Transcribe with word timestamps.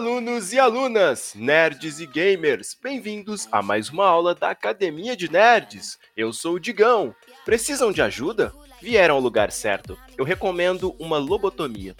Alunos 0.00 0.50
e 0.54 0.58
alunas, 0.58 1.34
nerds 1.36 2.00
e 2.00 2.06
gamers, 2.06 2.74
bem-vindos 2.82 3.46
a 3.52 3.60
mais 3.60 3.90
uma 3.90 4.06
aula 4.06 4.34
da 4.34 4.48
Academia 4.48 5.14
de 5.14 5.30
Nerds. 5.30 5.98
Eu 6.16 6.32
sou 6.32 6.54
o 6.54 6.58
Digão. 6.58 7.14
Precisam 7.44 7.92
de 7.92 8.00
ajuda? 8.00 8.50
Vieram 8.80 9.16
ao 9.16 9.20
lugar 9.20 9.52
certo. 9.52 9.98
Eu 10.16 10.24
recomendo 10.24 10.96
uma 10.98 11.18
lobotomia. 11.18 11.94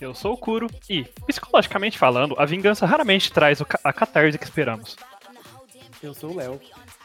Eu 0.00 0.14
sou 0.14 0.32
o 0.32 0.36
Kuro 0.38 0.66
e, 0.88 1.04
psicologicamente 1.26 1.98
falando, 1.98 2.34
a 2.38 2.46
vingança 2.46 2.86
raramente 2.86 3.30
traz 3.30 3.60
a 3.84 3.92
catarse 3.92 4.38
que 4.38 4.44
esperamos. 4.44 4.96
Eu 6.02 6.14
sou 6.14 6.30
o 6.30 6.36
Léo. 6.36 6.58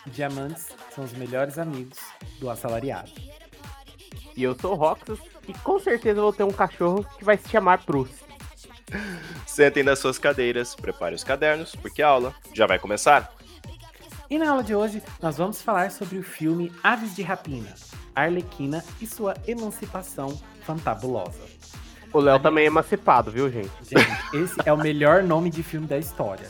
Diamantes 0.05 0.69
são 0.95 1.03
os 1.03 1.11
melhores 1.11 1.57
amigos 1.59 1.99
do 2.39 2.49
assalariado. 2.49 3.11
E 4.37 4.43
eu 4.43 4.57
sou 4.57 4.71
o 4.71 4.75
Roxas 4.75 5.19
e 5.45 5.53
com 5.55 5.77
certeza 5.77 6.21
vou 6.21 6.31
ter 6.31 6.43
um 6.43 6.53
cachorro 6.53 7.05
que 7.17 7.25
vai 7.25 7.35
se 7.35 7.49
chamar 7.49 7.83
Bruce. 7.85 8.20
Sentem 9.45 9.83
nas 9.83 9.99
suas 9.99 10.17
cadeiras, 10.17 10.75
preparem 10.75 11.15
os 11.15 11.23
cadernos, 11.23 11.75
porque 11.75 12.01
a 12.01 12.07
aula 12.07 12.33
já 12.53 12.65
vai 12.65 12.79
começar. 12.79 13.33
E 14.29 14.37
na 14.37 14.49
aula 14.49 14.63
de 14.63 14.73
hoje, 14.73 15.03
nós 15.21 15.37
vamos 15.37 15.61
falar 15.61 15.91
sobre 15.91 16.17
o 16.17 16.23
filme 16.23 16.71
Aves 16.81 17.15
de 17.15 17.21
Rapina, 17.21 17.73
Arlequina 18.15 18.83
e 19.01 19.05
sua 19.05 19.33
emancipação 19.45 20.39
fantabulosa. 20.61 21.41
O 22.13 22.19
Léo 22.19 22.39
também 22.39 22.65
é 22.65 22.67
emancipado, 22.67 23.31
viu, 23.31 23.49
gente? 23.49 23.71
Gente, 23.83 24.37
esse 24.37 24.55
é 24.65 24.71
o 24.71 24.77
melhor 24.77 25.23
nome 25.23 25.49
de 25.49 25.63
filme 25.63 25.87
da 25.87 25.97
história. 25.97 26.47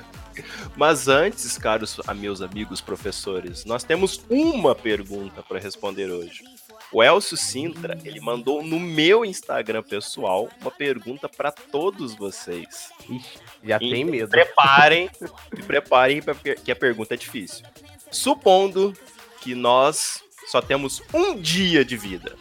Mas 0.76 1.08
antes, 1.08 1.58
caros 1.58 1.98
meus 2.16 2.40
amigos 2.40 2.80
professores, 2.80 3.64
nós 3.64 3.84
temos 3.84 4.24
uma 4.28 4.74
pergunta 4.74 5.42
para 5.42 5.58
responder 5.58 6.10
hoje. 6.10 6.44
O 6.92 7.02
Elcio 7.02 7.36
Sintra, 7.36 7.96
ele 8.04 8.20
mandou 8.20 8.64
no 8.64 8.80
meu 8.80 9.24
Instagram 9.24 9.82
pessoal 9.82 10.48
uma 10.60 10.72
pergunta 10.72 11.28
para 11.28 11.52
todos 11.52 12.14
vocês. 12.16 12.90
Ixi, 13.08 13.38
já 13.62 13.76
e 13.76 13.90
tem 13.90 14.04
medo. 14.04 14.28
Preparem, 14.28 15.08
se 15.14 15.62
preparem 15.62 16.20
que 16.64 16.72
a 16.72 16.76
pergunta 16.76 17.14
é 17.14 17.16
difícil. 17.16 17.64
Supondo 18.10 18.92
que 19.40 19.54
nós 19.54 20.22
só 20.48 20.60
temos 20.60 21.00
um 21.14 21.40
dia 21.40 21.84
de 21.84 21.96
vida 21.96 22.34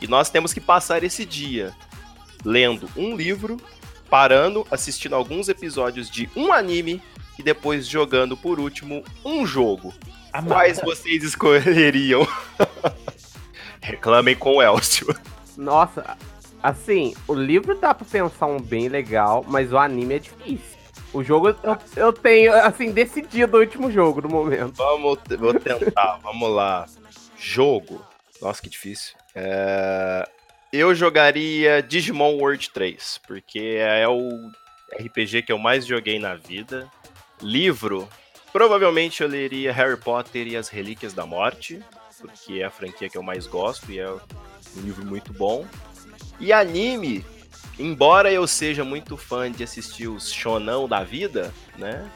e 0.00 0.06
nós 0.06 0.30
temos 0.30 0.54
que 0.54 0.60
passar 0.60 1.04
esse 1.04 1.26
dia 1.26 1.74
lendo 2.44 2.88
um 2.96 3.14
livro, 3.14 3.58
parando, 4.08 4.66
assistindo 4.70 5.14
alguns 5.14 5.48
episódios 5.50 6.10
de 6.10 6.30
um 6.34 6.50
anime 6.50 7.00
e 7.38 7.42
depois 7.42 7.86
jogando 7.86 8.36
por 8.36 8.58
último 8.58 9.04
um 9.22 9.46
jogo. 9.46 9.94
Amada. 10.32 10.54
Quais 10.54 10.80
vocês 10.80 11.22
escolheriam? 11.22 12.26
Reclamem 13.82 14.36
com 14.36 14.56
o 14.56 14.62
Elcio. 14.62 15.14
Nossa, 15.58 16.16
assim, 16.62 17.14
o 17.26 17.34
livro 17.34 17.74
dá 17.74 17.92
pra 17.92 18.06
pensar 18.06 18.46
um 18.46 18.60
bem 18.60 18.88
legal, 18.88 19.44
mas 19.46 19.72
o 19.72 19.76
anime 19.76 20.14
é 20.14 20.18
difícil. 20.20 20.78
O 21.12 21.22
jogo 21.22 21.48
eu, 21.48 21.78
eu 21.96 22.12
tenho, 22.12 22.54
assim, 22.54 22.90
decidido 22.92 23.56
o 23.56 23.60
último 23.60 23.90
jogo 23.90 24.22
no 24.22 24.28
momento. 24.28 24.72
Vamos, 24.76 25.18
vou 25.38 25.52
tentar, 25.52 26.18
vamos 26.22 26.50
lá. 26.50 26.86
Jogo. 27.36 28.02
Nossa, 28.40 28.62
que 28.62 28.70
difícil. 28.70 29.14
É... 29.34 30.26
Eu 30.72 30.94
jogaria 30.94 31.82
Digimon 31.82 32.36
World 32.36 32.70
3, 32.70 33.20
porque 33.26 33.76
é 33.78 34.08
o 34.08 34.50
RPG 34.98 35.42
que 35.42 35.52
eu 35.52 35.58
mais 35.58 35.84
joguei 35.84 36.18
na 36.18 36.34
vida. 36.34 36.90
Livro, 37.42 38.08
provavelmente 38.52 39.22
eu 39.22 39.28
leria 39.28 39.72
Harry 39.72 39.98
Potter 39.98 40.46
e 40.46 40.56
as 40.56 40.68
Relíquias 40.68 41.12
da 41.12 41.26
Morte 41.26 41.82
porque 42.22 42.60
é 42.60 42.64
a 42.64 42.70
franquia 42.70 43.10
que 43.10 43.18
eu 43.18 43.22
mais 43.22 43.46
gosto 43.46 43.92
e 43.92 43.98
é 43.98 44.10
um 44.10 44.80
livro 44.82 45.04
muito 45.04 45.32
bom. 45.32 45.66
E 46.40 46.52
anime, 46.52 47.24
embora 47.78 48.32
eu 48.32 48.46
seja 48.46 48.84
muito 48.84 49.16
fã 49.16 49.50
de 49.50 49.62
assistir 49.62 50.08
os 50.08 50.32
shonão 50.32 50.88
da 50.88 51.04
vida, 51.04 51.52
né? 51.76 52.10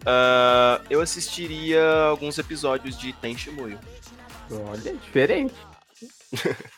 Uh, 0.00 0.82
eu 0.88 1.00
assistiria 1.00 1.82
alguns 2.08 2.38
episódios 2.38 2.98
de 2.98 3.12
Tenchimuyo. 3.12 3.78
Olha, 4.50 4.94
diferente. 4.94 5.54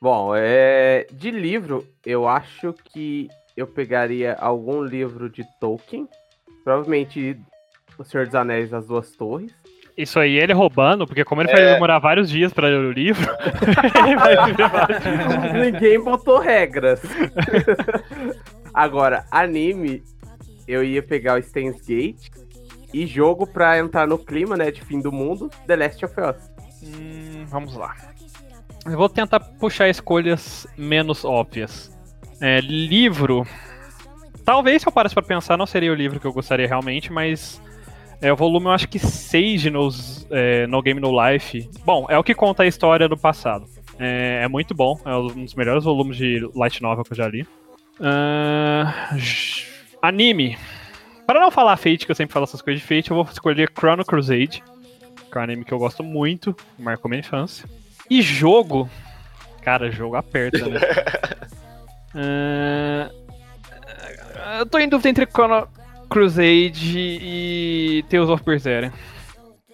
Bom, 0.00 0.34
é, 0.34 1.06
de 1.12 1.30
livro, 1.30 1.86
eu 2.06 2.26
acho 2.26 2.72
que 2.72 3.28
eu 3.54 3.66
pegaria 3.66 4.34
algum 4.34 4.82
livro 4.82 5.28
de 5.28 5.44
Tolkien, 5.60 6.08
provavelmente 6.64 7.38
O 7.98 8.04
Senhor 8.04 8.24
dos 8.24 8.34
Anéis 8.34 8.72
As 8.72 8.86
Duas 8.86 9.10
Torres. 9.10 9.52
Isso 9.96 10.18
aí 10.18 10.36
ele 10.38 10.52
roubando, 10.52 11.06
porque 11.06 11.24
como 11.24 11.42
ele 11.42 11.50
é... 11.50 11.54
vai 11.54 11.74
demorar 11.74 11.98
vários 11.98 12.30
dias 12.30 12.52
pra 12.52 12.68
ler 12.68 12.78
o 12.78 12.92
livro, 12.92 13.30
ele 14.06 14.16
vai 14.16 14.46
viver 14.46 14.68
vários 14.68 15.02
dias. 15.02 15.72
Ninguém 15.72 16.00
botou 16.00 16.38
regras. 16.38 17.00
Agora, 18.72 19.24
anime, 19.30 20.02
eu 20.66 20.84
ia 20.84 21.02
pegar 21.02 21.38
o 21.38 21.42
Steins 21.42 21.80
Gate 21.82 22.28
e 22.92 23.06
jogo 23.06 23.46
pra 23.46 23.78
entrar 23.78 24.06
no 24.06 24.18
clima, 24.18 24.56
né, 24.56 24.70
de 24.70 24.80
fim 24.82 25.00
do 25.00 25.12
mundo, 25.12 25.50
The 25.66 25.76
Last 25.76 26.04
of 26.04 26.14
Us. 26.20 26.50
Hum, 26.82 27.44
vamos 27.46 27.76
lá. 27.76 27.94
Eu 28.86 28.96
vou 28.96 29.08
tentar 29.08 29.40
puxar 29.40 29.88
escolhas 29.88 30.66
menos 30.76 31.24
óbvias. 31.24 31.90
É, 32.40 32.60
livro. 32.60 33.46
Talvez 34.44 34.82
se 34.82 34.88
eu 34.88 34.92
parasse 34.92 35.14
pra 35.14 35.22
pensar, 35.22 35.56
não 35.56 35.66
seria 35.66 35.92
o 35.92 35.94
livro 35.94 36.18
que 36.18 36.26
eu 36.26 36.32
gostaria 36.32 36.66
realmente, 36.66 37.12
mas 37.12 37.60
é 38.20 38.32
o 38.32 38.36
volume, 38.36 38.66
eu 38.66 38.72
acho 38.72 38.88
que 38.88 38.98
6 38.98 39.62
de 39.62 39.70
nos, 39.70 40.26
é, 40.30 40.66
No 40.66 40.82
Game 40.82 41.00
No 41.00 41.10
Life. 41.10 41.68
Bom, 41.84 42.06
é 42.08 42.18
o 42.18 42.24
que 42.24 42.34
conta 42.34 42.62
a 42.62 42.66
história 42.66 43.08
do 43.08 43.16
passado. 43.16 43.66
É, 43.98 44.40
é, 44.42 44.48
muito 44.48 44.74
bom, 44.74 44.98
é 45.04 45.14
um 45.14 45.44
dos 45.44 45.54
melhores 45.54 45.84
volumes 45.84 46.16
de 46.16 46.40
light 46.54 46.82
novel 46.82 47.04
que 47.04 47.12
eu 47.12 47.16
já 47.16 47.28
li. 47.28 47.42
Uh, 47.98 48.86
anime. 50.02 50.58
Para 51.26 51.40
não 51.40 51.50
falar 51.50 51.76
Fate, 51.76 52.06
que 52.06 52.10
eu 52.10 52.16
sempre 52.16 52.32
falo 52.32 52.44
essas 52.44 52.60
coisas 52.60 52.82
de 52.82 52.86
Fate, 52.86 53.10
eu 53.10 53.16
vou 53.16 53.24
escolher 53.30 53.70
Chrono 53.78 54.04
Crusade, 54.04 54.62
que 55.30 55.38
é 55.38 55.40
um 55.40 55.44
anime 55.44 55.64
que 55.64 55.72
eu 55.72 55.78
gosto 55.78 56.02
muito, 56.02 56.56
marcou 56.78 57.08
minha 57.08 57.20
infância. 57.20 57.68
E 58.08 58.20
jogo. 58.20 58.88
Cara, 59.62 59.90
jogo 59.90 60.16
aperta, 60.16 60.66
né? 60.66 60.80
uh, 62.14 63.10
eu 64.60 64.66
tô 64.66 64.78
em 64.78 64.88
dúvida 64.88 65.08
entre 65.10 65.26
Chrono, 65.26 65.68
Crusade 66.10 66.98
e 66.98 68.04
Tales 68.10 68.28
of 68.28 68.44
Berseria. 68.44 68.92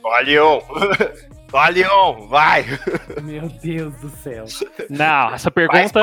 Valion! 0.03 0.61
Valion, 1.51 2.29
vai! 2.29 2.65
Meu 3.23 3.49
Deus 3.49 3.95
do 4.01 4.11
céu. 4.11 4.45
Não, 4.91 5.33
essa 5.33 5.51
pergunta, 5.51 6.01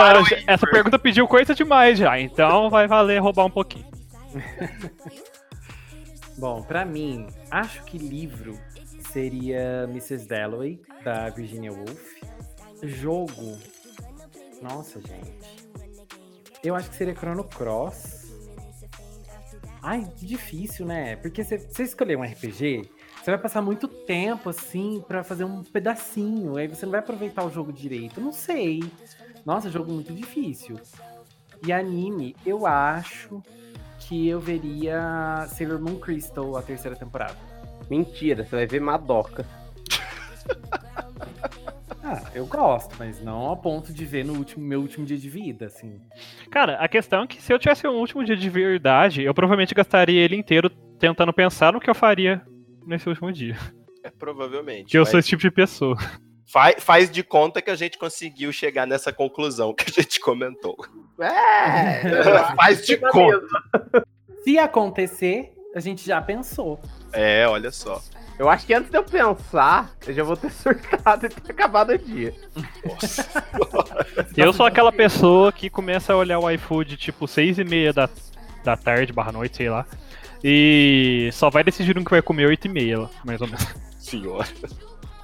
essa 0.48 0.66
pergunta 0.66 0.98
pediu 0.98 1.28
coisa 1.28 1.54
demais 1.54 2.00
já, 2.00 2.20
então 2.20 2.70
vai 2.70 2.88
valer 2.88 3.22
roubar 3.22 3.46
um 3.46 3.52
pouquinho. 3.52 3.86
Bom, 6.40 6.64
para 6.64 6.84
mim, 6.84 7.28
acho 7.52 7.84
que 7.84 8.00
livro 8.00 8.58
seria 9.12 9.84
Mrs. 9.84 10.28
Dalloway, 10.28 10.82
da 11.04 11.30
Virginia 11.30 11.72
Woolf. 11.72 12.02
Jogo. 12.82 13.60
Nossa, 14.62 15.00
gente. 15.00 15.32
Eu 16.64 16.76
acho 16.76 16.90
que 16.90 16.96
seria 16.96 17.14
Chrono 17.14 17.44
Cross. 17.44 18.23
Ai, 19.84 20.08
que 20.16 20.26
difícil, 20.26 20.86
né? 20.86 21.18
Porque 21.18 21.44
você 21.44 21.84
escolher 21.84 22.18
um 22.18 22.24
RPG, 22.24 22.90
você 23.22 23.32
vai 23.32 23.38
passar 23.38 23.62
muito 23.62 23.86
tempo, 23.86 24.50
assim, 24.50 25.04
para 25.06 25.26
fazer 25.26 25.44
um 25.44 25.62
pedacinho. 25.62 26.56
Aí 26.56 26.68
você 26.70 26.86
não 26.86 26.92
vai 26.92 27.02
aproveitar 27.02 27.44
o 27.44 27.52
jogo 27.52 27.74
direito. 27.74 28.22
Não 28.22 28.32
sei. 28.32 28.82
Nossa, 29.46 29.70
jogo 29.70 29.92
muito 29.92 30.14
difícil. 30.14 30.80
E 31.68 31.74
anime, 31.74 32.34
eu 32.46 32.66
acho 32.66 33.44
que 34.00 34.28
eu 34.28 34.40
veria 34.40 35.46
Sailor 35.50 35.82
Moon 35.82 36.00
Crystal, 36.00 36.56
a 36.56 36.62
terceira 36.62 36.96
temporada. 36.96 37.38
Mentira, 37.90 38.46
você 38.46 38.56
vai 38.56 38.66
ver 38.66 38.80
Madoka. 38.80 39.46
Ah, 42.04 42.22
eu 42.36 42.46
gosto, 42.46 42.96
mas 43.00 43.22
não 43.22 43.50
a 43.50 43.56
ponto 43.56 43.94
de 43.94 44.04
ver 44.04 44.26
no 44.26 44.34
último, 44.34 44.66
meu 44.66 44.82
último 44.82 45.06
dia 45.06 45.18
de 45.18 45.30
vida, 45.30 45.68
assim. 45.68 46.02
Cara, 46.52 46.76
a 46.76 46.88
questão 46.90 47.24
é 47.24 47.28
que 47.28 47.42
se 47.42 47.54
eu 47.54 47.58
tivesse 47.58 47.88
um 47.88 47.96
último 47.96 48.26
dia 48.26 48.36
de 48.36 48.50
verdade, 48.50 49.24
eu 49.24 49.34
provavelmente 49.34 49.74
gastaria 49.74 50.22
ele 50.22 50.36
inteiro 50.36 50.70
tentando 51.00 51.32
pensar 51.32 51.72
no 51.72 51.80
que 51.80 51.90
eu 51.90 51.96
faria 51.96 52.42
nesse 52.86 53.08
último 53.08 53.32
dia. 53.32 53.58
É, 54.04 54.10
provavelmente. 54.10 54.92
Que 54.92 54.98
eu 54.98 55.06
sou 55.06 55.18
esse 55.18 55.30
tipo 55.30 55.42
de 55.42 55.50
pessoa. 55.50 55.96
Faz, 56.46 56.76
faz 56.84 57.10
de 57.10 57.24
conta 57.24 57.62
que 57.62 57.72
a 57.72 57.76
gente 57.76 57.98
conseguiu 57.98 58.52
chegar 58.52 58.86
nessa 58.86 59.14
conclusão 59.14 59.74
que 59.74 59.86
a 59.90 60.02
gente 60.02 60.20
comentou. 60.20 60.76
É! 61.20 62.22
faz 62.56 62.86
de 62.86 62.98
conta. 62.98 63.48
Se 64.44 64.60
acontecer, 64.60 65.54
a 65.74 65.80
gente 65.80 66.06
já 66.06 66.22
pensou. 66.22 66.82
É, 67.14 67.48
olha 67.48 67.72
só. 67.72 68.02
Eu 68.38 68.50
acho 68.50 68.66
que 68.66 68.74
antes 68.74 68.90
de 68.90 68.98
eu 68.98 69.04
pensar, 69.04 69.92
eu 70.08 70.14
já 70.14 70.24
vou 70.24 70.36
ter 70.36 70.50
surtado 70.52 71.26
e 71.26 71.30
ter 71.30 71.52
acabado 71.52 71.92
o 71.92 71.98
dia. 71.98 72.34
Nossa. 72.86 73.44
eu 74.36 74.52
sou 74.52 74.66
aquela 74.66 74.92
pessoa 74.92 75.52
que 75.52 75.70
começa 75.70 76.14
a 76.14 76.18
olhar 76.18 76.40
o 76.40 76.50
iFood 76.50 76.98
tipo 76.98 77.28
6 77.28 77.60
e 77.60 77.64
meia 77.64 77.94
da, 77.94 78.10
da 78.64 78.76
tarde, 78.76 79.14
barra 79.14 79.32
noite, 79.32 79.58
sei 79.58 79.70
lá. 79.70 79.86
E 80.44 81.30
só 81.32 81.50
vai 81.50 81.64
decidir 81.64 81.98
um 81.98 82.04
que 82.04 82.12
vai 82.12 82.22
comer 82.22 82.48
8 82.48 82.66
e 82.66 82.70
meia, 82.70 83.10
mais 83.24 83.40
ou 83.40 83.48
menos. 83.48 83.66
Senhora. 84.00 84.48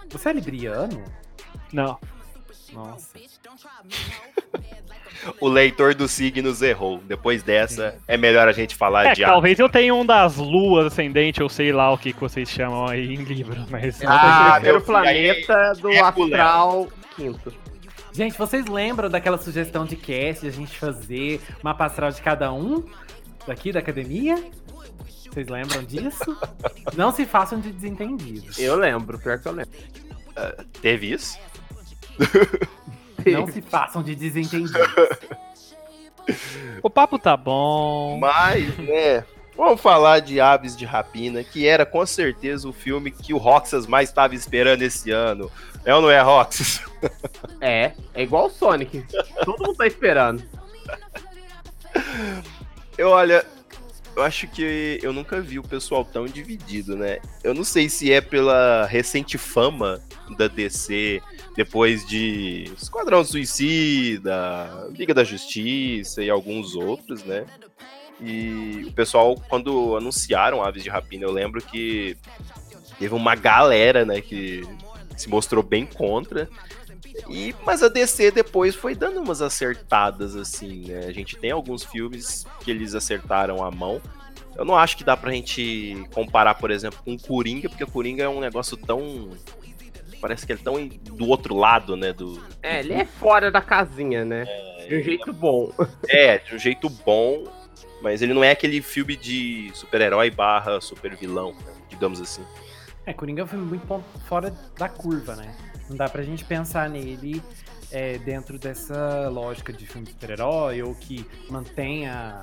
Você 0.10 0.30
é 0.30 0.34
libriano? 0.34 1.04
Não. 1.74 2.00
Nossa. 2.72 3.20
O 5.40 5.48
leitor 5.48 5.94
dos 5.94 6.12
signos 6.12 6.62
errou. 6.62 7.00
Depois 7.08 7.44
dessa, 7.44 7.96
é 8.08 8.18
melhor 8.18 8.48
a 8.48 8.52
gente 8.52 8.76
falar 8.76 9.08
É, 9.08 9.14
de 9.14 9.22
talvez 9.24 9.60
eu 9.60 9.70
tenha 9.70 9.94
um 9.94 10.06
das 10.06 10.38
luas 10.38 10.88
ascendente, 10.88 11.42
ou 11.42 11.50
sei 11.50 11.72
lá 11.72 11.92
o 11.92 11.98
que, 11.98 12.14
que 12.14 12.20
vocês 12.20 12.50
chamam 12.50 12.88
aí 12.88 13.14
em 13.14 13.24
livro, 13.24 13.66
mas. 13.70 14.02
Ah, 14.04 14.48
Ah, 14.48 14.54
primeiro 14.56 14.82
filho, 14.82 14.98
aí 14.98 15.44
planeta 15.46 15.74
do 15.82 15.90
é 15.90 16.00
astral 16.00 16.88
quinto. 17.16 17.54
Gente, 18.12 18.38
vocês 18.38 18.66
lembram 18.66 19.10
daquela 19.10 19.38
sugestão 19.38 19.86
de 19.86 19.96
cast, 19.96 20.42
de 20.42 20.48
a 20.48 20.52
gente 20.52 20.78
fazer 20.78 21.40
uma 21.64 21.72
astral 21.72 22.12
de 22.12 22.22
cada 22.22 22.52
um 22.52 22.84
daqui 23.46 23.72
da 23.72 23.80
academia? 23.80 24.36
Vocês 25.32 25.48
lembram 25.48 25.84
disso? 25.84 26.36
Não 26.98 27.12
se 27.12 27.24
façam 27.26 27.60
de 27.60 27.72
desentendidos. 27.72 28.58
Eu 28.58 28.76
lembro, 28.76 29.20
pior 29.20 29.38
que 29.38 29.48
eu 29.48 29.52
lembro. 29.52 29.72
Teve 30.82 31.12
isso? 31.12 31.38
Não 33.26 33.48
se 33.48 33.62
façam 33.62 34.04
de 34.04 34.16
desentendidos. 34.16 34.74
O 36.84 36.92
papo 36.92 37.18
tá 37.18 37.36
bom. 37.36 38.20
Mas, 38.20 38.78
né. 38.78 39.24
Vamos 39.58 39.82
falar 39.82 40.20
de 40.20 40.40
Aves 40.40 40.78
de 40.78 40.86
Rapina, 40.86 41.44
que 41.44 41.68
era 41.68 41.86
com 41.86 42.06
certeza 42.06 42.70
o 42.70 42.72
filme 42.72 43.12
que 43.12 43.34
o 43.34 43.38
Roxas 43.38 43.86
mais 43.86 44.08
estava 44.08 44.34
esperando 44.34 44.84
esse 44.84 45.12
ano. 45.12 45.52
É 45.84 45.94
ou 45.94 46.02
não 46.02 46.10
é, 46.10 46.22
Roxas? 46.22 46.82
É, 47.62 47.94
é 48.14 48.24
igual 48.24 48.46
o 48.46 48.50
Sonic. 48.50 49.06
Todo 49.44 49.66
mundo 49.66 49.76
tá 49.76 49.88
esperando. 49.88 50.44
Eu, 52.98 53.10
olha, 53.10 53.46
eu 54.20 54.24
acho 54.24 54.48
que 54.48 55.00
eu 55.02 55.14
nunca 55.14 55.40
vi 55.40 55.58
o 55.58 55.64
pessoal 55.64 56.04
tão 56.04 56.26
dividido, 56.26 56.96
né? 56.96 57.20
Eu 57.42 57.54
não 57.54 57.64
sei 57.64 57.88
se 57.88 58.12
é 58.12 58.20
pela 58.20 58.86
recente 58.86 59.38
fama 59.38 60.02
da 60.38 60.48
DC 60.48 61.22
depois 61.56 62.06
de 62.06 62.70
Esquadrão 62.78 63.24
Suicida, 63.24 64.90
Liga 64.92 65.14
da 65.14 65.24
Justiça 65.24 66.22
e 66.22 66.30
alguns 66.30 66.76
outros, 66.76 67.24
né? 67.24 67.46
E 68.20 68.86
o 68.90 68.92
pessoal, 68.92 69.42
quando 69.48 69.96
anunciaram 69.96 70.62
Aves 70.62 70.84
de 70.84 70.90
Rapina, 70.90 71.24
eu 71.24 71.32
lembro 71.32 71.62
que 71.62 72.18
teve 72.98 73.16
uma 73.16 73.36
galera, 73.36 74.04
né, 74.04 74.20
que 74.20 74.62
se 75.16 75.30
mostrou 75.30 75.64
bem 75.64 75.86
contra. 75.86 76.50
E, 77.28 77.56
mas 77.66 77.82
a 77.84 77.88
DC 77.88 78.32
depois 78.32 78.76
foi 78.76 78.96
dando 78.96 79.20
umas 79.20 79.42
acertadas, 79.42 80.36
assim, 80.36 80.86
né? 80.88 81.06
A 81.08 81.12
gente 81.12 81.36
tem 81.38 81.52
alguns 81.52 81.84
filmes 81.84 82.46
que 82.62 82.72
eles 82.72 82.96
acertaram 82.96 83.64
a 83.64 83.72
mão. 83.72 84.02
Eu 84.56 84.66
não 84.66 84.76
acho 84.76 84.98
que 84.98 85.04
dá 85.04 85.16
pra 85.16 85.32
gente 85.32 86.06
comparar, 86.14 86.56
por 86.56 86.70
exemplo, 86.70 87.00
com 87.04 87.18
Coringa, 87.18 87.70
porque 87.70 87.86
Coringa 87.86 88.24
é 88.24 88.30
um 88.30 88.40
negócio 88.40 88.76
tão. 88.76 89.30
Parece 90.20 90.46
que 90.46 90.52
ele 90.52 90.60
é 90.60 90.64
tão 90.64 90.88
do 90.88 91.30
outro 91.30 91.56
lado, 91.56 91.96
né? 91.96 92.12
Do... 92.12 92.44
É, 92.62 92.80
ele 92.80 92.94
é 92.94 93.06
fora 93.06 93.50
da 93.50 93.62
casinha, 93.62 94.26
né? 94.26 94.46
De 94.88 94.98
um 94.98 95.04
jeito 95.04 95.32
bom. 95.32 95.72
É, 96.10 96.40
de 96.40 96.56
um 96.56 96.60
jeito 96.60 96.90
bom, 96.90 97.46
mas 98.02 98.22
ele 98.22 98.34
não 98.34 98.44
é 98.44 98.52
aquele 98.52 98.82
filme 98.82 99.16
de 99.16 99.72
super-herói 99.74 100.30
barra 100.30 100.82
super-vilão, 100.82 101.54
né? 101.54 101.74
digamos 101.90 102.20
assim. 102.20 102.44
É, 103.06 103.14
Coringa 103.14 103.42
é 103.42 103.44
um 103.46 103.48
filme 103.48 103.66
muito 103.66 104.04
fora 104.26 104.54
da 104.78 104.88
curva, 104.88 105.36
né? 105.36 105.56
Não 105.90 105.98
dá 105.98 106.08
pra 106.08 106.22
gente 106.24 106.46
pensar 106.46 106.90
nele 106.90 107.42
é, 107.92 108.18
dentro 108.20 108.60
dessa 108.60 109.28
lógica 109.30 109.74
de 109.74 109.86
filme 109.88 110.06
de 110.06 110.14
super-herói 110.14 110.82
ou 110.84 110.94
que 110.96 111.26
mantenha. 111.50 112.42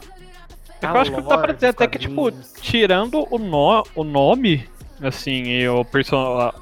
Eu 0.82 0.88
a 0.88 1.00
acho 1.00 1.12
que 1.14 1.20
dá 1.22 1.38
pra 1.38 1.52
dizer 1.52 1.68
até 1.68 1.86
que, 1.86 1.98
tipo, 1.98 2.30
tirando 2.60 3.26
o, 3.30 3.38
no, 3.38 3.82
o 3.94 4.04
nome, 4.04 4.68
assim, 5.00 5.44
e 5.44 5.68
o 5.68 5.84
person... 5.84 6.52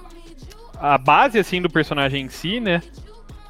a, 0.78 0.98
base, 0.98 1.38
assim, 1.38 1.60
do 1.60 1.68
personagem 1.70 2.26
em 2.26 2.28
si, 2.28 2.60
né? 2.60 2.80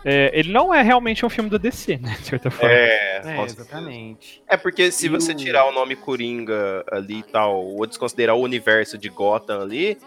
é, 0.06 0.30
ele 0.38 0.52
não 0.52 0.72
é 0.72 0.82
realmente 0.82 1.24
um 1.24 1.30
filme 1.30 1.48
da 1.50 1.56
DC, 1.58 1.96
né? 1.98 2.14
De 2.20 2.26
certa 2.26 2.50
forma. 2.50 2.74
É, 2.74 3.22
É, 3.24 3.42
exatamente. 3.42 4.42
É 4.48 4.56
porque 4.56 4.90
se 4.92 5.06
E 5.06 5.08
você 5.08 5.32
o- 5.32 5.34
tirar 5.36 5.66
o 5.66 5.72
nome 5.72 5.96
Coringa 5.96 6.84
ali 6.92 7.20
e 7.20 7.22
tal, 7.22 7.56
ou 7.64 7.86
desconsiderar 7.86 8.36
o 8.36 8.40
universo 8.42 8.96
de 8.98 9.08
Gotham 9.08 9.60
ali, 9.62 9.98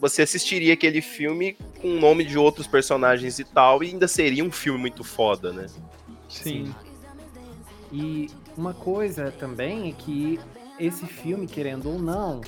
você 0.00 0.22
assistiria 0.22 0.72
aquele 0.72 1.00
filme 1.02 1.56
com 1.80 1.88
o 1.96 2.00
nome 2.00 2.24
de 2.24 2.38
outros 2.38 2.66
personagens 2.66 3.38
e 3.38 3.44
tal, 3.44 3.82
e 3.84 3.88
ainda 3.88 4.08
seria 4.08 4.42
um 4.44 4.50
filme 4.50 4.78
muito 4.80 5.04
foda, 5.04 5.52
né? 5.52 5.66
Sim. 6.28 6.74
E 7.92 8.28
uma 8.56 8.72
coisa 8.72 9.32
também 9.32 9.90
é 9.90 9.92
que 9.92 10.38
esse 10.78 11.06
filme, 11.06 11.46
querendo 11.46 11.90
ou 11.90 11.98
não, 11.98 12.40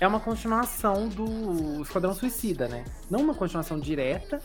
é 0.00 0.06
uma 0.08 0.18
continuação 0.18 1.08
do 1.08 1.82
Esquadrão 1.82 2.14
Suicida, 2.14 2.66
né? 2.66 2.84
Não 3.10 3.20
uma 3.20 3.34
continuação 3.34 3.78
direta, 3.78 4.40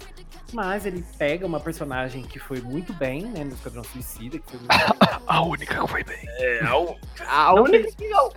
mas 0.54 0.86
ele 0.86 1.04
pega 1.18 1.46
uma 1.46 1.60
personagem 1.60 2.22
que 2.24 2.38
foi 2.38 2.60
muito 2.62 2.92
bem, 2.94 3.24
né, 3.24 3.44
no 3.46 3.54
Esquadrão 3.54 3.84
Suicida, 3.84 4.38
que 4.38 4.52
foi 4.52 4.60
muito. 4.60 4.70
A 5.26 5.42
única 5.42 5.82
que 5.82 5.88
foi 5.90 6.04
bem. 6.04 6.20
É, 6.40 6.72
o- 6.74 6.96
A 7.28 7.54
Não 7.56 7.64
única 7.64 7.92
que 7.94 8.04
eu 8.04 8.32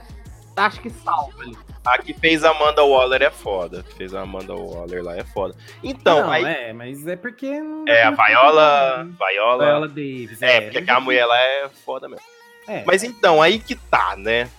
acho 0.58 0.80
que 0.80 0.90
salva 0.90 1.42
ali. 1.42 1.56
a 1.84 1.98
que 1.98 2.12
fez 2.12 2.44
a 2.44 2.50
Amanda 2.50 2.82
Waller 2.84 3.22
é 3.22 3.30
foda. 3.30 3.80
A 3.80 3.82
que 3.82 3.94
fez 3.94 4.14
a 4.14 4.20
Amanda 4.22 4.54
Waller 4.54 5.02
lá 5.02 5.16
é 5.16 5.24
foda. 5.24 5.54
Então, 5.82 6.22
não, 6.22 6.30
aí. 6.30 6.44
é, 6.44 6.72
mas 6.72 7.06
é 7.06 7.16
porque. 7.16 7.46
É, 7.86 8.02
a 8.04 8.10
Viola. 8.10 8.98
como- 8.98 9.16
Viola. 9.30 9.64
Viola 9.64 9.88
Davis. 9.88 10.42
É, 10.42 10.60
porque 10.62 10.78
aquela 10.78 11.00
mulher 11.00 11.24
lá 11.26 11.38
é 11.38 11.68
foda 11.84 12.08
mesmo. 12.08 12.24
É, 12.66 12.84
Mas 12.86 13.02
então, 13.02 13.40
aí 13.40 13.58
que 13.58 13.74
tá, 13.74 14.14
né? 14.16 14.50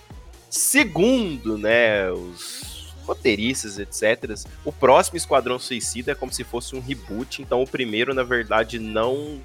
Segundo, 0.48 1.56
né, 1.56 2.10
os 2.10 2.92
roteiristas, 3.06 3.78
etc., 3.78 4.34
o 4.64 4.72
próximo 4.72 5.16
Esquadrão 5.16 5.58
Suicida 5.60 6.12
é 6.12 6.14
como 6.14 6.32
se 6.32 6.42
fosse 6.42 6.74
um 6.74 6.80
reboot, 6.80 7.40
então 7.40 7.62
o 7.62 7.66
primeiro, 7.66 8.12
na 8.12 8.22
verdade, 8.24 8.78
não 8.80 9.40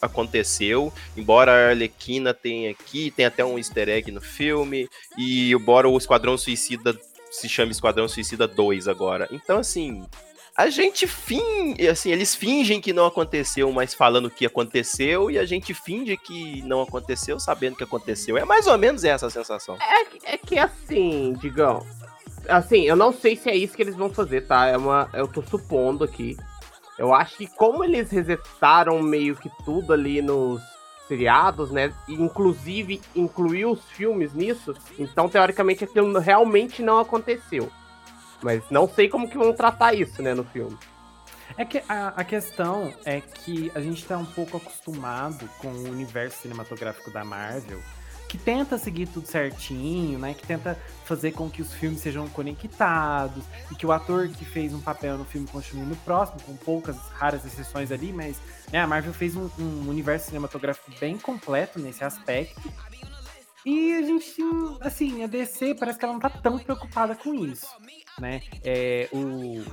aconteceu, 0.00 0.92
embora 1.16 1.52
a 1.52 1.68
Arlequina 1.70 2.32
tenha 2.34 2.70
aqui, 2.70 3.10
tem 3.10 3.26
até 3.26 3.44
um 3.44 3.58
easter 3.58 3.88
egg 3.88 4.10
no 4.10 4.20
filme, 4.20 4.88
e 5.18 5.52
embora 5.52 5.88
o 5.88 5.96
Esquadrão 5.98 6.36
Suicida 6.38 6.98
se 7.30 7.48
chame 7.48 7.70
Esquadrão 7.72 8.08
Suicida 8.08 8.46
2 8.48 8.88
agora. 8.88 9.28
Então, 9.30 9.58
assim, 9.58 10.04
a 10.56 10.68
gente 10.68 11.06
fin... 11.06 11.74
assim, 11.90 12.10
eles 12.10 12.34
fingem 12.34 12.80
que 12.80 12.92
não 12.92 13.06
aconteceu, 13.06 13.70
mas 13.72 13.94
falando 13.94 14.28
que 14.30 14.44
aconteceu, 14.44 15.30
e 15.30 15.38
a 15.38 15.44
gente 15.44 15.72
finge 15.72 16.16
que 16.16 16.60
não 16.62 16.82
aconteceu, 16.82 17.38
sabendo 17.38 17.76
que 17.76 17.84
aconteceu. 17.84 18.36
É 18.36 18.44
mais 18.44 18.66
ou 18.66 18.76
menos 18.76 19.04
essa 19.04 19.26
a 19.26 19.30
sensação. 19.30 19.76
É, 19.80 20.04
que- 20.04 20.18
é 20.26 20.36
que 20.38 20.58
assim, 20.58 21.34
digão. 21.40 21.86
Assim, 22.48 22.82
eu 22.82 22.96
não 22.96 23.12
sei 23.12 23.36
se 23.36 23.48
é 23.48 23.54
isso 23.56 23.76
que 23.76 23.82
eles 23.82 23.94
vão 23.94 24.10
fazer, 24.10 24.40
tá? 24.46 24.66
É 24.66 24.76
uma, 24.76 25.08
eu 25.12 25.28
tô 25.28 25.42
supondo 25.42 26.02
aqui. 26.02 26.36
Eu 27.00 27.14
acho 27.14 27.38
que 27.38 27.46
como 27.46 27.82
eles 27.82 28.10
resetaram 28.10 29.02
meio 29.02 29.34
que 29.34 29.50
tudo 29.64 29.94
ali 29.94 30.20
nos 30.20 30.60
seriados, 31.08 31.70
né? 31.70 31.94
Inclusive 32.06 33.00
incluiu 33.16 33.70
os 33.70 33.82
filmes 33.92 34.34
nisso, 34.34 34.74
então 34.98 35.26
teoricamente 35.26 35.82
aquilo 35.82 36.18
realmente 36.18 36.82
não 36.82 36.98
aconteceu. 36.98 37.72
Mas 38.42 38.62
não 38.70 38.86
sei 38.86 39.08
como 39.08 39.30
que 39.30 39.38
vão 39.38 39.50
tratar 39.54 39.94
isso, 39.94 40.20
né, 40.20 40.34
no 40.34 40.44
filme. 40.44 40.76
É 41.56 41.64
que 41.64 41.82
a, 41.88 42.08
a 42.08 42.22
questão 42.22 42.92
é 43.06 43.18
que 43.18 43.72
a 43.74 43.80
gente 43.80 44.04
tá 44.04 44.18
um 44.18 44.26
pouco 44.26 44.58
acostumado 44.58 45.48
com 45.58 45.68
o 45.68 45.88
universo 45.88 46.42
cinematográfico 46.42 47.10
da 47.10 47.24
Marvel, 47.24 47.80
que 48.30 48.38
tenta 48.38 48.78
seguir 48.78 49.08
tudo 49.08 49.26
certinho, 49.26 50.16
né? 50.16 50.34
Que 50.34 50.46
tenta 50.46 50.78
fazer 51.04 51.32
com 51.32 51.50
que 51.50 51.60
os 51.60 51.74
filmes 51.74 51.98
sejam 51.98 52.28
conectados 52.28 53.42
e 53.72 53.74
que 53.74 53.84
o 53.84 53.90
ator 53.90 54.28
que 54.28 54.44
fez 54.44 54.72
um 54.72 54.80
papel 54.80 55.18
no 55.18 55.24
filme 55.24 55.48
continue 55.48 55.84
no 55.84 55.96
próximo, 55.96 56.40
com 56.42 56.56
poucas 56.56 56.96
raras 57.08 57.44
exceções 57.44 57.90
ali, 57.90 58.12
mas 58.12 58.36
né, 58.72 58.78
a 58.78 58.86
Marvel 58.86 59.12
fez 59.12 59.34
um, 59.34 59.50
um 59.58 59.88
universo 59.88 60.26
cinematográfico 60.26 60.92
bem 61.00 61.18
completo 61.18 61.80
nesse 61.80 62.04
aspecto. 62.04 62.72
E 63.66 63.94
a 63.94 64.02
gente, 64.02 64.36
assim, 64.80 65.24
a 65.24 65.26
DC 65.26 65.74
parece 65.74 65.98
que 65.98 66.04
ela 66.04 66.14
não 66.14 66.20
tá 66.20 66.30
tão 66.30 66.56
preocupada 66.56 67.16
com 67.16 67.34
isso, 67.34 67.66
né? 68.20 68.42
É, 68.62 69.08
o, 69.12 69.64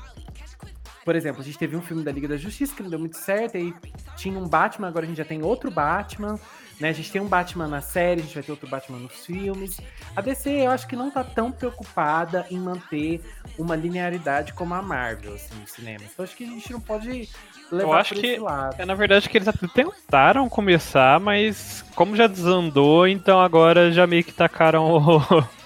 por 1.05 1.15
exemplo, 1.15 1.41
a 1.41 1.45
gente 1.45 1.59
teve 1.59 1.75
um 1.77 1.81
filme 1.81 2.03
da 2.03 2.11
Liga 2.11 2.27
da 2.27 2.37
Justiça 2.37 2.75
que 2.75 2.81
não 2.81 2.89
deu 2.89 2.99
muito 2.99 3.17
certo, 3.17 3.55
aí 3.55 3.71
tinha 4.15 4.37
um 4.37 4.47
Batman, 4.47 4.87
agora 4.87 5.05
a 5.05 5.07
gente 5.07 5.17
já 5.17 5.23
tem 5.23 5.43
outro 5.43 5.69
Batman, 5.69 6.39
né? 6.79 6.89
A 6.89 6.93
gente 6.93 7.11
tem 7.11 7.21
um 7.21 7.27
Batman 7.27 7.67
na 7.67 7.81
série, 7.81 8.21
a 8.21 8.23
gente 8.23 8.33
vai 8.33 8.43
ter 8.43 8.51
outro 8.51 8.67
Batman 8.67 8.99
nos 8.99 9.25
filmes. 9.25 9.79
A 10.15 10.21
DC, 10.21 10.49
eu 10.49 10.71
acho 10.71 10.87
que 10.87 10.95
não 10.95 11.09
tá 11.09 11.23
tão 11.23 11.51
preocupada 11.51 12.45
em 12.49 12.59
manter 12.59 13.21
uma 13.57 13.75
linearidade 13.75 14.53
como 14.53 14.73
a 14.73 14.81
Marvel, 14.81 15.33
assim, 15.33 15.55
no 15.59 15.67
cinema. 15.67 16.03
Então 16.03 16.23
acho 16.23 16.35
que 16.35 16.43
a 16.43 16.47
gente 16.47 16.71
não 16.71 16.79
pode 16.79 17.29
levar 17.71 17.99
acho 17.99 18.13
por 18.13 18.21
que 18.21 18.27
esse 18.27 18.39
lado. 18.39 18.75
É, 18.79 18.85
na 18.85 18.95
verdade, 18.95 19.27
que 19.29 19.37
eles 19.37 19.47
até 19.47 19.67
tentaram 19.67 20.47
começar, 20.47 21.19
mas 21.19 21.83
como 21.95 22.15
já 22.15 22.27
desandou, 22.27 23.07
então 23.07 23.39
agora 23.39 23.91
já 23.91 24.05
meio 24.05 24.23
que 24.23 24.33
tacaram 24.33 24.91
o. 24.91 25.47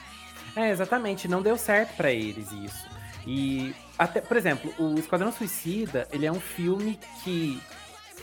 É, 0.54 0.70
exatamente, 0.70 1.30
não 1.30 1.42
deu 1.42 1.58
certo 1.58 1.96
pra 1.96 2.12
eles 2.12 2.52
isso. 2.52 2.86
E 3.26 3.74
até, 3.98 4.20
por 4.20 4.36
exemplo, 4.36 4.74
o 4.78 5.00
Esquadrão 5.00 5.32
Suicida, 5.32 6.10
ele 6.12 6.26
é 6.26 6.32
um 6.32 6.42
filme 6.42 7.00
que 7.24 7.58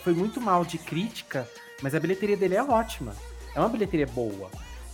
foi 0.03 0.13
muito 0.13 0.39
mal 0.39 0.63
de 0.63 0.77
crítica, 0.77 1.47
mas 1.81 1.95
a 1.95 1.99
bilheteria 1.99 2.37
dele 2.37 2.55
é 2.55 2.63
ótima. 2.63 3.15
É 3.55 3.59
uma 3.59 3.69
bilheteria 3.69 4.07
boa. 4.07 4.49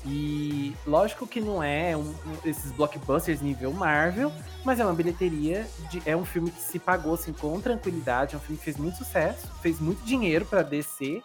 E 0.08 0.74
lógico 0.86 1.26
que 1.26 1.42
não 1.42 1.64
é 1.64 1.98
um, 1.98 2.02
um, 2.02 2.38
esses 2.46 2.72
blockbusters 2.72 3.42
nível 3.42 3.74
Marvel, 3.74 4.32
mas 4.64 4.80
é 4.80 4.86
uma 4.86 4.94
bilheteria, 4.94 5.68
de, 5.90 6.02
é 6.06 6.16
um 6.16 6.24
filme 6.24 6.52
que 6.52 6.62
se 6.62 6.78
pagou 6.78 7.16
assim, 7.16 7.34
com 7.34 7.60
tranquilidade, 7.60 8.36
é 8.36 8.38
um 8.38 8.42
filme 8.42 8.58
que 8.58 8.64
fez 8.64 8.78
muito 8.78 8.98
sucesso, 8.98 9.52
fez 9.64 9.80
muito 9.80 10.04
dinheiro 10.06 10.46
para 10.46 10.62
descer. 10.62 11.24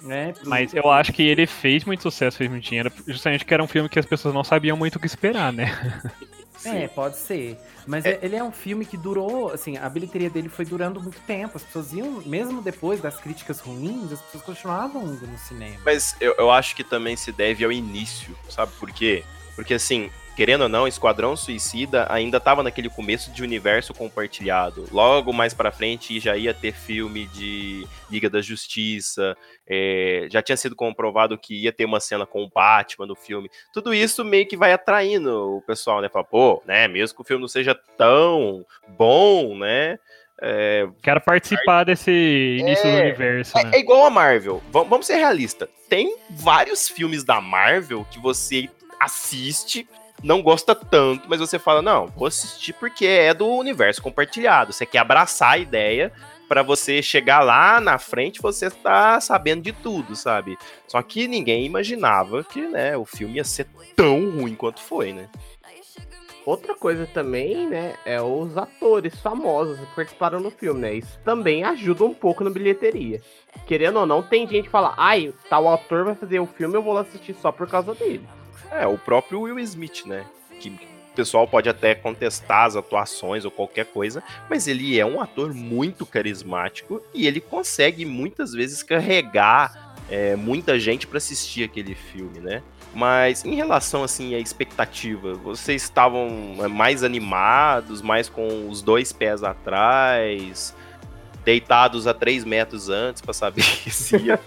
Né, 0.00 0.32
pro... 0.32 0.48
Mas 0.48 0.72
eu 0.72 0.88
acho 0.90 1.12
que 1.12 1.22
ele 1.22 1.46
fez 1.46 1.84
muito 1.84 2.02
sucesso, 2.02 2.38
fez 2.38 2.48
muito 2.48 2.62
dinheiro, 2.62 2.92
justamente 3.08 3.40
porque 3.40 3.54
era 3.54 3.62
um 3.62 3.68
filme 3.68 3.88
que 3.88 3.98
as 3.98 4.06
pessoas 4.06 4.32
não 4.32 4.44
sabiam 4.44 4.76
muito 4.76 4.96
o 4.96 5.00
que 5.00 5.06
esperar, 5.06 5.52
né? 5.52 5.66
É, 6.68 6.88
pode 6.88 7.16
ser. 7.16 7.58
Mas 7.86 8.04
é. 8.04 8.18
ele 8.22 8.36
é 8.36 8.42
um 8.42 8.52
filme 8.52 8.84
que 8.84 8.96
durou, 8.96 9.50
assim, 9.52 9.76
a 9.76 9.88
bilheteria 9.88 10.30
dele 10.30 10.48
foi 10.48 10.64
durando 10.64 11.00
muito 11.00 11.20
tempo. 11.26 11.56
As 11.56 11.62
pessoas 11.62 11.92
iam, 11.92 12.22
mesmo 12.24 12.62
depois 12.62 13.00
das 13.00 13.18
críticas 13.18 13.60
ruins, 13.60 14.12
as 14.12 14.20
pessoas 14.22 14.42
continuavam 14.44 15.02
indo 15.04 15.26
no 15.26 15.38
cinema. 15.38 15.76
Mas 15.84 16.16
eu, 16.20 16.34
eu 16.38 16.50
acho 16.50 16.76
que 16.76 16.84
também 16.84 17.16
se 17.16 17.32
deve 17.32 17.64
ao 17.64 17.72
início, 17.72 18.36
sabe 18.48 18.72
por 18.78 18.90
quê? 18.90 19.24
Porque 19.54 19.74
assim, 19.74 20.10
querendo 20.36 20.62
ou 20.62 20.68
não, 20.68 20.88
Esquadrão 20.88 21.36
Suicida 21.36 22.06
ainda 22.10 22.38
estava 22.38 22.62
naquele 22.62 22.88
começo 22.88 23.30
de 23.30 23.42
universo 23.42 23.94
compartilhado. 23.94 24.86
Logo 24.90 25.32
mais 25.32 25.54
para 25.54 25.72
frente 25.72 26.20
já 26.20 26.36
ia 26.36 26.54
ter 26.54 26.72
filme 26.72 27.26
de 27.26 27.86
Liga 28.10 28.28
da 28.28 28.40
Justiça, 28.40 29.36
é, 29.66 30.26
já 30.30 30.42
tinha 30.42 30.56
sido 30.56 30.74
comprovado 30.74 31.38
que 31.38 31.62
ia 31.62 31.72
ter 31.72 31.84
uma 31.84 32.00
cena 32.00 32.26
com 32.26 32.42
o 32.42 32.50
Batman 32.50 33.06
no 33.06 33.14
filme. 33.14 33.50
Tudo 33.72 33.94
isso 33.94 34.24
meio 34.24 34.46
que 34.46 34.56
vai 34.56 34.72
atraindo 34.72 35.56
o 35.56 35.62
pessoal, 35.62 36.00
né? 36.00 36.08
Fala, 36.08 36.24
pô, 36.24 36.62
né? 36.66 36.88
Mesmo 36.88 37.16
que 37.16 37.22
o 37.22 37.26
filme 37.26 37.40
não 37.40 37.48
seja 37.48 37.74
tão 37.96 38.64
bom, 38.88 39.56
né? 39.56 39.98
É... 40.40 40.88
Quero 41.02 41.20
participar 41.20 41.84
desse 41.84 42.10
início 42.60 42.86
é... 42.86 42.92
do 42.92 43.00
universo. 43.02 43.56
É, 43.56 43.64
né? 43.64 43.70
É, 43.74 43.78
igual 43.78 44.04
a 44.04 44.10
Marvel. 44.10 44.58
V 44.72 44.84
vamos 44.88 45.06
ser 45.06 45.16
realistas. 45.16 45.68
Tem 45.88 46.16
vários 46.30 46.88
filmes 46.88 47.22
da 47.22 47.40
Marvel 47.40 48.04
que 48.10 48.18
você 48.18 48.68
assiste 49.00 49.86
não 50.22 50.42
gosta 50.42 50.74
tanto, 50.74 51.28
mas 51.28 51.40
você 51.40 51.58
fala, 51.58 51.82
não, 51.82 52.06
vou 52.08 52.26
assistir 52.26 52.72
porque 52.74 53.06
é 53.06 53.34
do 53.34 53.46
universo 53.46 54.00
compartilhado. 54.00 54.72
Você 54.72 54.86
quer 54.86 54.98
abraçar 54.98 55.52
a 55.52 55.58
ideia 55.58 56.12
para 56.48 56.62
você 56.62 57.02
chegar 57.02 57.40
lá 57.40 57.80
na 57.80 57.98
frente 57.98 58.42
você 58.42 58.70
tá 58.70 59.18
sabendo 59.20 59.62
de 59.62 59.72
tudo, 59.72 60.14
sabe? 60.14 60.58
Só 60.86 61.00
que 61.02 61.26
ninguém 61.26 61.64
imaginava 61.64 62.44
que, 62.44 62.60
né, 62.60 62.96
o 62.96 63.06
filme 63.06 63.36
ia 63.36 63.44
ser 63.44 63.66
tão 63.96 64.30
ruim 64.30 64.54
quanto 64.54 64.80
foi, 64.80 65.12
né? 65.12 65.28
Outra 66.44 66.74
coisa 66.74 67.06
também, 67.06 67.68
né, 67.68 67.94
é 68.04 68.20
os 68.20 68.56
atores 68.58 69.18
famosos 69.20 69.78
que 69.78 69.94
participaram 69.94 70.40
no 70.40 70.50
filme, 70.50 70.80
né? 70.80 70.94
Isso 70.94 71.18
também 71.24 71.64
ajuda 71.64 72.04
um 72.04 72.12
pouco 72.12 72.44
na 72.44 72.50
bilheteria. 72.50 73.22
Querendo 73.66 74.00
ou 74.00 74.06
não, 74.06 74.22
tem 74.22 74.46
gente 74.46 74.64
que 74.64 74.70
fala, 74.70 74.92
ai, 74.96 75.32
tal 75.48 75.72
ator 75.72 76.04
vai 76.04 76.14
fazer 76.14 76.40
o 76.40 76.46
filme, 76.46 76.74
eu 76.74 76.82
vou 76.82 76.92
lá 76.92 77.00
assistir 77.00 77.34
só 77.34 77.50
por 77.50 77.66
causa 77.68 77.94
dele. 77.94 78.28
É, 78.72 78.86
o 78.86 78.96
próprio 78.96 79.42
Will 79.42 79.58
Smith, 79.60 80.06
né? 80.06 80.24
Que 80.58 80.70
o 80.70 81.14
pessoal 81.14 81.46
pode 81.46 81.68
até 81.68 81.94
contestar 81.94 82.64
as 82.64 82.74
atuações 82.74 83.44
ou 83.44 83.50
qualquer 83.50 83.84
coisa, 83.84 84.22
mas 84.48 84.66
ele 84.66 84.98
é 84.98 85.04
um 85.04 85.20
ator 85.20 85.52
muito 85.52 86.06
carismático 86.06 87.02
e 87.12 87.26
ele 87.26 87.40
consegue 87.40 88.06
muitas 88.06 88.52
vezes 88.52 88.82
carregar 88.82 89.94
é, 90.10 90.34
muita 90.36 90.80
gente 90.80 91.06
para 91.06 91.18
assistir 91.18 91.64
aquele 91.64 91.94
filme, 91.94 92.40
né? 92.40 92.62
Mas 92.94 93.44
em 93.44 93.54
relação 93.54 94.02
assim 94.02 94.34
à 94.34 94.38
expectativa, 94.38 95.34
vocês 95.34 95.82
estavam 95.82 96.56
é, 96.60 96.68
mais 96.68 97.02
animados, 97.02 98.00
mais 98.00 98.28
com 98.28 98.68
os 98.68 98.80
dois 98.80 99.12
pés 99.12 99.42
atrás, 99.42 100.74
deitados 101.44 102.06
a 102.06 102.14
três 102.14 102.44
metros 102.44 102.88
antes 102.88 103.20
para 103.20 103.34
saber 103.34 103.62
se 103.90 104.16
ia 104.16 104.40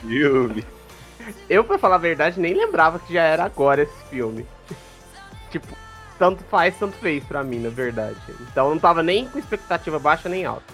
filme? 0.00 0.64
Eu, 1.48 1.64
pra 1.64 1.78
falar 1.78 1.96
a 1.96 1.98
verdade, 1.98 2.40
nem 2.40 2.54
lembrava 2.54 2.98
que 2.98 3.12
já 3.12 3.22
era 3.22 3.44
agora 3.44 3.82
esse 3.82 4.04
filme. 4.04 4.46
tipo, 5.50 5.68
tanto 6.18 6.42
faz, 6.44 6.78
tanto 6.78 6.96
fez 6.96 7.24
pra 7.24 7.42
mim, 7.42 7.60
na 7.60 7.70
verdade. 7.70 8.18
Então 8.50 8.70
não 8.70 8.78
tava 8.78 9.02
nem 9.02 9.28
com 9.28 9.38
expectativa 9.38 9.98
baixa 9.98 10.28
nem 10.28 10.44
alta. 10.44 10.72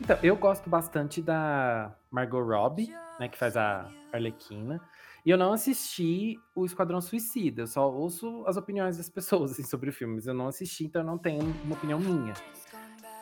Então, 0.00 0.18
eu 0.22 0.36
gosto 0.36 0.68
bastante 0.68 1.22
da 1.22 1.90
Margot 2.10 2.42
Robbie, 2.42 2.94
né, 3.18 3.28
que 3.28 3.38
faz 3.38 3.56
a 3.56 3.88
Arlequina. 4.12 4.80
E 5.24 5.30
eu 5.30 5.38
não 5.38 5.52
assisti 5.52 6.38
o 6.54 6.64
Esquadrão 6.64 7.00
Suicida, 7.00 7.62
eu 7.62 7.66
só 7.66 7.90
ouço 7.90 8.44
as 8.46 8.56
opiniões 8.56 8.96
das 8.96 9.08
pessoas 9.08 9.52
assim, 9.52 9.64
sobre 9.64 9.90
o 9.90 9.92
filme, 9.92 10.14
mas 10.16 10.26
eu 10.26 10.34
não 10.34 10.46
assisti, 10.46 10.84
então 10.84 11.02
eu 11.02 11.06
não 11.06 11.18
tenho 11.18 11.42
uma 11.64 11.74
opinião 11.74 11.98
minha. 11.98 12.34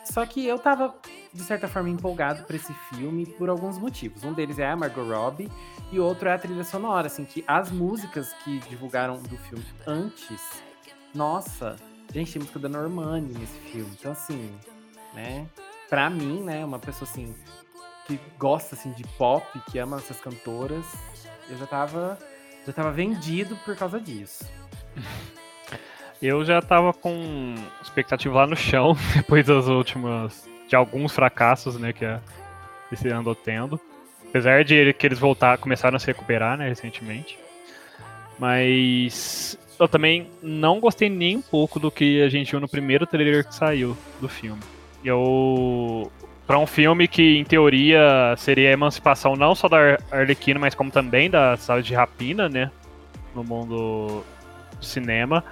Só 0.03 0.23
que 0.23 0.45
eu 0.45 0.59
tava, 0.59 0.93
de 1.33 1.41
certa 1.41 1.67
forma, 1.67 1.89
empolgado 1.89 2.43
para 2.43 2.55
esse 2.55 2.71
filme 2.93 3.25
por 3.25 3.49
alguns 3.49 3.79
motivos. 3.79 4.23
Um 4.23 4.33
deles 4.33 4.59
é 4.59 4.69
a 4.69 4.75
Margot 4.75 5.03
Robbie 5.03 5.49
e 5.91 5.99
outro 5.99 6.27
é 6.29 6.33
a 6.33 6.37
trilha 6.37 6.63
sonora, 6.63 7.07
assim, 7.07 7.25
que 7.25 7.43
as 7.47 7.71
músicas 7.71 8.33
que 8.43 8.59
divulgaram 8.69 9.21
do 9.21 9.37
filme 9.37 9.65
antes, 9.85 10.41
nossa, 11.13 11.75
gente, 12.13 12.33
tem 12.33 12.41
música 12.41 12.59
da 12.59 12.69
Normani 12.69 13.33
nesse 13.37 13.57
filme. 13.71 13.91
Então, 13.97 14.11
assim, 14.11 14.51
né, 15.13 15.47
pra 15.89 16.09
mim, 16.09 16.41
né, 16.41 16.65
uma 16.65 16.79
pessoa, 16.79 17.09
assim, 17.09 17.35
que 18.07 18.19
gosta, 18.37 18.75
assim, 18.75 18.91
de 18.91 19.03
pop, 19.17 19.45
que 19.71 19.79
ama 19.79 19.97
essas 19.97 20.19
cantoras, 20.19 20.85
eu 21.49 21.57
já 21.57 21.67
tava, 21.67 22.17
já 22.65 22.73
tava 22.73 22.91
vendido 22.91 23.55
por 23.57 23.75
causa 23.75 23.99
disso. 23.99 24.45
Eu 26.21 26.45
já 26.45 26.61
tava 26.61 26.93
com 26.93 27.55
expectativa 27.81 28.33
lá 28.33 28.47
no 28.47 28.55
chão, 28.55 28.95
depois 29.13 29.45
das 29.45 29.67
últimas. 29.67 30.47
de 30.67 30.75
alguns 30.75 31.11
fracassos, 31.11 31.77
né, 31.77 31.91
que 31.91 32.05
esse 32.91 33.09
andou 33.09 33.35
tendo. 33.35 33.79
Apesar 34.35 34.65
de 34.65 34.91
que 34.91 35.07
eles 35.07 35.17
voltar, 35.17 35.57
começaram 35.57 35.95
a 35.95 35.99
se 35.99 36.07
recuperar, 36.07 36.57
né, 36.57 36.67
recentemente. 36.67 37.39
Mas 38.37 39.57
eu 39.79 39.87
também 39.87 40.27
não 40.43 40.81
gostei 40.81 41.07
nem 41.07 41.37
um 41.37 41.41
pouco 41.41 41.79
do 41.79 41.89
que 41.89 42.21
a 42.21 42.27
gente 42.27 42.51
viu 42.51 42.59
no 42.59 42.67
primeiro 42.67 43.07
trailer 43.07 43.47
que 43.47 43.55
saiu 43.55 43.95
do 44.19 44.27
filme. 44.27 44.61
Eu. 45.05 46.11
Pra 46.45 46.59
um 46.59 46.67
filme 46.67 47.07
que, 47.07 47.37
em 47.37 47.45
teoria, 47.45 48.35
seria 48.37 48.71
a 48.71 48.73
emancipação 48.73 49.37
não 49.37 49.55
só 49.55 49.69
da 49.69 49.97
Arlequina, 50.11 50.59
mas 50.59 50.75
como 50.75 50.91
também 50.91 51.29
da 51.29 51.55
sala 51.55 51.81
de 51.81 51.93
rapina, 51.93 52.49
né? 52.49 52.69
No 53.33 53.41
mundo 53.41 54.21
do 54.77 54.85
cinema 54.85 55.45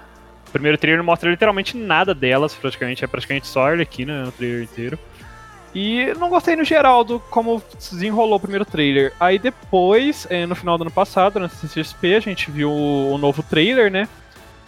primeiro 0.53 0.77
trailer 0.77 0.99
não 0.99 1.05
mostra 1.05 1.31
literalmente 1.31 1.75
nada 1.75 2.13
delas, 2.13 2.53
praticamente. 2.53 3.03
É 3.03 3.07
praticamente 3.07 3.47
só 3.47 3.65
a 3.65 3.71
Arlequina 3.71 4.19
né, 4.19 4.25
no 4.25 4.31
trailer 4.31 4.63
inteiro. 4.63 4.99
E 5.75 6.13
não 6.19 6.29
gostei 6.29 6.55
no 6.55 6.63
geral 6.63 7.03
do 7.03 7.19
como 7.19 7.61
desenrolou 7.77 8.35
o 8.35 8.39
primeiro 8.39 8.63
trailer. 8.63 9.13
Aí 9.19 9.39
depois, 9.39 10.27
é, 10.29 10.45
no 10.45 10.55
final 10.55 10.77
do 10.77 10.83
ano 10.83 10.91
passado, 10.91 11.39
na 11.39 11.49
CCXP, 11.49 12.15
a 12.15 12.19
gente 12.19 12.51
viu 12.51 12.71
o 12.71 13.17
novo 13.17 13.41
trailer, 13.41 13.91
né? 13.91 14.07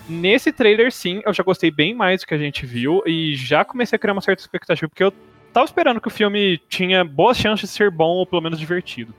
Nesse 0.09 0.51
trailer, 0.51 0.91
sim, 0.91 1.21
eu 1.25 1.33
já 1.33 1.43
gostei 1.43 1.69
bem 1.71 1.93
mais 1.93 2.21
do 2.21 2.27
que 2.27 2.33
a 2.33 2.37
gente 2.37 2.65
viu 2.65 3.03
e 3.05 3.35
já 3.35 3.63
comecei 3.63 3.95
a 3.95 3.99
criar 3.99 4.13
uma 4.13 4.21
certa 4.21 4.41
expectativa, 4.41 4.87
porque 4.87 5.03
eu 5.03 5.13
tava 5.51 5.65
esperando 5.65 6.01
que 6.01 6.07
o 6.07 6.11
filme 6.11 6.59
tinha 6.69 7.03
boas 7.03 7.37
chances 7.37 7.69
de 7.69 7.75
ser 7.75 7.89
bom 7.89 8.17
ou 8.17 8.25
pelo 8.25 8.41
menos 8.41 8.59
divertido. 8.59 9.13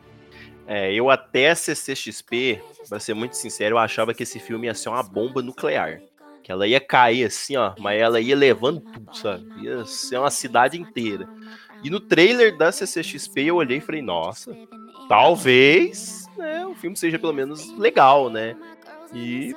É, 0.67 0.93
eu 0.93 1.11
até 1.11 1.51
a 1.51 1.55
CCXP, 1.55 2.61
pra 2.89 2.99
ser 2.99 3.15
muito 3.15 3.37
sincero, 3.37 3.75
eu 3.75 3.79
achava 3.79 4.13
que 4.13 4.25
esse 4.25 4.41
filme 4.41 4.67
ia 4.67 4.75
ser 4.75 4.89
uma 4.89 5.03
bomba 5.03 5.41
nuclear. 5.41 6.01
Que 6.43 6.53
ela 6.53 6.67
ia 6.67 6.81
cair 6.81 7.25
assim, 7.25 7.57
ó, 7.57 7.73
mas 7.79 8.01
ela 8.01 8.21
ia 8.21 8.37
levando 8.37 8.81
tudo, 8.81 9.17
sabe? 9.17 9.45
Ia 9.63 9.85
ser 9.85 10.19
uma 10.19 10.31
cidade 10.31 10.81
inteira. 10.81 11.29
E 11.83 11.91
no 11.91 12.01
trailer 12.01 12.57
da 12.57 12.73
CCXP 12.73 13.45
eu 13.45 13.57
olhei 13.57 13.79
e 13.79 13.81
falei, 13.81 14.03
nossa, 14.03 14.57
talvez 15.09 16.27
né, 16.37 16.67
o 16.67 16.75
filme 16.75 16.97
seja 16.97 17.19
pelo 17.19 17.33
menos 17.33 17.77
legal, 17.79 18.31
né? 18.31 18.57
E 19.15 19.55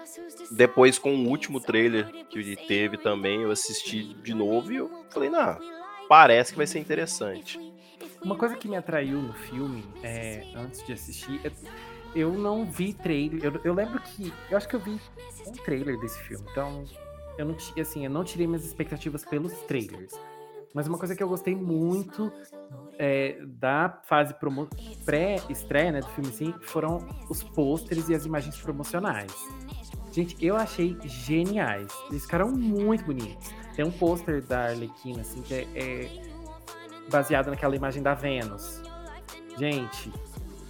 depois 0.51 0.99
com 0.99 1.15
o 1.15 1.27
último 1.27 1.59
trailer 1.59 2.07
que 2.29 2.55
teve 2.67 2.97
também, 2.97 3.41
eu 3.41 3.51
assisti 3.51 4.13
de 4.15 4.33
novo 4.33 4.71
e 4.71 4.77
eu 4.77 5.05
falei, 5.09 5.29
não, 5.29 5.57
parece 6.07 6.51
que 6.51 6.57
vai 6.57 6.67
ser 6.67 6.79
interessante. 6.79 7.59
Uma 8.21 8.35
coisa 8.35 8.55
que 8.55 8.67
me 8.67 8.75
atraiu 8.75 9.21
no 9.21 9.33
filme, 9.33 9.83
é, 10.03 10.43
antes 10.55 10.85
de 10.85 10.93
assistir, 10.93 11.39
é 11.43 11.51
eu 12.15 12.33
não 12.33 12.65
vi 12.65 12.93
trailer. 12.93 13.43
Eu, 13.43 13.61
eu, 13.63 13.73
lembro 13.73 13.99
que. 13.99 14.33
Eu 14.49 14.57
acho 14.57 14.67
que 14.67 14.75
eu 14.75 14.79
vi 14.79 14.99
um 15.45 15.51
trailer 15.63 15.99
desse 15.99 16.19
filme. 16.23 16.45
Então, 16.51 16.85
eu 17.38 17.45
não, 17.45 17.55
assim, 17.79 18.03
eu 18.03 18.09
não 18.09 18.23
tirei 18.23 18.47
minhas 18.47 18.65
expectativas 18.65 19.23
pelos 19.23 19.53
trailers. 19.61 20.13
Mas 20.73 20.88
uma 20.88 20.97
coisa 20.97 21.15
que 21.15 21.23
eu 21.23 21.27
gostei 21.27 21.55
muito 21.55 22.31
é, 22.97 23.39
da 23.45 24.01
fase 24.03 24.35
pré-estreia 25.03 25.91
né, 25.91 25.99
do 26.01 26.07
filme 26.09 26.29
assim, 26.29 26.53
foram 26.61 26.99
os 27.29 27.43
pôsteres 27.43 28.07
e 28.09 28.15
as 28.15 28.25
imagens 28.25 28.57
promocionais. 28.59 29.33
Gente, 30.11 30.35
eu 30.43 30.55
achei 30.55 30.97
geniais. 31.03 31.91
Eles 32.09 32.23
ficaram 32.23 32.51
muito 32.51 33.05
bonitos. 33.05 33.53
Tem 33.75 33.85
um 33.85 33.91
pôster 33.91 34.43
da 34.43 34.65
Arlequina, 34.65 35.21
assim, 35.21 35.41
que 35.41 35.53
é, 35.53 35.67
é 35.75 36.21
baseado 37.09 37.47
naquela 37.47 37.75
imagem 37.75 38.03
da 38.03 38.13
Vênus. 38.13 38.81
Gente, 39.57 40.11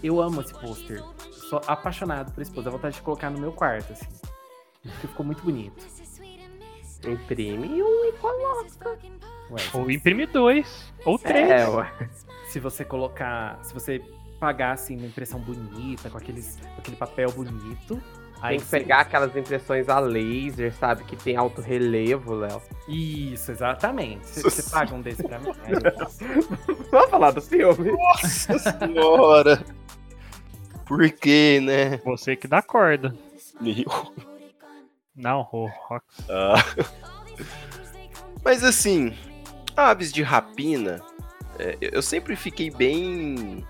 eu 0.03 0.21
amo 0.21 0.41
esse 0.41 0.53
pôster 0.53 1.03
sou 1.49 1.61
apaixonado 1.65 2.31
por 2.31 2.41
esse 2.41 2.51
pôster. 2.51 2.71
Dá 2.71 2.77
vontade 2.77 2.95
de 2.95 3.01
colocar 3.01 3.29
no 3.29 3.39
meu 3.39 3.51
quarto, 3.51 3.91
assim. 3.91 4.07
Porque 4.83 5.07
ficou 5.07 5.25
muito 5.25 5.43
bonito. 5.43 5.83
Imprime 7.05 7.81
um 7.81 8.05
e 8.05 8.13
coloca. 8.13 8.99
Ué, 9.51 9.61
ou 9.73 9.89
imprime 9.89 10.25
dois. 10.25 10.91
Ou 11.05 11.17
três. 11.17 11.49
É, 11.49 11.67
ué. 11.67 11.91
Se 12.47 12.59
você 12.59 12.83
colocar. 12.85 13.59
Se 13.63 13.73
você 13.73 14.01
pagar 14.39 14.71
assim 14.71 14.95
uma 14.97 15.07
impressão 15.07 15.39
bonita, 15.39 16.09
com, 16.09 16.17
aqueles, 16.17 16.57
com 16.57 16.79
aquele 16.79 16.95
papel 16.95 17.31
bonito, 17.31 18.01
Aí 18.41 18.51
Tem 18.51 18.59
que 18.59 18.65
sim. 18.65 18.71
pegar 18.71 19.01
aquelas 19.01 19.35
impressões 19.35 19.89
a 19.89 19.99
laser, 19.99 20.73
sabe? 20.73 21.03
Que 21.03 21.15
tem 21.15 21.35
alto 21.35 21.61
relevo, 21.61 22.33
Léo. 22.33 22.61
Isso, 22.87 23.51
exatamente. 23.51 24.25
Você 24.27 24.71
paga 24.71 24.95
um 24.95 25.01
desse 25.01 25.23
pra 25.23 25.39
mim? 25.39 25.51
Faço. 25.97 26.23
Vamos 26.89 27.09
falar 27.09 27.31
do 27.31 27.41
filme? 27.41 27.91
Nossa 27.91 28.57
senhora! 28.57 29.63
Por 30.85 31.09
quê, 31.11 31.59
né? 31.61 31.97
Você 32.05 32.35
que 32.35 32.47
dá 32.47 32.61
corda. 32.61 33.13
Meu. 33.59 34.13
Não, 35.13 35.41
Rox. 35.41 36.05
Ah. 36.29 36.55
Mas 38.43 38.63
assim, 38.63 39.13
aves 39.79 40.12
de 40.12 40.21
rapina, 40.21 41.01
é, 41.57 41.77
eu 41.79 42.01
sempre 42.01 42.36
fiquei 42.36 42.69
bem 42.69 43.65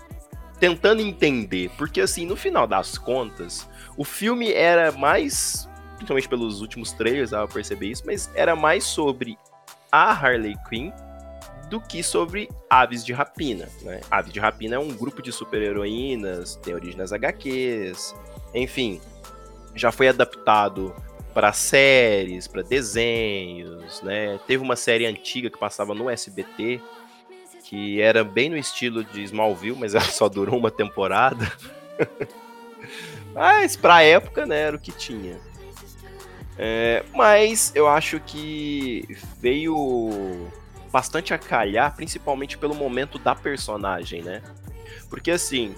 tentando 0.58 1.00
entender, 1.00 1.70
porque 1.78 2.00
assim, 2.00 2.26
no 2.26 2.36
final 2.36 2.66
das 2.66 2.98
contas, 2.98 3.68
o 3.96 4.04
filme 4.04 4.52
era 4.52 4.92
mais, 4.92 5.68
principalmente 5.96 6.28
pelos 6.28 6.60
últimos 6.60 6.92
trailers, 6.92 7.30
pra 7.30 7.48
perceber 7.48 7.86
isso, 7.86 8.02
mas 8.04 8.30
era 8.34 8.54
mais 8.54 8.84
sobre 8.84 9.38
a 9.90 10.12
Harley 10.12 10.56
Quinn 10.68 10.92
do 11.70 11.80
que 11.80 12.02
sobre 12.02 12.48
aves 12.68 13.04
de 13.04 13.12
rapina, 13.12 13.68
né? 13.82 14.00
Aves 14.10 14.32
de 14.32 14.40
rapina 14.40 14.76
é 14.76 14.78
um 14.78 14.92
grupo 14.92 15.22
de 15.22 15.32
super-heroínas, 15.32 16.56
tem 16.56 16.74
origem 16.74 16.96
nas 16.96 17.12
HQs, 17.12 18.14
enfim, 18.52 19.00
já 19.74 19.92
foi 19.92 20.08
adaptado 20.08 20.94
para 21.40 21.54
séries, 21.54 22.46
para 22.46 22.60
desenhos, 22.60 24.02
né? 24.02 24.38
Teve 24.46 24.62
uma 24.62 24.76
série 24.76 25.06
antiga 25.06 25.48
que 25.48 25.58
passava 25.58 25.94
no 25.94 26.10
SBT 26.10 26.82
que 27.64 27.98
era 27.98 28.22
bem 28.22 28.50
no 28.50 28.58
estilo 28.58 29.02
de 29.02 29.22
Smallville, 29.22 29.78
mas 29.78 29.94
ela 29.96 30.04
só 30.04 30.28
durou 30.28 30.58
uma 30.58 30.70
temporada. 30.70 31.50
mas 33.32 33.74
pra 33.74 34.02
época, 34.02 34.44
né, 34.44 34.60
era 34.60 34.76
o 34.76 34.78
que 34.78 34.92
tinha. 34.92 35.38
É, 36.58 37.06
mas 37.14 37.72
eu 37.74 37.88
acho 37.88 38.20
que 38.20 39.08
veio 39.40 40.46
bastante 40.92 41.32
a 41.32 41.38
calhar, 41.38 41.96
principalmente 41.96 42.58
pelo 42.58 42.74
momento 42.74 43.18
da 43.18 43.34
personagem, 43.34 44.20
né? 44.20 44.42
Porque 45.08 45.30
assim, 45.30 45.74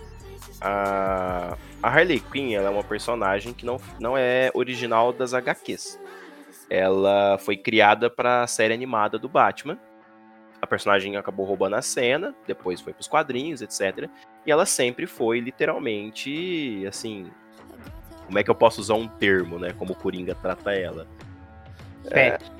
a, 0.62 1.56
a 1.82 1.88
Harley 1.88 2.20
Quinn 2.20 2.54
ela 2.54 2.68
é 2.68 2.70
uma 2.70 2.84
personagem 2.84 3.52
que 3.52 3.66
não, 3.66 3.80
não 3.98 4.16
é 4.16 4.50
original 4.54 5.12
das 5.12 5.34
HQs. 5.34 5.98
Ela 6.70 7.36
foi 7.38 7.56
criada 7.56 8.08
para 8.08 8.42
a 8.42 8.46
série 8.46 8.72
animada 8.72 9.18
do 9.18 9.28
Batman. 9.28 9.76
A 10.60 10.66
personagem 10.66 11.16
acabou 11.16 11.44
roubando 11.44 11.74
a 11.74 11.82
cena, 11.82 12.34
depois 12.46 12.80
foi 12.80 12.92
pros 12.92 13.08
quadrinhos, 13.08 13.60
etc. 13.60 14.08
E 14.46 14.52
ela 14.52 14.64
sempre 14.64 15.06
foi 15.06 15.40
literalmente 15.40 16.84
assim. 16.86 17.30
Como 18.26 18.38
é 18.38 18.44
que 18.44 18.50
eu 18.50 18.54
posso 18.54 18.80
usar 18.80 18.94
um 18.94 19.08
termo, 19.08 19.58
né? 19.58 19.74
Como 19.76 19.92
o 19.92 19.96
Coringa 19.96 20.34
trata 20.34 20.72
ela. 20.72 21.06
Pet. 22.08 22.50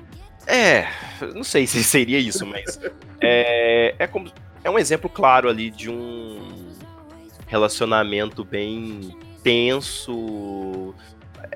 É, 0.45 0.87
não 1.33 1.43
sei 1.43 1.65
se 1.65 1.81
seria 1.83 2.19
isso, 2.19 2.45
mas 2.45 2.77
é, 3.21 3.95
é 3.97 4.07
como 4.07 4.29
é 4.61 4.69
um 4.69 4.77
exemplo 4.77 5.09
claro 5.09 5.49
ali 5.49 5.71
de 5.71 5.89
um 5.89 6.62
relacionamento 7.53 8.43
bem 8.43 9.15
tenso. 9.43 10.93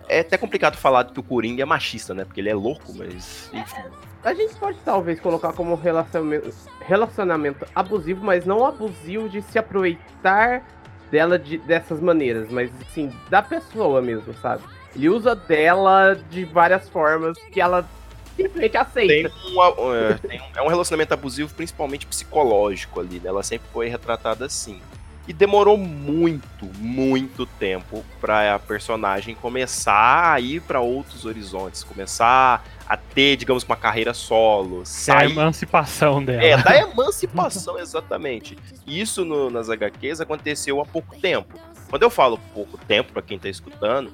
É 0.07 0.19
até 0.19 0.37
complicado 0.37 0.77
falar 0.77 1.05
que 1.05 1.19
o 1.19 1.23
Coringa 1.23 1.63
é 1.63 1.65
machista, 1.65 2.13
né? 2.13 2.23
Porque 2.23 2.39
ele 2.39 2.49
é 2.49 2.53
louco, 2.53 2.93
mas 2.95 3.49
enfim. 3.51 3.81
A 4.23 4.33
gente 4.33 4.53
pode 4.55 4.77
talvez 4.85 5.19
colocar 5.19 5.53
como 5.53 5.73
relacionamento, 5.75 6.53
relacionamento 6.81 7.65
abusivo, 7.73 8.23
mas 8.23 8.45
não 8.45 8.65
abusivo 8.65 9.27
de 9.27 9.41
se 9.41 9.57
aproveitar 9.57 10.63
dela 11.09 11.39
de- 11.39 11.57
dessas 11.59 11.99
maneiras, 11.99 12.51
mas 12.51 12.69
assim, 12.87 13.11
da 13.29 13.41
pessoa 13.41 14.01
mesmo, 14.01 14.33
sabe? 14.35 14.61
Ele 14.95 15.09
usa 15.09 15.35
dela 15.35 16.15
de 16.29 16.43
várias 16.45 16.89
formas 16.89 17.37
que 17.51 17.59
ela 17.61 17.87
simplesmente 18.35 18.71
Tem 18.71 18.81
aceita. 18.81 19.31
um, 19.47 19.93
é, 19.95 20.13
tem 20.15 20.41
um- 20.41 20.57
é 20.57 20.61
um 20.61 20.67
relacionamento 20.67 21.13
abusivo, 21.13 21.53
principalmente 21.55 22.05
psicológico 22.05 22.99
ali, 22.99 23.19
né? 23.19 23.29
Ela 23.29 23.41
sempre 23.43 23.67
foi 23.71 23.87
retratada 23.87 24.45
assim. 24.45 24.79
E 25.27 25.33
demorou 25.33 25.77
muito, 25.77 26.65
muito 26.79 27.45
tempo 27.45 28.03
pra 28.21 28.55
a 28.55 28.59
personagem 28.59 29.35
começar 29.35 30.33
a 30.33 30.39
ir 30.39 30.61
pra 30.61 30.79
outros 30.79 31.25
horizontes, 31.25 31.83
começar 31.83 32.63
a 32.87 32.95
ter, 32.95 33.35
digamos, 33.35 33.63
uma 33.65 33.75
carreira 33.75 34.13
solo, 34.13 34.79
É 34.79 34.81
a 34.83 34.85
sair 34.85 35.31
emancipação 35.31 36.23
dela. 36.23 36.41
É, 36.41 36.55
da 36.63 36.77
emancipação, 36.79 37.77
exatamente. 37.77 38.57
Isso 38.87 39.25
no- 39.25 39.49
nas 39.49 39.69
HQs 39.69 40.21
aconteceu 40.21 40.79
há 40.79 40.85
pouco 40.85 41.13
tempo. 41.19 41.59
Quando 41.89 42.03
eu 42.03 42.09
falo 42.09 42.39
pouco 42.53 42.77
tempo, 42.77 43.11
pra 43.11 43.21
quem 43.21 43.37
tá 43.37 43.49
escutando, 43.49 44.13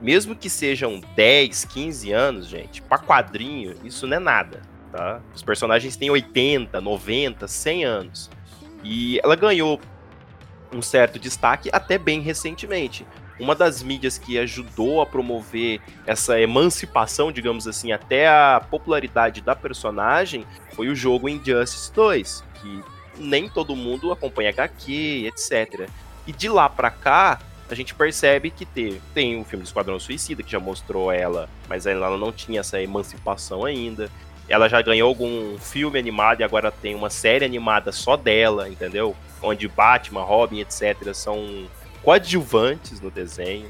mesmo 0.00 0.34
que 0.34 0.48
sejam 0.48 1.00
10, 1.14 1.66
15 1.66 2.12
anos, 2.12 2.46
gente, 2.48 2.80
pra 2.80 2.98
quadrinho, 2.98 3.74
isso 3.84 4.06
não 4.06 4.16
é 4.16 4.20
nada, 4.20 4.62
tá? 4.92 5.20
Os 5.34 5.42
personagens 5.42 5.94
têm 5.96 6.08
80, 6.10 6.80
90, 6.80 7.46
100 7.46 7.84
anos. 7.84 8.30
E 8.84 9.18
ela 9.22 9.36
ganhou 9.36 9.80
um 10.72 10.82
certo 10.82 11.18
destaque 11.18 11.70
até 11.72 11.98
bem 11.98 12.20
recentemente. 12.20 13.06
Uma 13.38 13.54
das 13.54 13.82
mídias 13.82 14.16
que 14.16 14.38
ajudou 14.38 15.02
a 15.02 15.06
promover 15.06 15.80
essa 16.06 16.40
emancipação, 16.40 17.30
digamos 17.30 17.68
assim, 17.68 17.92
até 17.92 18.28
a 18.28 18.64
popularidade 18.70 19.42
da 19.42 19.54
personagem 19.54 20.46
foi 20.74 20.88
o 20.88 20.94
jogo 20.94 21.28
Injustice 21.28 21.92
2, 21.92 22.44
que 22.60 22.82
nem 23.18 23.48
todo 23.48 23.76
mundo 23.76 24.10
acompanha 24.10 24.50
HQ, 24.50 25.26
etc. 25.26 25.88
E 26.26 26.32
de 26.32 26.48
lá 26.48 26.68
pra 26.68 26.90
cá, 26.90 27.38
a 27.68 27.74
gente 27.74 27.94
percebe 27.94 28.50
que 28.50 28.64
teve, 28.64 29.00
tem 29.12 29.40
o 29.40 29.44
filme 29.44 29.64
Esquadrão 29.64 29.98
Suicida, 29.98 30.42
que 30.42 30.52
já 30.52 30.60
mostrou 30.60 31.10
ela, 31.12 31.48
mas 31.68 31.84
ela 31.84 32.16
não 32.16 32.32
tinha 32.32 32.60
essa 32.60 32.80
emancipação 32.80 33.64
ainda. 33.64 34.10
Ela 34.48 34.68
já 34.68 34.80
ganhou 34.80 35.08
algum 35.08 35.58
filme 35.58 35.98
animado 35.98 36.40
e 36.40 36.44
agora 36.44 36.70
tem 36.70 36.94
uma 36.94 37.10
série 37.10 37.44
animada 37.44 37.90
só 37.90 38.16
dela, 38.16 38.68
entendeu? 38.68 39.16
Onde 39.42 39.66
Batman, 39.66 40.22
Robin, 40.22 40.60
etc. 40.60 41.12
são 41.12 41.66
coadjuvantes 42.02 43.00
no 43.00 43.10
desenho. 43.10 43.68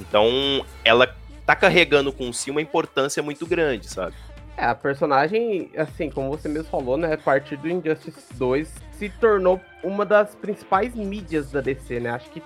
Então, 0.00 0.64
ela 0.84 1.14
tá 1.44 1.56
carregando 1.56 2.12
com 2.12 2.32
si 2.32 2.50
uma 2.50 2.62
importância 2.62 3.22
muito 3.22 3.46
grande, 3.46 3.88
sabe? 3.88 4.14
É, 4.56 4.66
a 4.66 4.74
personagem, 4.74 5.70
assim, 5.76 6.10
como 6.10 6.30
você 6.30 6.48
mesmo 6.48 6.68
falou, 6.68 6.96
né, 6.96 7.14
a 7.14 7.18
partir 7.18 7.56
do 7.56 7.68
Injustice 7.68 8.32
2 8.34 8.72
se 8.92 9.08
tornou 9.08 9.60
uma 9.82 10.04
das 10.04 10.34
principais 10.34 10.94
mídias 10.94 11.50
da 11.50 11.60
DC, 11.60 11.98
né? 11.98 12.10
Acho 12.10 12.30
que 12.30 12.42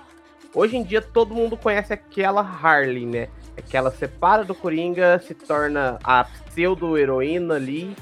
hoje 0.53 0.77
em 0.77 0.83
dia 0.83 1.01
todo 1.01 1.35
mundo 1.35 1.55
conhece 1.57 1.93
aquela 1.93 2.41
Harley, 2.41 3.05
né? 3.05 3.27
É 3.57 3.61
que 3.61 3.75
ela 3.75 3.91
separa 3.91 4.45
do 4.45 4.55
Coringa, 4.55 5.19
se 5.25 5.33
torna 5.33 5.97
a 6.03 6.23
pseudo-heroína 6.23 7.55
ali 7.55 7.95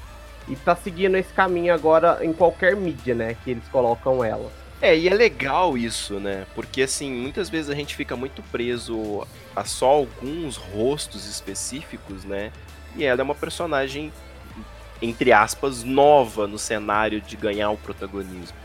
e 0.47 0.55
tá 0.55 0.75
seguindo 0.75 1.15
esse 1.15 1.33
caminho 1.33 1.73
agora 1.73 2.19
em 2.21 2.33
qualquer 2.33 2.75
mídia, 2.75 3.15
né, 3.15 3.35
que 3.43 3.51
eles 3.51 3.67
colocam 3.69 4.23
ela. 4.23 4.51
É, 4.81 4.95
e 4.95 5.07
é 5.07 5.13
legal 5.13 5.77
isso, 5.77 6.19
né? 6.19 6.45
Porque 6.53 6.81
assim, 6.81 7.11
muitas 7.11 7.49
vezes 7.49 7.69
a 7.69 7.75
gente 7.75 7.95
fica 7.95 8.15
muito 8.15 8.43
preso 8.51 9.25
a 9.55 9.63
só 9.63 9.87
alguns 9.87 10.57
rostos 10.57 11.25
específicos, 11.27 12.25
né? 12.25 12.51
E 12.95 13.05
ela 13.05 13.21
é 13.21 13.23
uma 13.23 13.33
personagem, 13.33 14.11
entre 15.01 15.31
aspas, 15.31 15.83
nova 15.83 16.45
no 16.45 16.59
cenário 16.59 17.21
de 17.21 17.35
ganhar 17.37 17.69
o 17.71 17.77
protagonismo. 17.77 18.57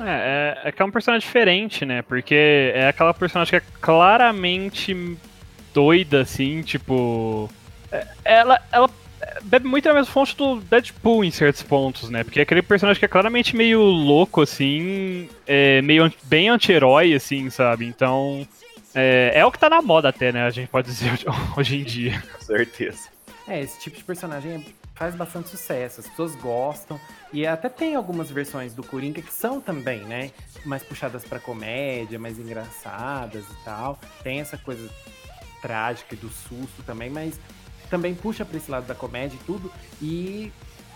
É, 0.00 0.58
é, 0.64 0.68
é 0.68 0.72
que 0.72 0.82
é 0.82 0.84
um 0.84 0.90
personagem 0.90 1.24
diferente, 1.24 1.84
né? 1.84 2.02
Porque 2.02 2.72
é 2.74 2.88
aquela 2.88 3.14
personagem 3.14 3.50
que 3.50 3.56
é 3.56 3.70
claramente 3.80 5.16
doida, 5.74 6.22
assim, 6.22 6.62
tipo. 6.62 7.50
é- 7.92 8.06
Ela, 8.24 8.60
ela 8.72 8.88
bebe 9.42 9.66
muito 9.68 9.86
na 9.88 9.94
mesma 9.94 10.12
fonte 10.12 10.36
do 10.36 10.60
Deadpool 10.60 11.24
em 11.24 11.30
certos 11.30 11.62
pontos, 11.62 12.08
né? 12.08 12.22
Porque 12.24 12.38
é 12.38 12.42
aquele 12.42 12.62
personagem 12.62 12.98
que 12.98 13.04
é 13.04 13.08
claramente 13.08 13.54
meio 13.56 13.80
louco, 13.82 14.40
assim, 14.42 15.28
é 15.46 15.82
meio 15.82 16.10
bem 16.24 16.48
anti-herói, 16.48 17.12
assim, 17.14 17.50
sabe? 17.50 17.84
Então. 17.86 18.46
É, 18.96 19.32
é 19.34 19.44
o 19.44 19.50
que 19.50 19.58
tá 19.58 19.68
na 19.68 19.82
moda 19.82 20.08
até, 20.10 20.30
né? 20.30 20.44
A 20.46 20.50
gente 20.50 20.68
pode 20.68 20.86
dizer 20.86 21.12
hoje- 21.12 21.26
hoje 21.58 21.76
em 21.80 21.82
dia. 21.84 22.22
Com 22.38 22.44
certeza. 22.44 23.08
É, 23.48 23.60
esse 23.60 23.80
tipo 23.80 23.96
de 23.96 24.04
personagem 24.04 24.64
faz 24.94 25.16
bastante 25.16 25.48
sucesso, 25.48 25.98
as 26.00 26.06
pessoas 26.08 26.36
gostam. 26.36 27.00
E 27.32 27.44
até 27.44 27.68
tem 27.68 27.96
algumas 27.96 28.30
versões 28.30 28.72
do 28.72 28.84
Coringa 28.84 29.20
que 29.20 29.32
são 29.32 29.60
também, 29.60 29.98
né? 30.04 30.30
Mais 30.64 30.84
puxadas 30.84 31.24
pra 31.24 31.40
comédia, 31.40 32.20
mais 32.20 32.38
engraçadas 32.38 33.42
e 33.42 33.64
tal. 33.64 33.98
Tem 34.22 34.38
essa 34.40 34.56
coisa 34.56 34.88
trágica 35.68 36.14
e 36.14 36.18
do 36.18 36.28
susto 36.28 36.82
também, 36.84 37.08
mas 37.08 37.40
também 37.88 38.14
puxa 38.14 38.44
pra 38.44 38.58
esse 38.58 38.70
lado 38.70 38.86
da 38.86 38.94
comédia 38.94 39.36
e 39.40 39.44
tudo. 39.46 39.72
E 40.02 40.52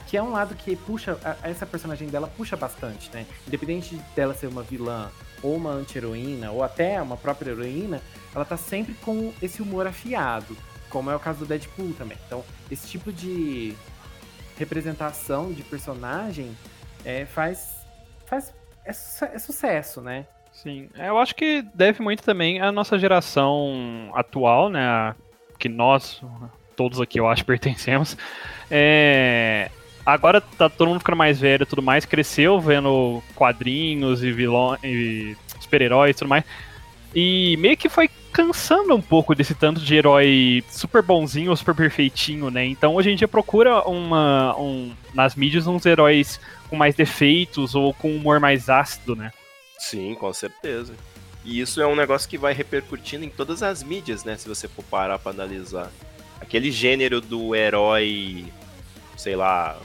que 0.07 0.15
é 0.17 0.23
um 0.23 0.31
lado 0.31 0.55
que 0.55 0.77
puxa, 0.77 1.19
essa 1.43 1.65
personagem 1.65 2.09
dela 2.09 2.31
puxa 2.37 2.55
bastante, 2.55 3.11
né? 3.15 3.27
Independente 3.47 3.97
dela 4.15 4.35
ser 4.35 4.47
uma 4.47 4.63
vilã 4.63 5.11
ou 5.43 5.57
uma 5.57 5.71
anti-heroína, 5.71 6.51
ou 6.51 6.63
até 6.63 7.01
uma 7.01 7.17
própria 7.17 7.51
heroína, 7.53 8.03
ela 8.35 8.45
tá 8.45 8.57
sempre 8.59 8.93
com 8.95 9.33
esse 9.41 9.63
humor 9.63 9.87
afiado 9.87 10.55
como 10.91 11.11
é 11.11 11.17
o 11.17 11.21
caso 11.21 11.41
do 11.41 11.47
Deadpool 11.47 11.93
também. 11.97 12.19
Então, 12.27 12.43
esse 12.71 12.87
tipo 12.89 13.13
de 13.13 13.75
representação 14.59 15.53
de 15.53 15.63
personagem 15.63 16.57
é, 17.05 17.25
faz. 17.27 17.77
faz 18.27 18.53
é, 18.85 18.93
su- 18.93 19.25
é 19.27 19.39
sucesso, 19.39 20.01
né? 20.01 20.27
Sim, 20.63 20.89
é, 20.99 21.09
eu 21.09 21.19
acho 21.19 21.37
que 21.37 21.65
deve 21.73 22.03
muito 22.03 22.21
também 22.21 22.61
à 22.61 22.73
nossa 22.73 22.99
geração 22.99 24.11
atual, 24.13 24.69
né? 24.69 25.15
Que 25.57 25.69
nós, 25.69 26.21
todos 26.75 27.01
aqui 27.01 27.21
eu 27.21 27.29
acho, 27.29 27.45
pertencemos. 27.47 28.17
É, 28.69 29.71
agora 30.05 30.41
tá 30.41 30.69
todo 30.69 30.89
mundo 30.89 30.99
ficando 30.99 31.17
mais 31.17 31.39
velho 31.39 31.63
e 31.63 31.67
tudo 31.67 31.81
mais, 31.81 32.05
cresceu 32.05 32.59
vendo 32.61 33.23
quadrinhos 33.37 34.25
e 34.25 34.33
vilões 34.33 34.81
e 34.83 35.37
super-heróis 35.61 36.17
e 36.17 36.19
tudo 36.19 36.29
mais. 36.29 36.45
E 37.15 37.57
meio 37.59 37.77
que 37.77 37.89
foi 37.89 38.11
cansando 38.33 38.97
um 38.97 39.01
pouco 39.01 39.37
desse 39.37 39.55
tanto 39.55 39.81
de 39.81 39.95
herói 39.95 40.65
super 40.71 41.03
bonzinho, 41.03 41.57
super 41.57 41.75
perfeitinho, 41.75 42.51
né? 42.51 42.67
Então 42.67 42.97
hoje 42.97 43.11
em 43.11 43.17
dia 43.17 43.29
procura 43.29 43.83
uma, 43.83 44.59
um, 44.59 44.93
nas 45.15 45.37
mídias 45.37 45.69
uns 45.69 45.87
heróis 45.87 46.41
com 46.69 46.75
mais 46.75 46.97
defeitos 46.97 47.77
ou 47.77 47.95
com 47.95 48.11
humor 48.11 48.41
mais 48.41 48.69
ácido, 48.69 49.15
né? 49.15 49.31
Sim, 49.79 50.15
com 50.15 50.33
certeza. 50.33 50.95
E 51.45 51.61
isso 51.61 51.81
é 51.81 51.87
um 51.87 51.97
negócio 51.97 52.29
que 52.29 52.37
vai 52.37 52.53
repercutindo 52.53 53.25
em 53.25 53.31
todas 53.31 53.63
as 53.63 53.83
mídias, 53.83 54.25
né? 54.25 54.37
Se 54.37 54.49
você 54.49 54.69
for 54.69 54.85
parar 54.85 55.19
pra 55.19 55.33
analisar. 55.33 55.91
Aquele 56.41 56.71
gênero 56.71 57.21
do 57.21 57.55
herói, 57.55 58.47
sei 59.17 59.35
lá, 59.35 59.79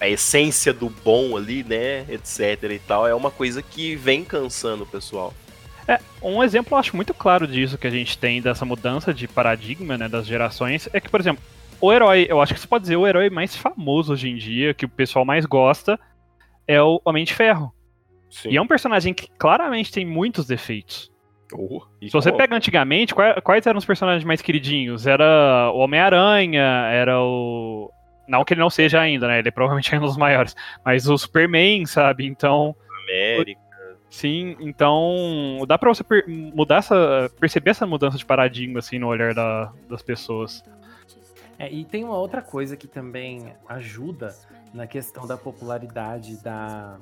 a 0.00 0.08
essência 0.08 0.72
do 0.72 0.88
bom 0.88 1.36
ali, 1.36 1.62
né? 1.62 2.06
Etc 2.08 2.62
e 2.70 2.78
tal, 2.78 3.06
é 3.06 3.14
uma 3.14 3.30
coisa 3.30 3.62
que 3.62 3.94
vem 3.94 4.24
cansando 4.24 4.82
o 4.84 4.86
pessoal. 4.86 5.32
É, 5.88 6.00
um 6.20 6.42
exemplo 6.42 6.74
eu 6.74 6.78
acho 6.78 6.96
muito 6.96 7.14
claro 7.14 7.46
disso 7.46 7.78
que 7.78 7.86
a 7.86 7.90
gente 7.90 8.18
tem 8.18 8.42
dessa 8.42 8.64
mudança 8.64 9.14
de 9.14 9.28
paradigma, 9.28 9.96
né, 9.96 10.08
das 10.08 10.26
gerações, 10.26 10.88
é 10.92 11.00
que, 11.00 11.08
por 11.08 11.20
exemplo, 11.20 11.42
o 11.80 11.92
herói, 11.92 12.26
eu 12.28 12.40
acho 12.40 12.52
que 12.54 12.60
você 12.60 12.66
pode 12.66 12.82
dizer 12.82 12.96
o 12.96 13.06
herói 13.06 13.30
mais 13.30 13.54
famoso 13.54 14.12
hoje 14.12 14.28
em 14.28 14.36
dia, 14.36 14.74
que 14.74 14.84
o 14.84 14.88
pessoal 14.88 15.24
mais 15.24 15.44
gosta, 15.44 15.98
é 16.66 16.82
o 16.82 17.00
Homem 17.04 17.24
de 17.24 17.34
Ferro. 17.34 17.72
Sim. 18.30 18.50
E 18.50 18.56
é 18.56 18.62
um 18.62 18.66
personagem 18.66 19.14
que 19.14 19.28
claramente 19.38 19.92
tem 19.92 20.04
muitos 20.04 20.46
defeitos. 20.46 21.10
Oh, 21.52 21.82
Se 22.02 22.10
você 22.10 22.30
qual? 22.30 22.38
pega 22.38 22.56
antigamente, 22.56 23.14
quais, 23.14 23.66
eram 23.66 23.78
os 23.78 23.84
personagens 23.84 24.24
mais 24.24 24.42
queridinhos? 24.42 25.06
Era 25.06 25.70
o 25.72 25.78
Homem-Aranha, 25.78 26.88
era 26.90 27.20
o. 27.20 27.90
Não 28.26 28.44
que 28.44 28.54
ele 28.54 28.60
não 28.60 28.70
seja 28.70 29.00
ainda, 29.00 29.28
né? 29.28 29.38
Ele 29.38 29.48
é 29.48 29.52
provavelmente 29.52 29.94
é 29.94 29.98
um 29.98 30.02
dos 30.02 30.16
maiores. 30.16 30.56
Mas 30.84 31.08
o 31.08 31.16
Superman, 31.16 31.86
sabe? 31.86 32.26
Então. 32.26 32.74
América. 33.04 33.60
Sim, 34.10 34.56
então 34.60 35.64
dá 35.66 35.76
pra 35.76 35.88
você 35.92 36.02
per 36.02 36.24
mudar 36.28 36.76
essa. 36.76 37.30
perceber 37.38 37.70
essa 37.70 37.86
mudança 37.86 38.16
de 38.16 38.24
paradigma 38.24 38.78
assim 38.78 38.98
no 38.98 39.08
olhar 39.08 39.34
da, 39.34 39.72
das 39.88 40.02
pessoas. 40.02 40.64
É, 41.58 41.70
e 41.70 41.84
tem 41.84 42.04
uma 42.04 42.16
outra 42.16 42.42
coisa 42.42 42.76
que 42.76 42.86
também 42.86 43.52
ajuda 43.68 44.34
na 44.74 44.86
questão 44.86 45.26
da 45.26 45.36
popularidade 45.36 46.42
da 46.42 46.98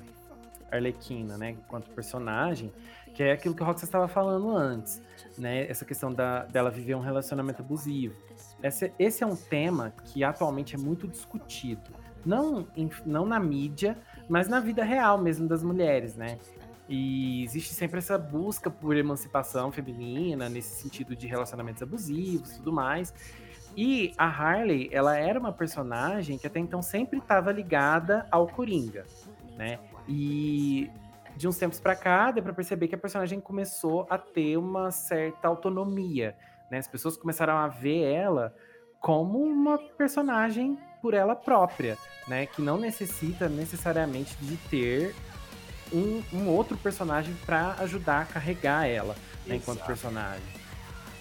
Arlequina, 0.75 1.37
né, 1.37 1.51
enquanto 1.51 1.89
personagem, 1.91 2.71
que 3.13 3.23
é 3.23 3.31
aquilo 3.31 3.55
que 3.55 3.63
o 3.63 3.65
Roxas 3.65 3.83
estava 3.83 4.07
falando 4.07 4.49
antes, 4.55 5.01
né, 5.37 5.69
essa 5.69 5.85
questão 5.85 6.13
da, 6.13 6.45
dela 6.45 6.69
viver 6.69 6.95
um 6.95 7.01
relacionamento 7.01 7.61
abusivo. 7.61 8.15
Esse, 8.61 8.91
esse 8.97 9.23
é 9.23 9.27
um 9.27 9.35
tema 9.35 9.93
que 10.05 10.23
atualmente 10.23 10.75
é 10.75 10.77
muito 10.77 11.07
discutido, 11.07 11.91
não, 12.25 12.67
em, 12.75 12.89
não 13.05 13.25
na 13.25 13.39
mídia, 13.39 13.97
mas 14.27 14.47
na 14.47 14.59
vida 14.59 14.83
real 14.83 15.17
mesmo 15.17 15.47
das 15.47 15.63
mulheres, 15.63 16.15
né? 16.15 16.39
E 16.87 17.43
existe 17.43 17.73
sempre 17.73 17.97
essa 17.97 18.17
busca 18.17 18.69
por 18.69 18.95
emancipação 18.95 19.71
feminina, 19.71 20.47
nesse 20.47 20.81
sentido 20.81 21.15
de 21.15 21.25
relacionamentos 21.27 21.81
abusivos 21.81 22.57
tudo 22.57 22.71
mais. 22.71 23.13
E 23.75 24.13
a 24.17 24.25
Harley, 24.25 24.89
ela 24.91 25.17
era 25.17 25.39
uma 25.39 25.51
personagem 25.51 26.37
que 26.37 26.47
até 26.47 26.59
então 26.59 26.81
sempre 26.81 27.19
estava 27.19 27.51
ligada 27.51 28.25
ao 28.31 28.47
Coringa, 28.47 29.05
né? 29.57 29.79
E 30.07 30.89
de 31.35 31.47
uns 31.47 31.57
tempos 31.57 31.79
para 31.79 31.95
cá, 31.95 32.31
deu 32.31 32.43
para 32.43 32.53
perceber 32.53 32.87
que 32.87 32.95
a 32.95 32.97
personagem 32.97 33.39
começou 33.39 34.07
a 34.09 34.17
ter 34.17 34.57
uma 34.57 34.91
certa 34.91 35.47
autonomia, 35.47 36.35
né? 36.71 36.77
As 36.77 36.87
pessoas 36.87 37.17
começaram 37.17 37.57
a 37.57 37.67
ver 37.67 38.03
ela 38.03 38.55
como 38.99 39.43
uma 39.43 39.77
personagem 39.77 40.77
por 41.01 41.13
ela 41.13 41.35
própria, 41.35 41.97
né? 42.27 42.45
Que 42.45 42.61
não 42.61 42.77
necessita 42.77 43.49
necessariamente 43.49 44.35
de 44.37 44.57
ter 44.69 45.15
um, 45.93 46.23
um 46.33 46.47
outro 46.49 46.77
personagem 46.77 47.33
para 47.45 47.73
ajudar 47.79 48.21
a 48.21 48.25
carregar 48.25 48.87
ela, 48.87 49.15
né, 49.45 49.55
enquanto 49.55 49.85
personagem. 49.85 50.64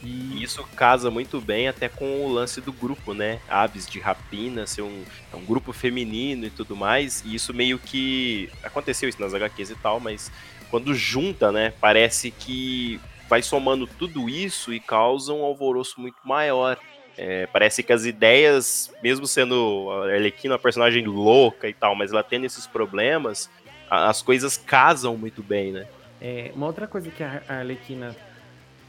E 0.04 0.42
isso 0.42 0.62
casa 0.76 1.10
muito 1.10 1.40
bem 1.40 1.66
até 1.66 1.88
com 1.88 2.26
o 2.26 2.32
lance 2.32 2.60
do 2.60 2.72
grupo, 2.72 3.14
né? 3.14 3.40
Aves 3.48 3.86
de 3.86 3.98
Rapina, 3.98 4.66
ser 4.66 4.82
um, 4.82 5.02
é 5.32 5.36
um 5.36 5.44
grupo 5.44 5.72
feminino 5.72 6.44
e 6.44 6.50
tudo 6.50 6.76
mais. 6.76 7.22
E 7.24 7.34
isso 7.34 7.54
meio 7.54 7.78
que. 7.78 8.50
Aconteceu 8.62 9.08
isso 9.08 9.20
nas 9.20 9.32
HQs 9.32 9.70
e 9.70 9.74
tal, 9.76 9.98
mas 9.98 10.30
quando 10.70 10.94
junta, 10.94 11.50
né? 11.50 11.72
Parece 11.80 12.30
que 12.30 13.00
vai 13.28 13.42
somando 13.42 13.86
tudo 13.86 14.28
isso 14.28 14.74
e 14.74 14.78
causa 14.78 15.32
um 15.32 15.42
alvoroço 15.42 15.98
muito 15.98 16.18
maior. 16.22 16.78
É, 17.16 17.46
parece 17.46 17.82
que 17.82 17.92
as 17.92 18.04
ideias, 18.04 18.92
mesmo 19.02 19.26
sendo 19.26 19.88
a 19.90 20.12
Arlequina 20.12 20.54
uma 20.54 20.60
personagem 20.60 21.06
louca 21.06 21.68
e 21.68 21.72
tal, 21.72 21.94
mas 21.94 22.12
ela 22.12 22.22
tendo 22.22 22.44
esses 22.44 22.66
problemas, 22.66 23.48
as 23.88 24.20
coisas 24.20 24.56
casam 24.58 25.16
muito 25.16 25.42
bem, 25.42 25.72
né? 25.72 25.86
É, 26.20 26.50
uma 26.54 26.66
outra 26.66 26.86
coisa 26.86 27.10
que 27.10 27.22
a 27.22 27.42
Arlequina 27.48 28.14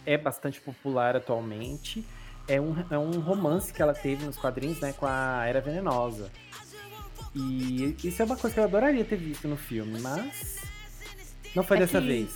é 0.05 0.17
bastante 0.17 0.61
popular 0.61 1.15
atualmente 1.15 2.05
é 2.47 2.59
um, 2.59 2.75
é 2.89 2.97
um 2.97 3.19
romance 3.19 3.73
que 3.73 3.81
ela 3.81 3.93
teve 3.93 4.25
nos 4.25 4.37
quadrinhos, 4.37 4.79
né, 4.79 4.93
com 4.93 5.05
a 5.05 5.45
Era 5.45 5.61
Venenosa. 5.61 6.31
E 7.33 7.95
isso 8.03 8.21
é 8.21 8.25
uma 8.25 8.37
coisa 8.37 8.53
que 8.53 8.59
eu 8.59 8.63
adoraria 8.63 9.03
ter 9.03 9.17
visto 9.17 9.47
no 9.47 9.57
filme, 9.57 9.99
mas 9.99 10.61
não 11.55 11.63
foi 11.63 11.77
é 11.77 11.79
dessa 11.81 11.99
que, 11.99 12.07
vez. 12.07 12.29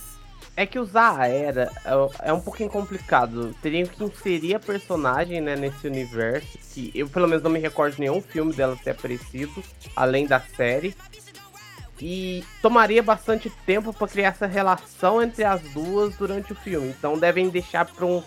É 0.56 0.66
que 0.66 0.78
usar 0.78 1.18
a 1.18 1.26
Era 1.26 1.72
é, 1.84 2.28
é 2.28 2.32
um 2.32 2.40
pouquinho 2.40 2.68
complicado. 2.68 3.54
Teria 3.62 3.86
que 3.86 4.04
inserir 4.04 4.56
a 4.56 4.60
personagem 4.60 5.40
né, 5.40 5.56
nesse 5.56 5.86
universo, 5.86 6.58
que 6.74 6.90
eu 6.94 7.08
pelo 7.08 7.26
menos 7.26 7.42
não 7.42 7.50
me 7.50 7.58
recordo 7.58 7.94
de 7.94 8.00
nenhum 8.00 8.20
filme 8.20 8.52
dela 8.52 8.76
ter 8.82 8.90
aparecido, 8.90 9.62
além 9.96 10.26
da 10.26 10.40
série. 10.40 10.94
E 12.00 12.44
tomaria 12.62 13.02
bastante 13.02 13.50
tempo 13.66 13.92
para 13.92 14.08
criar 14.08 14.28
essa 14.28 14.46
relação 14.46 15.22
entre 15.22 15.44
as 15.44 15.60
duas 15.72 16.16
durante 16.16 16.52
o 16.52 16.56
filme. 16.56 16.88
Então 16.88 17.18
devem 17.18 17.48
deixar 17.48 17.84
para 17.84 18.06
um, 18.06 18.22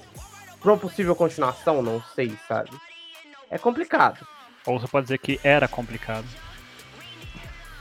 pra 0.59 0.73
uma 0.73 0.77
possível 0.77 1.15
continuação, 1.15 1.81
não 1.81 2.01
sei, 2.15 2.37
sabe? 2.47 2.71
É 3.49 3.57
complicado. 3.57 4.25
Ou 4.65 4.79
você 4.79 4.87
pode 4.87 5.05
dizer 5.05 5.17
que 5.17 5.39
era 5.43 5.67
complicado. 5.67 6.25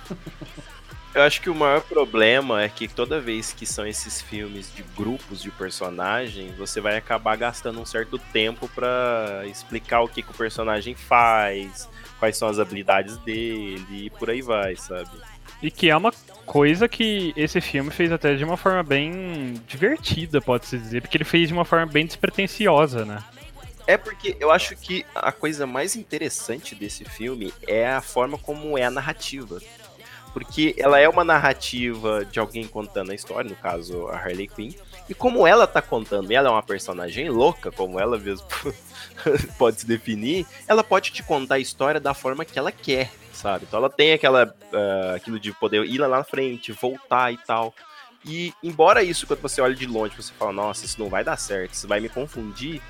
Eu 1.15 1.21
acho 1.23 1.43
que 1.43 1.51
o 1.51 1.55
maior 1.55 1.83
problema 1.83 2.63
é 2.63 2.71
que 2.71 2.89
toda 2.89 3.21
vez 3.21 3.53
que 3.53 3.67
são 3.67 3.87
esses 3.87 4.23
filmes 4.23 4.75
de 4.75 4.83
grupos 4.97 5.43
de 5.43 5.51
personagem, 5.51 6.55
você 6.57 6.81
vai 6.81 6.97
acabar 6.97 7.37
gastando 7.37 7.79
um 7.79 7.85
certo 7.85 8.19
tempo 8.19 8.67
para 8.69 9.43
explicar 9.45 10.01
o 10.01 10.09
que, 10.09 10.23
que 10.23 10.31
o 10.31 10.35
personagem 10.35 10.95
faz, 10.95 11.87
quais 12.19 12.39
são 12.39 12.49
as 12.49 12.59
habilidades 12.59 13.19
dele 13.19 14.07
e 14.07 14.11
por 14.11 14.31
aí 14.31 14.41
vai, 14.41 14.75
sabe? 14.75 15.11
E 15.63 15.71
que 15.71 15.89
é 15.89 15.97
uma 15.97 16.13
coisa 16.45 16.89
que 16.89 17.33
esse 17.37 17.61
filme 17.61 17.91
fez 17.91 18.11
até 18.11 18.35
de 18.35 18.45
uma 18.45 18.57
forma 18.57 18.83
bem 18.83 19.55
divertida, 19.67 20.41
pode-se 20.41 20.77
dizer, 20.77 21.01
porque 21.01 21.17
ele 21.17 21.25
fez 21.25 21.49
de 21.49 21.55
uma 21.55 21.65
forma 21.65 21.87
bem 21.87 22.05
despretensiosa, 22.05 23.05
né? 23.05 23.23
É 23.87 23.97
porque 23.97 24.37
eu 24.39 24.51
acho 24.51 24.77
que 24.77 25.05
a 25.15 25.33
coisa 25.33 25.67
mais 25.67 25.97
interessante 25.97 26.75
desse 26.75 27.05
filme 27.05 27.53
é 27.67 27.89
a 27.89 28.01
forma 28.01 28.39
como 28.39 28.77
é 28.77 28.85
a 28.85 28.91
narrativa. 28.91 29.61
Porque 30.33 30.75
ela 30.79 30.99
é 30.99 31.09
uma 31.09 31.25
narrativa 31.25 32.25
de 32.25 32.41
alguém 32.41 32.67
contando 32.67 33.11
a 33.11 33.15
história, 33.15 33.51
no 33.51 33.57
caso 33.57 34.07
a 34.09 34.17
Harley 34.17 34.49
Quinn, 34.49 34.73
e 35.09 35.15
como 35.15 35.47
ela 35.47 35.67
tá 35.67 35.83
contando, 35.83 36.33
ela 36.33 36.49
é 36.49 36.51
uma 36.51 36.63
personagem 36.63 37.29
louca, 37.29 37.71
como 37.71 38.01
ela 38.01 38.19
mesmo 38.19 38.47
pode 39.59 39.81
se 39.81 39.87
definir, 39.87 40.47
ela 40.67 40.83
pode 40.83 41.13
te 41.13 41.23
contar 41.23 41.57
a 41.57 41.59
história 41.59 42.01
da 42.01 42.15
forma 42.15 42.47
que 42.47 42.59
ela 42.59 42.73
quer 42.73 43.11
sabe? 43.43 43.67
Então 43.67 43.79
ela 43.79 43.91
tem 43.91 44.13
aquela, 44.13 44.47
uh, 44.47 45.17
aquilo 45.17 45.41
de 45.41 45.53
poder 45.53 45.85
ir 45.85 45.99
lá 45.99 46.09
na 46.09 46.23
frente, 46.23 46.71
voltar 46.71 47.33
e 47.33 47.37
tal. 47.39 47.75
E 48.25 48.55
embora 48.63 49.03
isso, 49.03 49.27
quando 49.27 49.41
você 49.41 49.61
olha 49.61 49.75
de 49.75 49.85
longe, 49.85 50.15
você 50.17 50.33
fala, 50.39 50.53
nossa, 50.53 50.85
isso 50.85 51.01
não 51.01 51.09
vai 51.09 51.25
dar 51.25 51.37
certo, 51.37 51.75
isso 51.75 51.89
vai 51.89 51.99
me 51.99 52.09
confundir, 52.09 52.81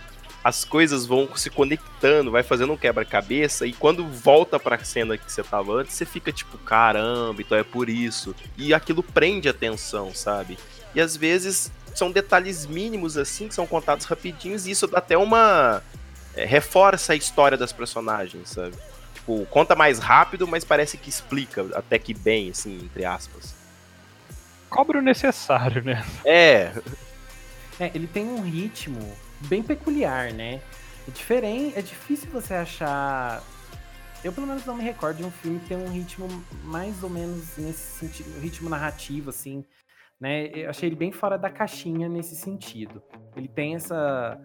as 0.44 0.62
coisas 0.62 1.06
vão 1.06 1.34
se 1.34 1.48
conectando, 1.48 2.30
vai 2.30 2.42
fazendo 2.42 2.74
um 2.74 2.76
quebra-cabeça, 2.76 3.66
e 3.66 3.72
quando 3.72 4.06
volta 4.06 4.60
pra 4.60 4.82
cena 4.84 5.16
que 5.16 5.32
você 5.32 5.42
tava 5.42 5.72
antes, 5.72 5.94
você 5.94 6.04
fica 6.04 6.30
tipo, 6.30 6.58
caramba, 6.58 7.40
então 7.40 7.56
é 7.56 7.64
por 7.64 7.88
isso. 7.88 8.34
E 8.58 8.74
aquilo 8.74 9.02
prende 9.02 9.48
atenção, 9.48 10.14
sabe? 10.14 10.58
E 10.94 11.00
às 11.00 11.16
vezes 11.16 11.72
são 11.94 12.10
detalhes 12.10 12.66
mínimos 12.66 13.16
assim, 13.16 13.48
que 13.48 13.54
são 13.54 13.66
contados 13.66 14.04
rapidinhos, 14.04 14.66
e 14.66 14.72
isso 14.72 14.86
dá 14.86 14.98
até 14.98 15.16
uma. 15.16 15.82
É, 16.34 16.44
reforça 16.44 17.12
a 17.12 17.16
história 17.16 17.56
das 17.56 17.72
personagens, 17.72 18.50
sabe? 18.50 18.74
Tipo, 19.22 19.46
conta 19.46 19.76
mais 19.76 20.00
rápido, 20.00 20.48
mas 20.48 20.64
parece 20.64 20.98
que 20.98 21.08
explica 21.08 21.64
até 21.74 21.96
que 21.96 22.12
bem, 22.12 22.50
assim, 22.50 22.74
entre 22.84 23.04
aspas. 23.04 23.54
Cobra 24.68 24.98
o 24.98 25.02
necessário, 25.02 25.84
né? 25.84 26.04
É. 26.24 26.72
É, 27.78 27.92
ele 27.94 28.08
tem 28.08 28.26
um 28.26 28.42
ritmo 28.42 29.16
bem 29.42 29.62
peculiar, 29.62 30.32
né? 30.32 30.60
É 31.06 31.10
diferente, 31.12 31.78
é 31.78 31.82
difícil 31.82 32.28
você 32.30 32.54
achar. 32.54 33.42
Eu 34.24 34.32
pelo 34.32 34.46
menos 34.46 34.66
não 34.66 34.76
me 34.76 34.82
recordo 34.82 35.18
de 35.18 35.24
um 35.24 35.30
filme 35.30 35.60
que 35.60 35.68
tem 35.68 35.76
um 35.76 35.88
ritmo 35.88 36.26
mais 36.64 37.04
ou 37.04 37.10
menos 37.10 37.56
nesse 37.56 37.98
sentido, 37.98 38.40
ritmo 38.40 38.68
narrativo, 38.68 39.30
assim, 39.30 39.64
né? 40.20 40.46
Eu 40.48 40.70
achei 40.70 40.88
ele 40.88 40.96
bem 40.96 41.12
fora 41.12 41.38
da 41.38 41.48
caixinha 41.48 42.08
nesse 42.08 42.34
sentido. 42.34 43.00
Ele 43.36 43.48
tem 43.48 43.76
essa, 43.76 44.36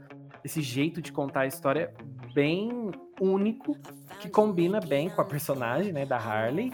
esse 0.43 0.61
jeito 0.61 1.01
de 1.01 1.11
contar 1.11 1.41
a 1.41 1.47
história 1.47 1.91
bem 2.37 2.91
único, 3.19 3.75
que 4.19 4.29
combina 4.29 4.79
bem 4.79 5.09
com 5.09 5.19
a 5.19 5.25
personagem, 5.25 5.91
né, 5.91 6.05
da 6.05 6.17
Harley. 6.17 6.71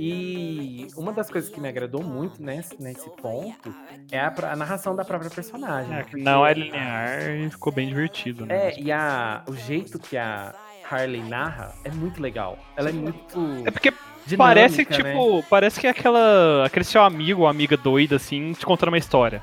E 0.00 0.88
uma 0.96 1.12
das 1.12 1.30
coisas 1.30 1.48
que 1.48 1.60
me 1.60 1.68
agradou 1.68 2.02
muito 2.02 2.42
nesse, 2.42 2.82
nesse 2.82 3.08
ponto 3.10 3.72
é 4.10 4.18
a, 4.18 4.34
a 4.50 4.56
narração 4.56 4.96
da 4.96 5.04
própria 5.04 5.30
personagem. 5.30 5.94
É, 5.94 6.02
porque- 6.02 6.16
não 6.20 6.44
é 6.44 6.52
linear 6.52 7.30
e 7.30 7.48
ficou 7.50 7.72
bem 7.72 7.86
divertido. 7.86 8.44
Né? 8.44 8.70
É, 8.70 8.80
e 8.80 8.90
a, 8.90 9.44
o 9.46 9.54
jeito 9.54 9.96
que 9.96 10.16
a 10.16 10.52
Harley 10.90 11.22
narra 11.22 11.72
é 11.84 11.90
muito 11.92 12.20
legal. 12.20 12.58
Ela 12.76 12.88
é 12.90 12.92
muito. 12.92 13.38
É 13.64 13.70
porque 13.70 13.92
dinâmica, 14.26 14.36
parece, 14.36 14.78
né? 14.78 14.84
tipo, 14.84 15.42
parece 15.48 15.80
que 15.80 15.86
é 15.86 15.90
aquela, 15.90 16.66
aquele 16.66 16.84
seu 16.84 17.02
amigo 17.02 17.42
ou 17.42 17.46
amiga 17.48 17.76
doida, 17.76 18.16
assim, 18.16 18.52
te 18.54 18.66
contando 18.66 18.88
uma 18.88 18.98
história. 18.98 19.40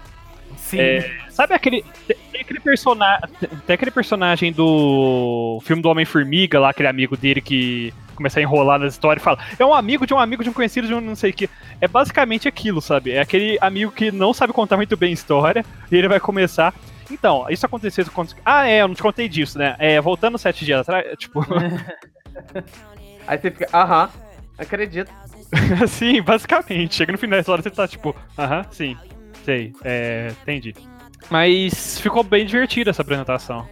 Sim. 0.63 0.79
É, 0.79 1.17
Sabe 1.29 1.53
aquele. 1.53 1.83
Tem 2.07 2.41
aquele 2.41 2.59
personagem. 2.59 3.29
Tem 3.65 3.73
aquele 3.73 3.91
personagem 3.91 4.51
do 4.51 5.59
filme 5.63 5.81
do 5.81 5.89
Homem-Formiga, 5.89 6.59
lá, 6.59 6.69
aquele 6.69 6.87
amigo 6.87 7.17
dele 7.17 7.41
que 7.41 7.93
começa 8.15 8.39
a 8.39 8.43
enrolar 8.43 8.79
nas 8.79 8.93
histórias 8.93 9.21
e 9.21 9.25
fala: 9.25 9.39
É 9.59 9.65
um 9.65 9.73
amigo 9.73 10.07
de 10.07 10.13
um 10.13 10.19
amigo 10.19 10.43
de 10.43 10.49
um 10.49 10.53
conhecido 10.53 10.87
de 10.87 10.93
um 10.93 11.01
não 11.01 11.15
sei 11.15 11.31
o 11.31 11.33
que. 11.33 11.49
É 11.81 11.87
basicamente 11.87 12.47
aquilo, 12.47 12.81
sabe? 12.81 13.11
É 13.11 13.19
aquele 13.19 13.57
amigo 13.61 13.91
que 13.91 14.11
não 14.11 14.33
sabe 14.33 14.53
contar 14.53 14.77
muito 14.77 14.95
bem 14.95 15.11
história 15.11 15.65
e 15.91 15.95
ele 15.95 16.07
vai 16.07 16.19
começar. 16.19 16.73
Então, 17.11 17.45
isso 17.49 17.65
aconteceu 17.65 18.05
quando. 18.13 18.33
Ah, 18.45 18.67
é, 18.67 18.81
eu 18.81 18.87
não 18.87 18.95
te 18.95 19.01
contei 19.01 19.27
disso, 19.27 19.57
né? 19.57 19.75
É, 19.77 19.99
voltando 19.99 20.37
sete 20.37 20.63
dias 20.63 20.81
atrás, 20.81 21.05
tipo. 21.17 21.45
Aí 23.27 23.37
você 23.37 23.51
fica, 23.51 23.67
aham, 23.73 24.09
acredito. 24.57 25.11
sim, 25.87 26.21
basicamente. 26.21 26.95
Chega 26.95 27.11
no 27.11 27.17
final 27.17 27.37
da 27.37 27.41
história 27.41 27.63
você 27.63 27.69
tá 27.69 27.87
tipo, 27.87 28.15
aham, 28.37 28.65
sim, 28.71 28.97
sei, 29.43 29.73
é, 29.83 30.33
entendi. 30.41 30.73
Mas 31.29 31.99
ficou 31.99 32.23
bem 32.23 32.45
divertida 32.45 32.89
essa 32.89 33.01
apresentação. 33.01 33.67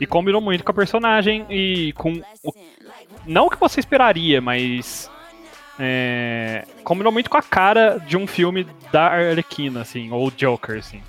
E 0.00 0.06
combinou 0.06 0.40
muito 0.40 0.64
com 0.64 0.70
a 0.70 0.74
personagem 0.74 1.46
e 1.48 1.92
com. 1.92 2.20
O... 2.42 2.52
Não 3.26 3.46
o 3.46 3.50
que 3.50 3.58
você 3.58 3.80
esperaria, 3.80 4.40
mas. 4.40 5.10
É, 5.78 6.66
combinou 6.84 7.12
muito 7.12 7.30
com 7.30 7.36
a 7.36 7.42
cara 7.42 7.98
de 7.98 8.16
um 8.16 8.26
filme 8.26 8.66
da 8.92 9.06
Arlequina, 9.06 9.80
assim, 9.80 10.10
ou 10.10 10.30
Joker, 10.30 10.78
assim. 10.78 11.02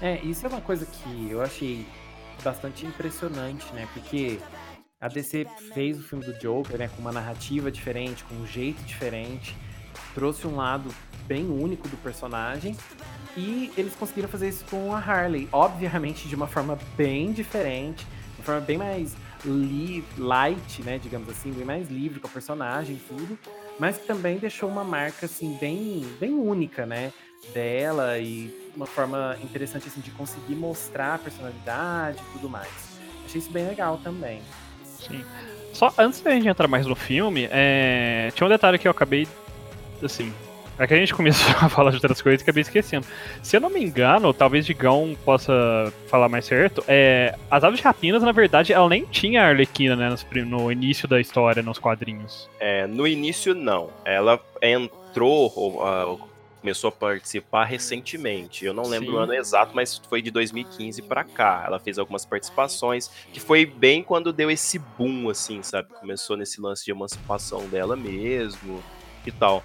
É, 0.00 0.18
isso 0.22 0.46
é 0.46 0.48
uma 0.48 0.60
coisa 0.60 0.86
que 0.86 1.30
eu 1.30 1.42
achei 1.42 1.84
bastante 2.42 2.86
impressionante, 2.86 3.66
né? 3.74 3.86
Porque 3.92 4.38
a 5.00 5.08
DC 5.08 5.46
fez 5.74 5.98
o 5.98 6.02
filme 6.02 6.24
do 6.24 6.32
Joker, 6.34 6.78
né? 6.78 6.88
Com 6.94 7.02
uma 7.02 7.12
narrativa 7.12 7.70
diferente, 7.70 8.24
com 8.24 8.34
um 8.36 8.46
jeito 8.46 8.82
diferente, 8.84 9.54
trouxe 10.14 10.46
um 10.46 10.56
lado 10.56 10.92
bem 11.26 11.44
único 11.46 11.88
do 11.88 11.96
personagem. 11.98 12.76
E 13.36 13.72
eles 13.76 13.94
conseguiram 13.94 14.28
fazer 14.28 14.48
isso 14.48 14.64
com 14.70 14.94
a 14.94 14.98
Harley, 14.98 15.48
obviamente 15.52 16.28
de 16.28 16.34
uma 16.34 16.46
forma 16.46 16.78
bem 16.96 17.32
diferente, 17.32 18.04
de 18.04 18.40
uma 18.40 18.44
forma 18.44 18.60
bem 18.60 18.78
mais 18.78 19.14
li 19.44 20.04
light, 20.16 20.82
né, 20.82 20.98
digamos 21.00 21.28
assim, 21.28 21.52
bem 21.52 21.64
mais 21.64 21.88
livre 21.88 22.18
com 22.18 22.26
a 22.26 22.30
personagem 22.30 22.96
e 22.96 22.98
tudo, 22.98 23.38
mas 23.78 23.96
que 23.96 24.06
também 24.06 24.38
deixou 24.38 24.68
uma 24.68 24.82
marca 24.82 25.26
assim 25.26 25.56
bem, 25.60 26.04
bem 26.18 26.32
única, 26.34 26.84
né, 26.84 27.12
dela 27.54 28.18
e 28.18 28.52
uma 28.74 28.86
forma 28.86 29.36
interessante 29.42 29.88
assim 29.88 30.00
de 30.00 30.10
conseguir 30.10 30.56
mostrar 30.56 31.14
a 31.14 31.18
personalidade 31.18 32.18
e 32.18 32.32
tudo 32.32 32.48
mais. 32.48 32.98
Achei 33.24 33.40
isso 33.40 33.50
bem 33.50 33.66
legal 33.66 33.98
também. 34.02 34.40
Sim. 34.84 35.24
Só 35.72 35.92
antes 35.96 36.20
da 36.20 36.30
gente 36.32 36.48
entrar 36.48 36.66
mais 36.66 36.86
no 36.86 36.96
filme, 36.96 37.48
é, 37.50 38.32
tinha 38.34 38.46
um 38.46 38.50
detalhe 38.50 38.78
que 38.78 38.88
eu 38.88 38.92
acabei. 38.92 39.28
Assim. 40.02 40.32
É 40.78 40.86
que 40.86 40.94
a 40.94 40.96
gente 40.96 41.12
começou 41.12 41.50
a 41.60 41.68
falar 41.68 41.90
de 41.90 41.96
outras 41.96 42.22
coisas 42.22 42.40
e 42.40 42.44
acabei 42.44 42.62
esquecendo. 42.62 43.06
Se 43.42 43.56
eu 43.56 43.60
não 43.60 43.68
me 43.68 43.82
engano, 43.82 44.32
talvez 44.32 44.64
Digão 44.64 45.16
possa 45.24 45.92
falar 46.06 46.28
mais 46.28 46.44
certo. 46.44 46.84
É, 46.86 47.36
as 47.50 47.64
aves 47.64 47.78
de 47.78 47.84
rapinas, 47.84 48.22
na 48.22 48.32
verdade, 48.32 48.72
ela 48.72 48.88
nem 48.88 49.04
tinha 49.04 49.42
a 49.42 49.48
Arlequina, 49.48 49.96
né? 49.96 50.14
No, 50.46 50.70
início 50.70 51.08
da 51.08 51.20
história, 51.20 51.62
nos 51.62 51.78
quadrinhos. 51.78 52.48
É, 52.60 52.86
no 52.86 53.06
início, 53.06 53.54
não. 53.54 53.90
Ela 54.04 54.40
entrou, 54.62 55.52
ou, 55.56 55.84
ah, 55.84 56.16
começou 56.60 56.88
a 56.88 56.92
participar 56.92 57.64
recentemente. 57.64 58.64
Eu 58.64 58.74
não 58.74 58.84
lembro 58.84 59.10
Sim. 59.10 59.16
o 59.16 59.18
ano 59.18 59.34
exato, 59.34 59.72
mas 59.74 60.00
foi 60.08 60.20
de 60.20 60.30
2015 60.30 61.02
pra 61.02 61.24
cá. 61.24 61.64
Ela 61.66 61.78
fez 61.78 61.98
algumas 61.98 62.24
participações, 62.24 63.10
que 63.32 63.40
foi 63.40 63.64
bem 63.64 64.02
quando 64.02 64.32
deu 64.32 64.50
esse 64.50 64.78
boom, 64.78 65.28
assim, 65.28 65.62
sabe? 65.62 65.88
Começou 66.00 66.36
nesse 66.36 66.60
lance 66.60 66.84
de 66.84 66.90
emancipação 66.90 67.66
dela 67.68 67.96
mesmo 67.96 68.82
e 69.26 69.32
tal. 69.32 69.64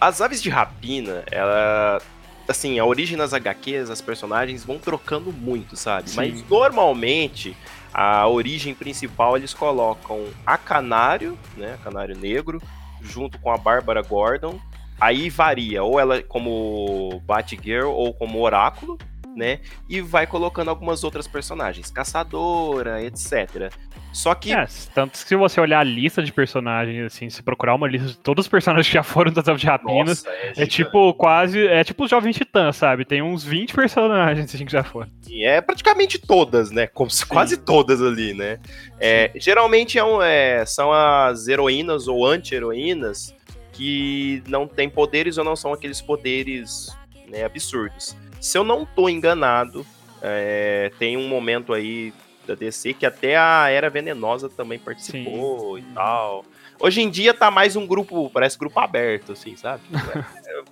As 0.00 0.20
aves 0.20 0.42
de 0.42 0.50
rapina, 0.50 1.24
ela. 1.30 2.00
Assim, 2.48 2.78
a 2.78 2.84
origem 2.84 3.16
das 3.16 3.34
HQs, 3.34 3.90
as 3.90 4.00
personagens 4.00 4.64
vão 4.64 4.78
trocando 4.78 5.32
muito, 5.32 5.76
sabe? 5.76 6.10
Sim. 6.10 6.16
Mas 6.16 6.48
normalmente 6.48 7.56
a 7.92 8.28
origem 8.28 8.72
principal 8.74 9.36
eles 9.36 9.52
colocam 9.52 10.26
a 10.46 10.56
Canário, 10.56 11.36
né? 11.56 11.74
A 11.74 11.78
Canário 11.78 12.16
Negro, 12.16 12.62
junto 13.00 13.38
com 13.40 13.50
a 13.50 13.56
Bárbara 13.56 14.02
Gordon. 14.02 14.60
Aí 15.00 15.28
varia, 15.28 15.82
ou 15.82 15.98
ela 15.98 16.22
como 16.22 17.20
Batgirl 17.26 17.90
ou 17.90 18.14
como 18.14 18.40
Oráculo, 18.40 18.96
né? 19.36 19.60
E 19.88 20.00
vai 20.00 20.26
colocando 20.26 20.68
algumas 20.68 21.04
outras 21.04 21.28
personagens, 21.28 21.90
Caçadora, 21.90 23.02
etc. 23.02 23.70
Só 24.12 24.34
que 24.34 24.50
É, 24.52 24.66
tanto 24.94 25.12
que 25.12 25.18
se 25.28 25.36
você 25.36 25.60
olhar 25.60 25.80
a 25.80 25.84
lista 25.84 26.22
de 26.22 26.32
personagens, 26.32 27.04
assim, 27.04 27.28
se 27.28 27.42
procurar 27.42 27.74
uma 27.74 27.86
lista 27.86 28.08
de 28.08 28.16
todos 28.18 28.46
os 28.46 28.48
personagens 28.48 28.86
que 28.88 28.94
já 28.94 29.02
foram 29.02 29.30
das 29.30 29.46
aves 29.46 29.60
de 29.60 29.66
rapinas, 29.66 30.24
nossa, 30.24 30.30
é, 30.30 30.52
é 30.62 30.66
tipo 30.66 31.12
quase. 31.14 31.66
É 31.66 31.84
tipo 31.84 32.04
os 32.04 32.10
Jovem 32.10 32.32
Titã, 32.32 32.72
sabe? 32.72 33.04
Tem 33.04 33.20
uns 33.20 33.44
20 33.44 33.74
personagens 33.74 34.52
assim, 34.54 34.64
que 34.64 34.72
já 34.72 34.82
foram. 34.82 35.10
é 35.30 35.60
praticamente 35.60 36.18
todas, 36.18 36.70
né? 36.70 36.86
Como 36.86 37.10
se 37.10 37.26
quase 37.26 37.58
todas 37.58 38.00
ali, 38.02 38.32
né? 38.32 38.58
É, 38.98 39.30
geralmente 39.36 39.98
é 39.98 40.04
um- 40.04 40.22
é, 40.22 40.64
são 40.64 40.90
as 40.92 41.46
heroínas 41.46 42.08
ou 42.08 42.24
anti-heroínas 42.26 43.34
que 43.72 44.42
não 44.48 44.66
têm 44.66 44.88
poderes 44.88 45.36
ou 45.36 45.44
não 45.44 45.54
são 45.54 45.74
aqueles 45.74 46.00
poderes 46.00 46.88
né, 47.28 47.44
absurdos. 47.44 48.16
Se 48.40 48.56
eu 48.58 48.64
não 48.64 48.84
tô 48.84 49.08
enganado, 49.08 49.86
é, 50.22 50.90
tem 50.98 51.16
um 51.16 51.28
momento 51.28 51.72
aí 51.72 52.12
da 52.46 52.54
DC 52.54 52.94
que 52.94 53.04
até 53.04 53.36
a 53.36 53.68
Era 53.68 53.90
Venenosa 53.90 54.48
também 54.48 54.78
participou 54.78 55.78
e 55.78 55.82
tal. 55.94 56.44
Hoje 56.78 57.00
em 57.00 57.10
dia 57.10 57.32
tá 57.32 57.50
mais 57.50 57.74
um 57.74 57.86
grupo, 57.86 58.30
parece 58.30 58.58
grupo 58.58 58.78
aberto, 58.78 59.32
assim, 59.32 59.56
sabe? 59.56 59.82
É, 60.46 60.62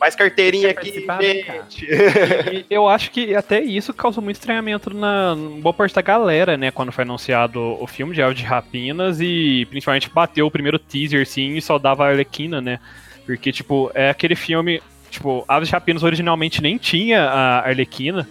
mais 0.00 0.14
carteirinha 0.16 0.70
aqui, 0.70 1.06
gente. 1.20 1.86
E 1.86 2.66
eu 2.70 2.88
acho 2.88 3.10
que 3.10 3.34
até 3.34 3.60
isso 3.60 3.92
causou 3.92 4.22
muito 4.22 4.36
estranhamento 4.36 4.92
na 4.92 5.36
boa 5.60 5.72
parte 5.72 5.94
da 5.94 6.00
galera, 6.00 6.56
né? 6.56 6.70
Quando 6.70 6.90
foi 6.90 7.02
anunciado 7.02 7.60
o 7.60 7.86
filme 7.86 8.14
de 8.14 8.22
Aves 8.22 8.38
de 8.38 8.44
Rapinas 8.44 9.20
e 9.20 9.66
principalmente 9.68 10.08
bateu 10.08 10.46
o 10.46 10.50
primeiro 10.50 10.78
teaser, 10.78 11.26
sim, 11.26 11.56
e 11.56 11.62
só 11.62 11.78
dava 11.78 12.04
a 12.04 12.08
Arlequina, 12.08 12.60
né? 12.60 12.80
Porque, 13.24 13.52
tipo, 13.52 13.90
é 13.94 14.10
aquele 14.10 14.34
filme. 14.34 14.82
Tipo, 15.12 15.44
Aves 15.46 15.68
de 15.68 15.74
Rapinas 15.74 16.02
originalmente 16.02 16.62
nem 16.62 16.78
tinha 16.78 17.24
a 17.24 17.68
Arlequina. 17.68 18.26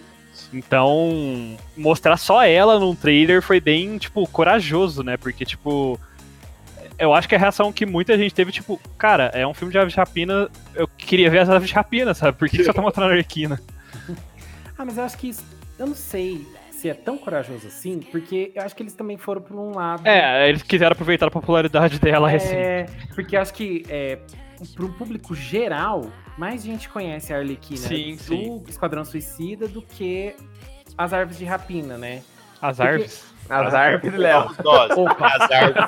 Então, 0.52 1.56
mostrar 1.76 2.16
só 2.16 2.44
ela 2.44 2.78
num 2.80 2.94
trailer 2.94 3.40
foi 3.40 3.60
bem, 3.60 3.96
tipo, 3.98 4.26
corajoso, 4.26 5.02
né? 5.04 5.16
Porque, 5.16 5.44
tipo. 5.44 5.98
Eu 6.98 7.14
acho 7.14 7.28
que 7.28 7.34
a 7.34 7.38
reação 7.38 7.72
que 7.72 7.86
muita 7.86 8.18
gente 8.18 8.34
teve, 8.34 8.52
tipo, 8.52 8.80
cara, 8.98 9.30
é 9.32 9.46
um 9.46 9.54
filme 9.54 9.72
de 9.72 9.78
Aves 9.78 9.92
de 9.92 9.98
Rapina, 9.98 10.50
eu 10.74 10.86
queria 10.86 11.30
ver 11.30 11.38
as 11.38 11.48
Aves 11.48 11.68
de 11.68 11.74
Rapina, 11.74 12.14
sabe? 12.14 12.36
Por 12.36 12.48
que, 12.48 12.62
só 12.64 12.72
tá 12.72 12.82
mostrando 12.82 13.08
a 13.08 13.12
Arlequina? 13.12 13.60
Ah, 14.78 14.84
mas 14.84 14.98
eu 14.98 15.04
acho 15.04 15.16
que 15.16 15.28
isso. 15.28 15.44
Eu 15.78 15.86
não 15.86 15.94
sei 15.94 16.44
se 16.72 16.88
é 16.88 16.94
tão 16.94 17.16
corajoso 17.16 17.68
assim, 17.68 18.00
porque 18.00 18.50
eu 18.52 18.62
acho 18.62 18.74
que 18.74 18.82
eles 18.82 18.94
também 18.94 19.16
foram 19.16 19.40
por 19.40 19.56
um 19.56 19.72
lado. 19.76 20.04
É, 20.04 20.48
eles 20.48 20.62
quiseram 20.62 20.92
aproveitar 20.92 21.28
a 21.28 21.30
popularidade 21.30 22.00
dela 22.00 22.28
recente. 22.28 22.56
É, 22.56 22.86
porque 23.14 23.36
eu 23.36 23.40
acho 23.40 23.54
que 23.54 23.84
é, 23.88 24.18
um 24.84 24.92
público 24.92 25.34
geral, 25.34 26.10
mais 26.38 26.62
gente 26.62 26.88
conhece 26.88 27.32
a 27.32 27.38
Arlequina 27.38 27.80
Sim, 27.88 28.16
do 28.16 28.22
sim. 28.22 28.62
Esquadrão 28.68 29.04
Suicida 29.04 29.66
do 29.68 29.82
que 29.82 30.34
as 30.96 31.12
árvores 31.12 31.38
de 31.38 31.44
rapina, 31.44 31.96
né? 31.98 32.22
As 32.60 32.76
porque- 32.76 32.88
árvores. 32.88 33.31
As 33.52 33.74
árvores. 33.74 34.20
Opa. 34.96 35.26
As 35.26 35.50
árvores. 35.50 35.86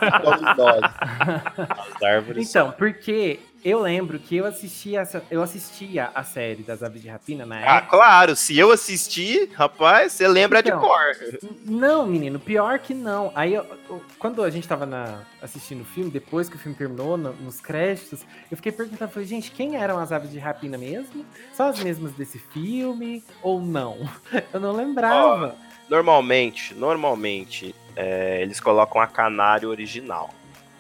As 1.97 2.03
árvores 2.03 2.49
Então, 2.51 2.73
porque 2.73 3.41
eu 3.65 3.81
lembro 3.81 4.19
que 4.19 4.37
eu 4.37 4.45
assistia, 4.45 5.01
essa, 5.01 5.23
eu 5.31 5.43
assistia 5.43 6.11
a 6.15 6.23
série 6.23 6.63
das 6.63 6.83
aves 6.83 7.01
de 7.01 7.09
rapina 7.09 7.47
na 7.47 7.57
Ah, 7.57 7.77
época. 7.79 7.97
claro, 7.97 8.37
se 8.37 8.59
eu 8.59 8.71
assistir, 8.71 9.49
rapaz, 9.55 10.13
você 10.13 10.29
lembra 10.29 10.59
Então. 10.61 10.79
de 10.79 10.85
cor. 10.87 11.49
Não, 11.65 12.07
menino, 12.07 12.39
pior 12.39 12.79
que 12.79 12.93
não. 12.93 13.33
Aí, 13.35 13.55
eu- 13.55 13.65
eu- 13.89 14.03
quando 14.19 14.43
a 14.43 14.51
gente 14.51 14.69
tava 14.69 14.85
na- 14.85 15.21
assistindo 15.41 15.81
o 15.81 15.85
filme, 15.85 16.11
depois 16.11 16.49
que 16.49 16.57
o 16.57 16.59
filme 16.59 16.77
terminou, 16.77 17.17
no- 17.17 17.33
nos 17.35 17.59
créditos, 17.61 18.21
eu 18.51 18.57
fiquei 18.57 18.71
perguntando, 18.73 19.11
falei, 19.11 19.27
gente, 19.27 19.51
quem 19.51 19.77
eram 19.77 19.99
as 19.99 20.13
aves 20.13 20.31
de 20.31 20.39
rapina 20.39 20.77
mesmo? 20.77 21.25
São 21.55 21.67
as 21.69 21.79
mesmas 21.83 22.13
desse 22.13 22.39
filme 22.39 23.25
ou 23.43 23.61
não? 23.63 23.97
Eu 24.53 24.61
não 24.61 24.73
lembrava. 24.73 25.55
Normalmente, 25.89 26.75
normalmente, 26.75 27.75
é, 27.97 28.41
eles 28.43 28.61
colocam 28.61 29.01
a 29.01 29.07
canário 29.07 29.69
original. 29.69 30.31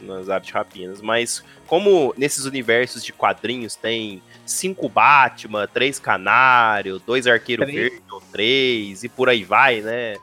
nas 0.01 0.29
aves 0.29 0.49
de 0.49 0.53
rapinas, 0.53 1.01
mas 1.01 1.43
como 1.67 2.13
nesses 2.17 2.45
universos 2.45 3.03
de 3.03 3.13
quadrinhos 3.13 3.75
tem 3.75 4.21
cinco 4.45 4.87
Batman, 4.89 5.67
três 5.67 5.99
Canário, 5.99 6.99
dois 6.99 7.27
Arqueiro 7.27 7.63
Três. 7.65 7.79
Verde 7.91 8.03
ou 8.11 8.21
três, 8.21 9.03
e 9.05 9.09
por 9.09 9.29
aí 9.31 9.45
vai, 9.45 9.81
né? 9.81 10.17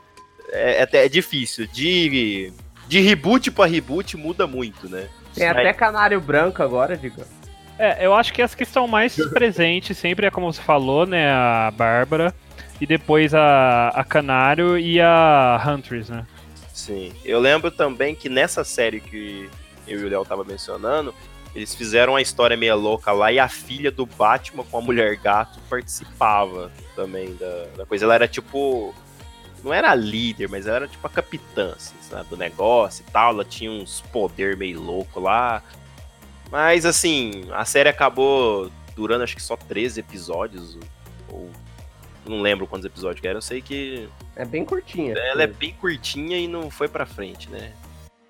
É, 0.50 0.82
até 0.82 1.04
é 1.06 1.08
difícil. 1.08 1.66
De, 1.66 2.52
de 2.86 3.00
reboot 3.00 3.50
pra 3.50 3.66
reboot 3.66 4.16
muda 4.16 4.46
muito, 4.46 4.88
né? 4.88 5.08
Tem 5.34 5.48
Aí- 5.48 5.50
até 5.50 5.72
canário 5.72 6.20
branco 6.20 6.62
agora, 6.62 6.96
Digão. 6.96 7.24
É, 7.78 8.06
eu 8.06 8.14
acho 8.14 8.32
que 8.32 8.42
as 8.42 8.54
que 8.54 8.62
estão 8.62 8.86
mais 8.86 9.16
presentes 9.32 9.96
sempre 9.98 10.26
é 10.26 10.30
como 10.30 10.52
você 10.52 10.60
falou, 10.62 11.06
né? 11.06 11.32
A 11.32 11.72
Bárbara. 11.74 12.32
E 12.82 12.86
depois 12.86 13.32
a, 13.32 13.90
a 13.90 14.02
Canário 14.02 14.76
e 14.76 15.00
a 15.00 15.62
Huntress, 15.64 16.10
né? 16.10 16.26
Sim. 16.74 17.12
Eu 17.24 17.38
lembro 17.38 17.70
também 17.70 18.12
que 18.12 18.28
nessa 18.28 18.64
série 18.64 19.00
que 19.00 19.48
eu 19.86 20.00
e 20.00 20.04
o 20.04 20.08
Léo 20.08 20.24
tava 20.24 20.42
mencionando, 20.42 21.14
eles 21.54 21.76
fizeram 21.76 22.14
uma 22.14 22.20
história 22.20 22.56
meio 22.56 22.74
louca 22.74 23.12
lá 23.12 23.30
e 23.30 23.38
a 23.38 23.48
filha 23.48 23.88
do 23.92 24.04
Batman 24.04 24.64
com 24.64 24.78
a 24.78 24.80
mulher 24.80 25.14
gato 25.14 25.60
participava 25.70 26.72
também 26.96 27.36
da, 27.36 27.66
da 27.76 27.86
coisa. 27.86 28.04
Ela 28.04 28.16
era 28.16 28.26
tipo. 28.26 28.92
Não 29.62 29.72
era 29.72 29.92
a 29.92 29.94
líder, 29.94 30.48
mas 30.48 30.66
ela 30.66 30.78
era 30.78 30.88
tipo 30.88 31.06
a 31.06 31.10
capitã, 31.10 31.74
assim, 31.76 31.94
sabe, 32.00 32.30
do 32.30 32.36
negócio 32.36 33.04
e 33.08 33.12
tal. 33.12 33.30
Ela 33.30 33.44
tinha 33.44 33.70
uns 33.70 34.00
poder 34.12 34.56
meio 34.56 34.82
louco 34.82 35.20
lá. 35.20 35.62
Mas 36.50 36.84
assim, 36.84 37.44
a 37.52 37.64
série 37.64 37.88
acabou 37.88 38.72
durando 38.96 39.22
acho 39.22 39.36
que 39.36 39.42
só 39.42 39.56
13 39.56 40.00
episódios. 40.00 40.76
Ou. 41.28 41.48
Não 42.26 42.40
lembro 42.40 42.66
quantos 42.66 42.86
episódios 42.86 43.20
que 43.20 43.26
era. 43.28 43.38
Eu 43.38 43.42
sei 43.42 43.60
que 43.60 44.08
É 44.36 44.44
bem 44.44 44.64
curtinha. 44.64 45.14
ela 45.16 45.42
é 45.42 45.46
bem 45.46 45.72
curtinha 45.74 46.38
e 46.38 46.46
não 46.46 46.70
foi 46.70 46.88
pra 46.88 47.04
frente, 47.06 47.50
né? 47.50 47.72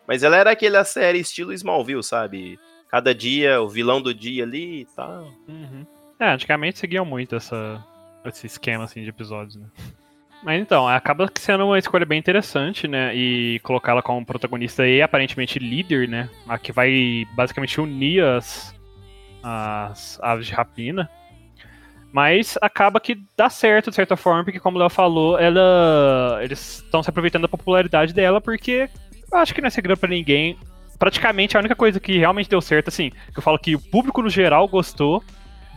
Mas 0.06 0.22
ela 0.22 0.36
era 0.36 0.50
aquela 0.50 0.84
série 0.84 1.18
estilo 1.18 1.52
Smallville, 1.52 2.02
sabe? 2.02 2.58
Cada 2.90 3.14
dia, 3.14 3.60
o 3.62 3.68
vilão 3.68 4.00
do 4.02 4.12
dia 4.12 4.44
ali 4.44 4.82
e 4.82 4.84
tal. 4.96 5.24
Uhum. 5.48 5.86
É, 6.18 6.30
antigamente 6.30 6.78
seguiam 6.78 7.04
muito 7.04 7.34
essa, 7.36 7.82
esse 8.24 8.46
esquema 8.46 8.84
assim, 8.84 9.02
de 9.02 9.08
episódios, 9.08 9.56
né? 9.56 9.66
Mas 10.42 10.60
então, 10.60 10.88
acaba 10.88 11.30
sendo 11.38 11.64
uma 11.64 11.78
escolha 11.78 12.04
bem 12.04 12.18
interessante, 12.18 12.88
né? 12.88 13.14
E 13.14 13.60
colocá-la 13.60 14.02
como 14.02 14.26
protagonista 14.26 14.86
e 14.86 15.00
aparentemente 15.00 15.58
líder, 15.58 16.08
né? 16.08 16.28
A 16.48 16.58
que 16.58 16.72
vai 16.72 17.24
basicamente 17.34 17.80
unir 17.80 18.24
as, 18.24 18.74
as 19.42 20.18
aves 20.20 20.46
de 20.46 20.52
rapina. 20.52 21.08
Mas 22.12 22.58
acaba 22.60 23.00
que 23.00 23.18
dá 23.34 23.48
certo, 23.48 23.88
de 23.88 23.96
certa 23.96 24.16
forma, 24.16 24.44
porque 24.44 24.60
como 24.60 24.76
o 24.76 24.80
Léo 24.80 24.90
falou, 24.90 25.38
ela. 25.38 26.38
Eles 26.42 26.82
estão 26.84 27.02
se 27.02 27.08
aproveitando 27.08 27.42
da 27.42 27.48
popularidade 27.48 28.12
dela, 28.12 28.38
porque 28.38 28.90
eu 29.32 29.38
acho 29.38 29.54
que 29.54 29.62
não 29.62 29.68
é 29.68 29.70
segredo 29.70 29.98
pra 29.98 30.10
ninguém. 30.10 30.58
Praticamente 30.98 31.56
a 31.56 31.60
única 31.60 31.74
coisa 31.74 31.98
que 31.98 32.18
realmente 32.18 32.50
deu 32.50 32.60
certo, 32.60 32.88
assim, 32.88 33.10
que 33.10 33.38
eu 33.38 33.42
falo 33.42 33.58
que 33.58 33.74
o 33.74 33.80
público 33.80 34.22
no 34.22 34.28
geral 34.28 34.68
gostou 34.68 35.24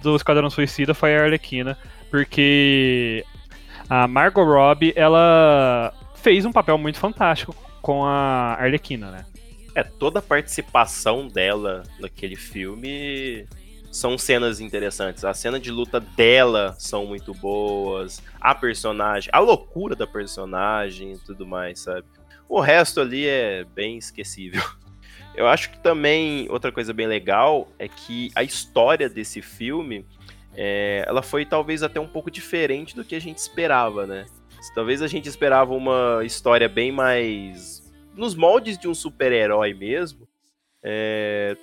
do 0.03 0.15
Esquadrão 0.15 0.49
Suicida 0.49 0.93
foi 0.93 1.17
a 1.17 1.23
Arlequina, 1.23 1.77
porque 2.11 3.25
a 3.89 4.07
Margot 4.07 4.43
Robbie, 4.43 4.93
ela 4.95 5.93
fez 6.15 6.45
um 6.45 6.51
papel 6.51 6.77
muito 6.77 6.99
fantástico 6.99 7.55
com 7.81 8.03
a 8.03 8.55
Arlequina, 8.59 9.09
né? 9.09 9.25
É, 9.73 9.83
toda 9.83 10.19
a 10.19 10.21
participação 10.21 11.27
dela 11.27 11.83
naquele 11.99 12.35
filme 12.35 13.47
são 13.95 14.17
cenas 14.17 14.60
interessantes. 14.60 15.23
A 15.23 15.34
cena 15.34 15.58
de 15.58 15.71
luta 15.71 16.01
dela 16.01 16.75
são 16.77 17.05
muito 17.05 17.34
boas. 17.34 18.21
A 18.41 18.53
personagem, 18.53 19.29
a 19.34 19.39
loucura 19.39 19.95
da 19.95 20.05
personagem 20.05 21.13
e 21.13 21.17
tudo 21.17 21.47
mais, 21.47 21.79
sabe? 21.79 22.05
O 22.49 22.60
resto 22.60 22.99
ali 22.99 23.25
é 23.25 23.63
bem 23.63 23.97
esquecível. 23.97 24.62
Eu 25.34 25.47
acho 25.47 25.71
que 25.71 25.79
também 25.79 26.45
outra 26.49 26.73
coisa 26.73 26.93
bem 26.93 27.08
legal 27.08 27.69
é 27.79 27.88
que 27.88 28.31
a 28.36 28.43
história 28.43 29.10
desse 29.10 29.41
filme 29.41 30.05
é, 30.53 31.03
ela 31.08 31.21
foi 31.21 31.45
talvez 31.45 31.81
até 31.81 31.99
um 31.99 32.08
pouco 32.08 32.29
diferente 32.29 32.95
do 32.95 33.03
que 33.03 33.15
a 33.15 33.19
gente 33.19 33.38
esperava, 33.38 34.05
né? 34.05 34.25
Talvez 34.73 35.01
a 35.01 35.08
gente 35.08 35.29
esperava 35.29 35.73
uma 35.73 36.21
história 36.25 36.67
bem 36.67 36.91
mais 36.91 37.81
nos 38.13 38.36
moldes 38.36 38.77
de 38.77 38.88
um 38.88 38.95
super-herói 38.95 39.73
mesmo. 39.73 40.27
É, 40.81 41.55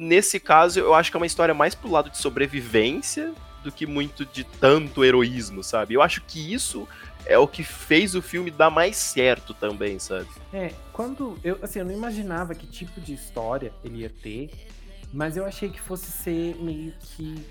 nesse 0.00 0.40
caso, 0.40 0.80
eu 0.80 0.94
acho 0.94 1.10
que 1.10 1.16
é 1.16 1.20
uma 1.20 1.26
história 1.26 1.54
mais 1.54 1.74
pro 1.74 1.90
lado 1.90 2.08
de 2.08 2.16
sobrevivência 2.16 3.34
do 3.62 3.70
que 3.70 3.86
muito 3.86 4.24
de 4.24 4.42
tanto 4.42 5.04
heroísmo, 5.04 5.62
sabe? 5.62 5.92
Eu 5.92 6.00
acho 6.00 6.22
que 6.22 6.52
isso 6.52 6.88
é 7.26 7.36
o 7.36 7.46
que 7.46 7.62
fez 7.62 8.14
o 8.14 8.22
filme 8.22 8.50
dar 8.50 8.70
mais 8.70 8.96
certo 8.96 9.52
também, 9.52 9.98
sabe? 9.98 10.26
É, 10.52 10.72
quando 10.90 11.38
eu, 11.44 11.58
assim, 11.60 11.80
eu 11.80 11.84
não 11.84 11.92
imaginava 11.92 12.54
que 12.54 12.66
tipo 12.66 12.98
de 12.98 13.12
história 13.12 13.72
ele 13.84 13.98
ia 13.98 14.08
ter, 14.08 14.50
mas 15.12 15.36
eu 15.36 15.44
achei 15.44 15.68
que 15.68 15.80
fosse 15.80 16.10
ser 16.10 16.56
meio 16.56 16.94
que 16.98 17.44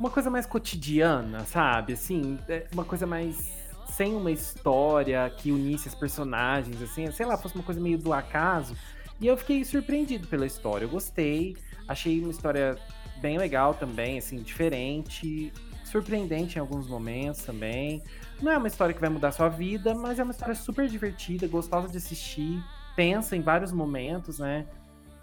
uma 0.00 0.08
coisa 0.08 0.30
mais 0.30 0.46
cotidiana, 0.46 1.44
sabe? 1.44 1.92
Assim, 1.92 2.38
é, 2.48 2.66
uma 2.72 2.84
coisa 2.84 3.06
mais 3.06 3.54
sem 3.94 4.14
uma 4.14 4.30
história 4.30 5.30
que 5.36 5.52
unisse 5.52 5.88
as 5.88 5.94
personagens, 5.94 6.80
assim, 6.82 7.10
sei 7.12 7.26
lá, 7.26 7.36
fosse 7.36 7.54
uma 7.54 7.64
coisa 7.64 7.80
meio 7.80 7.98
do 7.98 8.12
acaso. 8.12 8.74
E 9.20 9.26
eu 9.26 9.36
fiquei 9.36 9.64
surpreendido 9.64 10.26
pela 10.26 10.46
história. 10.46 10.84
Eu 10.84 10.88
gostei, 10.88 11.56
achei 11.88 12.20
uma 12.20 12.30
história 12.30 12.76
bem 13.20 13.38
legal 13.38 13.74
também, 13.74 14.18
assim, 14.18 14.42
diferente, 14.42 15.52
surpreendente 15.84 16.56
em 16.56 16.60
alguns 16.60 16.86
momentos 16.88 17.42
também. 17.42 18.02
Não 18.40 18.52
é 18.52 18.58
uma 18.58 18.66
história 18.66 18.94
que 18.94 19.00
vai 19.00 19.08
mudar 19.08 19.32
sua 19.32 19.48
vida, 19.48 19.94
mas 19.94 20.18
é 20.18 20.22
uma 20.22 20.32
história 20.32 20.54
super 20.54 20.88
divertida, 20.88 21.46
gostosa 21.46 21.88
de 21.88 21.96
assistir, 21.96 22.62
tensa 22.94 23.34
em 23.36 23.40
vários 23.40 23.72
momentos, 23.72 24.38
né? 24.38 24.66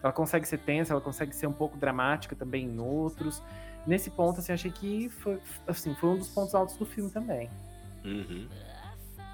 Ela 0.01 0.11
consegue 0.11 0.47
ser 0.47 0.57
tensa, 0.59 0.93
ela 0.93 1.01
consegue 1.01 1.33
ser 1.35 1.47
um 1.47 1.53
pouco 1.53 1.77
dramática 1.77 2.35
também 2.35 2.65
em 2.65 2.79
outros. 2.79 3.41
Nesse 3.85 4.09
ponto, 4.09 4.39
assim, 4.39 4.51
achei 4.51 4.71
que 4.71 5.09
foi, 5.09 5.39
assim, 5.67 5.93
foi 5.95 6.09
um 6.09 6.17
dos 6.17 6.29
pontos 6.29 6.55
altos 6.55 6.75
do 6.75 6.85
filme 6.85 7.09
também. 7.11 7.49
Uhum. 8.03 8.47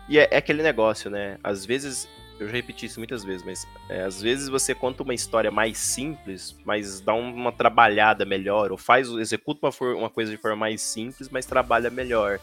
E 0.07 0.19
é, 0.19 0.27
é 0.31 0.37
aquele 0.37 0.61
negócio, 0.61 1.09
né? 1.09 1.37
Às 1.43 1.65
vezes, 1.65 2.07
eu 2.39 2.47
já 2.47 2.53
repeti 2.53 2.85
isso 2.85 2.99
muitas 2.99 3.23
vezes, 3.23 3.43
mas 3.45 3.67
é, 3.89 4.01
às 4.03 4.21
vezes 4.21 4.47
você 4.49 4.73
conta 4.73 5.03
uma 5.03 5.13
história 5.13 5.51
mais 5.51 5.77
simples, 5.77 6.55
mas 6.65 7.01
dá 7.01 7.13
um- 7.13 7.33
uma 7.33 7.51
trabalhada 7.51 8.25
melhor, 8.25 8.71
ou 8.71 8.77
faz, 8.77 9.07
executa 9.09 9.65
uma, 9.65 9.71
for- 9.71 9.95
uma 9.95 10.09
coisa 10.09 10.31
de 10.31 10.37
forma 10.37 10.55
mais 10.57 10.81
simples, 10.81 11.29
mas 11.29 11.45
trabalha 11.45 11.89
melhor. 11.89 12.39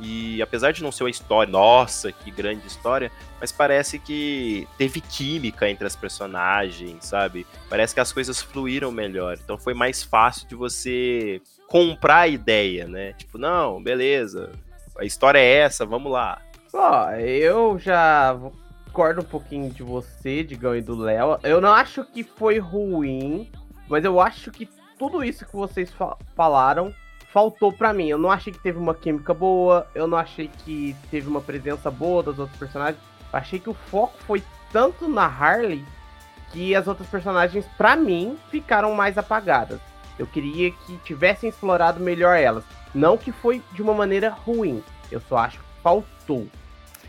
E 0.00 0.42
apesar 0.42 0.72
de 0.72 0.82
não 0.82 0.90
ser 0.90 1.04
uma 1.04 1.10
história, 1.10 1.48
nossa, 1.52 2.10
que 2.10 2.28
grande 2.28 2.66
história, 2.66 3.12
mas 3.40 3.52
parece 3.52 3.96
que 3.98 4.66
teve 4.76 5.00
química 5.00 5.70
entre 5.70 5.86
as 5.86 5.94
personagens, 5.94 7.04
sabe? 7.06 7.46
Parece 7.70 7.94
que 7.94 8.00
as 8.00 8.12
coisas 8.12 8.42
fluíram 8.42 8.90
melhor. 8.90 9.38
Então 9.42 9.56
foi 9.56 9.72
mais 9.72 10.02
fácil 10.02 10.48
de 10.48 10.56
você 10.56 11.40
comprar 11.68 12.20
a 12.22 12.28
ideia, 12.28 12.88
né? 12.88 13.12
Tipo, 13.12 13.38
não, 13.38 13.80
beleza, 13.80 14.50
a 14.98 15.04
história 15.04 15.38
é 15.38 15.58
essa, 15.58 15.86
vamos 15.86 16.10
lá. 16.10 16.42
Ó, 16.72 17.10
eu 17.12 17.78
já 17.78 18.36
discordo 18.94 19.22
um 19.22 19.24
pouquinho 19.24 19.70
de 19.70 19.82
você, 19.82 20.44
Digão, 20.44 20.76
e 20.76 20.80
do 20.80 20.94
Léo. 20.96 21.36
Eu 21.42 21.60
não 21.60 21.72
acho 21.72 22.04
que 22.04 22.22
foi 22.22 22.60
ruim, 22.60 23.50
mas 23.88 24.04
eu 24.04 24.20
acho 24.20 24.52
que 24.52 24.68
tudo 24.96 25.24
isso 25.24 25.44
que 25.44 25.56
vocês 25.56 25.90
fa- 25.90 26.16
falaram 26.36 26.94
faltou 27.32 27.72
pra 27.72 27.92
mim. 27.92 28.06
Eu 28.06 28.18
não 28.18 28.30
achei 28.30 28.52
que 28.52 28.60
teve 28.60 28.78
uma 28.78 28.94
química 28.94 29.34
boa, 29.34 29.84
eu 29.96 30.06
não 30.06 30.16
achei 30.16 30.46
que 30.64 30.94
teve 31.10 31.26
uma 31.26 31.40
presença 31.40 31.90
boa 31.90 32.22
dos 32.22 32.38
outros 32.38 32.56
personagens. 32.56 33.02
Eu 33.32 33.36
achei 33.40 33.58
que 33.58 33.68
o 33.68 33.74
foco 33.74 34.14
foi 34.28 34.40
tanto 34.72 35.08
na 35.08 35.26
Harley 35.26 35.84
que 36.52 36.72
as 36.76 36.86
outras 36.86 37.08
personagens, 37.08 37.66
pra 37.76 37.96
mim, 37.96 38.38
ficaram 38.48 38.94
mais 38.94 39.18
apagadas. 39.18 39.80
Eu 40.16 40.28
queria 40.28 40.70
que 40.70 40.96
tivessem 40.98 41.48
explorado 41.48 41.98
melhor 41.98 42.36
elas. 42.38 42.62
Não 42.94 43.18
que 43.18 43.32
foi 43.32 43.60
de 43.72 43.82
uma 43.82 43.92
maneira 43.92 44.28
ruim. 44.30 44.84
Eu 45.10 45.20
só 45.28 45.38
acho 45.38 45.58
que 45.58 45.64
faltou. 45.82 46.46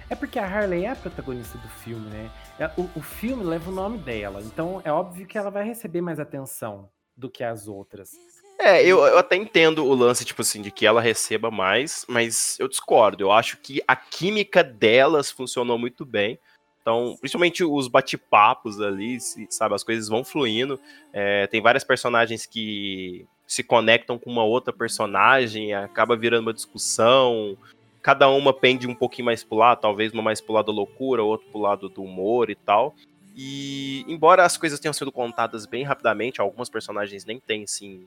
É 0.10 0.16
porque 0.16 0.38
a 0.38 0.46
Harley 0.46 0.86
é 0.86 0.92
a 0.92 0.96
protagonista 0.96 1.58
do 1.58 1.68
filme, 1.68 2.08
né? 2.10 2.30
É, 2.60 2.70
O, 2.78 2.90
o 2.96 3.02
filme 3.02 3.44
leva 3.44 3.70
o 3.72 3.74
nome 3.74 3.98
dela, 3.98 4.42
então 4.42 4.82
é 4.84 4.92
óbvio 4.92 5.26
que 5.26 5.38
ela 5.38 5.50
vai 5.50 5.66
receber 5.66 6.02
mais 6.02 6.20
atenção 6.20 6.90
do 7.18 7.30
que 7.30 7.44
as 7.44 7.68
outras. 7.68 8.12
É, 8.60 8.82
eu, 8.84 9.00
eu 9.00 9.18
até 9.18 9.36
entendo 9.36 9.84
o 9.86 9.94
lance, 9.94 10.24
tipo 10.24 10.42
assim, 10.42 10.62
de 10.62 10.72
que 10.72 10.86
ela 10.86 11.02
receba 11.02 11.52
mais, 11.52 12.06
mas 12.08 12.58
eu 12.60 12.68
discordo. 12.68 13.24
Eu 13.24 13.32
acho 13.32 13.58
que 13.58 13.82
a 13.88 13.96
química 13.96 14.64
delas 14.64 15.30
funcionou 15.30 15.78
muito 15.78 16.06
bem. 16.06 16.40
Então, 16.82 17.18
principalmente 17.20 17.64
os 17.64 17.88
bate-papos 17.88 18.80
ali, 18.80 19.18
sabe, 19.50 19.74
as 19.74 19.84
coisas 19.84 20.08
vão 20.08 20.24
fluindo. 20.24 20.80
É, 21.12 21.48
tem 21.48 21.62
várias 21.62 21.84
personagens 21.84 22.46
que 22.46 23.26
se 23.48 23.64
conectam 23.64 24.18
com 24.18 24.30
uma 24.30 24.44
outra 24.44 24.72
personagem, 24.72 25.74
acaba 25.74 26.16
virando 26.16 26.44
uma 26.44 26.54
discussão. 26.54 27.58
Cada 28.06 28.30
uma 28.30 28.54
pende 28.54 28.86
um 28.86 28.94
pouquinho 28.94 29.26
mais 29.26 29.44
pro 29.44 29.58
lado, 29.58 29.82
talvez 29.82 30.14
uma 30.14 30.22
mais 30.22 30.40
pro 30.40 30.54
lado 30.54 30.68
da 30.68 30.72
loucura, 30.72 31.24
outro 31.24 31.48
pro 31.50 31.60
lado 31.60 31.90
do 31.90 32.04
humor 32.04 32.52
e 32.52 32.56
tal. 32.56 32.94
E 33.36 34.06
embora 34.08 34.46
as 34.46 34.56
coisas 34.56 34.80
tenham 34.80 34.94
sido 34.94 35.12
contadas 35.12 35.66
bem 35.66 35.84
rapidamente, 35.84 36.40
algumas 36.40 36.70
personagens 36.70 37.26
nem 37.26 37.40
têm, 37.40 37.64
assim, 37.64 38.06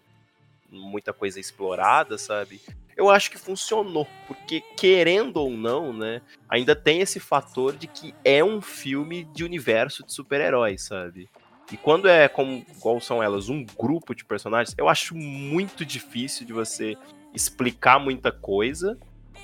muita 0.70 1.12
coisa 1.12 1.40
explorada, 1.40 2.16
sabe? 2.16 2.60
Eu 2.96 3.10
acho 3.10 3.28
que 3.28 3.38
funcionou, 3.38 4.06
porque 4.28 4.60
querendo 4.76 5.38
ou 5.38 5.50
não, 5.50 5.92
né, 5.92 6.22
ainda 6.48 6.76
tem 6.76 7.00
esse 7.00 7.18
fator 7.18 7.74
de 7.74 7.88
que 7.88 8.14
é 8.24 8.44
um 8.44 8.60
filme 8.60 9.24
de 9.24 9.42
universo 9.42 10.06
de 10.06 10.12
super-heróis, 10.12 10.80
sabe? 10.82 11.28
E 11.72 11.76
quando 11.76 12.06
é 12.06 12.28
como 12.28 12.64
qual 12.78 13.00
são 13.00 13.20
elas, 13.20 13.48
um 13.48 13.66
grupo 13.76 14.14
de 14.14 14.24
personagens, 14.24 14.76
eu 14.78 14.88
acho 14.88 15.16
muito 15.16 15.84
difícil 15.84 16.46
de 16.46 16.52
você 16.52 16.96
explicar 17.34 17.98
muita 17.98 18.30
coisa, 18.30 18.96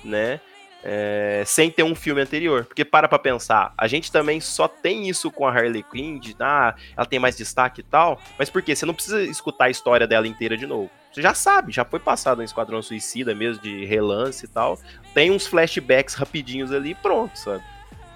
né? 0.05 0.39
É, 0.87 1.41
sem 1.47 1.71
ter 1.71 1.81
um 1.81 1.95
filme 1.95 2.21
anterior. 2.21 2.65
Porque 2.65 2.85
para 2.85 3.07
pra 3.07 3.17
pensar, 3.17 3.73
a 3.75 3.87
gente 3.87 4.11
também 4.11 4.39
só 4.39 4.67
tem 4.67 5.09
isso 5.09 5.31
com 5.31 5.47
a 5.47 5.51
Harley 5.51 5.81
Quinn, 5.81 6.19
de 6.19 6.35
ah, 6.39 6.75
ela 6.95 7.07
tem 7.07 7.17
mais 7.17 7.35
destaque 7.35 7.81
e 7.81 7.83
tal. 7.83 8.21
Mas 8.37 8.51
por 8.51 8.61
quê? 8.61 8.75
Você 8.75 8.85
não 8.85 8.93
precisa 8.93 9.23
escutar 9.23 9.65
a 9.65 9.69
história 9.69 10.05
dela 10.05 10.27
inteira 10.27 10.55
de 10.55 10.67
novo. 10.67 10.91
Você 11.11 11.21
já 11.21 11.33
sabe, 11.33 11.71
já 11.71 11.83
foi 11.83 11.99
passado 11.99 12.41
em 12.41 12.45
Esquadrão 12.45 12.81
Suicida 12.81 13.33
mesmo, 13.33 13.63
de 13.63 13.85
relance 13.85 14.45
e 14.45 14.47
tal. 14.47 14.77
Tem 15.13 15.31
uns 15.31 15.47
flashbacks 15.47 16.13
rapidinhos 16.13 16.71
ali 16.71 16.93
pronto, 16.93 17.35
sabe? 17.39 17.63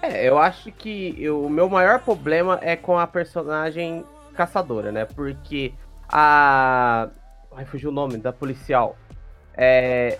É, 0.02 0.28
eu 0.28 0.38
acho 0.38 0.70
que 0.70 1.14
eu, 1.18 1.44
o 1.44 1.50
meu 1.50 1.68
maior 1.68 2.00
problema 2.00 2.58
é 2.62 2.76
com 2.76 2.98
a 2.98 3.06
personagem 3.06 4.04
caçadora, 4.34 4.92
né? 4.92 5.04
Porque 5.06 5.74
a. 6.08 7.08
Ai, 7.56 7.64
fugiu 7.64 7.90
o 7.90 7.92
nome 7.92 8.16
da 8.16 8.32
policial. 8.32 8.96
É. 9.54 10.18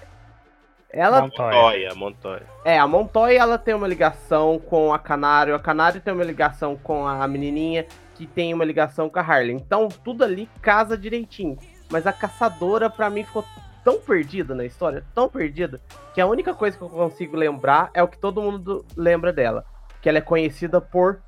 Ela. 0.92 1.22
Montoya, 1.22 1.94
Montoya. 1.94 2.42
É, 2.64 2.78
a 2.78 2.86
Montoya 2.86 3.38
ela 3.38 3.58
tem 3.58 3.74
uma 3.74 3.86
ligação 3.86 4.58
com 4.58 4.92
a 4.92 4.98
Canário, 4.98 5.54
a 5.54 5.60
Canário 5.60 6.00
tem 6.00 6.12
uma 6.12 6.24
ligação 6.24 6.76
com 6.76 7.06
a 7.06 7.26
menininha, 7.28 7.86
que 8.14 8.26
tem 8.26 8.52
uma 8.52 8.64
ligação 8.64 9.08
com 9.08 9.18
a 9.18 9.22
Harley. 9.22 9.54
Então 9.54 9.88
tudo 9.88 10.24
ali 10.24 10.48
casa 10.60 10.96
direitinho. 10.96 11.56
Mas 11.90 12.06
a 12.06 12.12
caçadora, 12.12 12.88
pra 12.88 13.10
mim, 13.10 13.24
ficou 13.24 13.44
tão 13.84 13.98
perdida 14.00 14.54
na 14.54 14.64
história, 14.64 15.04
tão 15.14 15.28
perdida, 15.28 15.80
que 16.14 16.20
a 16.20 16.26
única 16.26 16.54
coisa 16.54 16.76
que 16.76 16.82
eu 16.82 16.88
consigo 16.88 17.36
lembrar 17.36 17.90
é 17.94 18.02
o 18.02 18.08
que 18.08 18.18
todo 18.18 18.42
mundo 18.42 18.84
lembra 18.96 19.32
dela. 19.32 19.64
Que 20.00 20.08
ela 20.08 20.18
é 20.18 20.22
conhecida 20.22 20.80
por. 20.80 21.20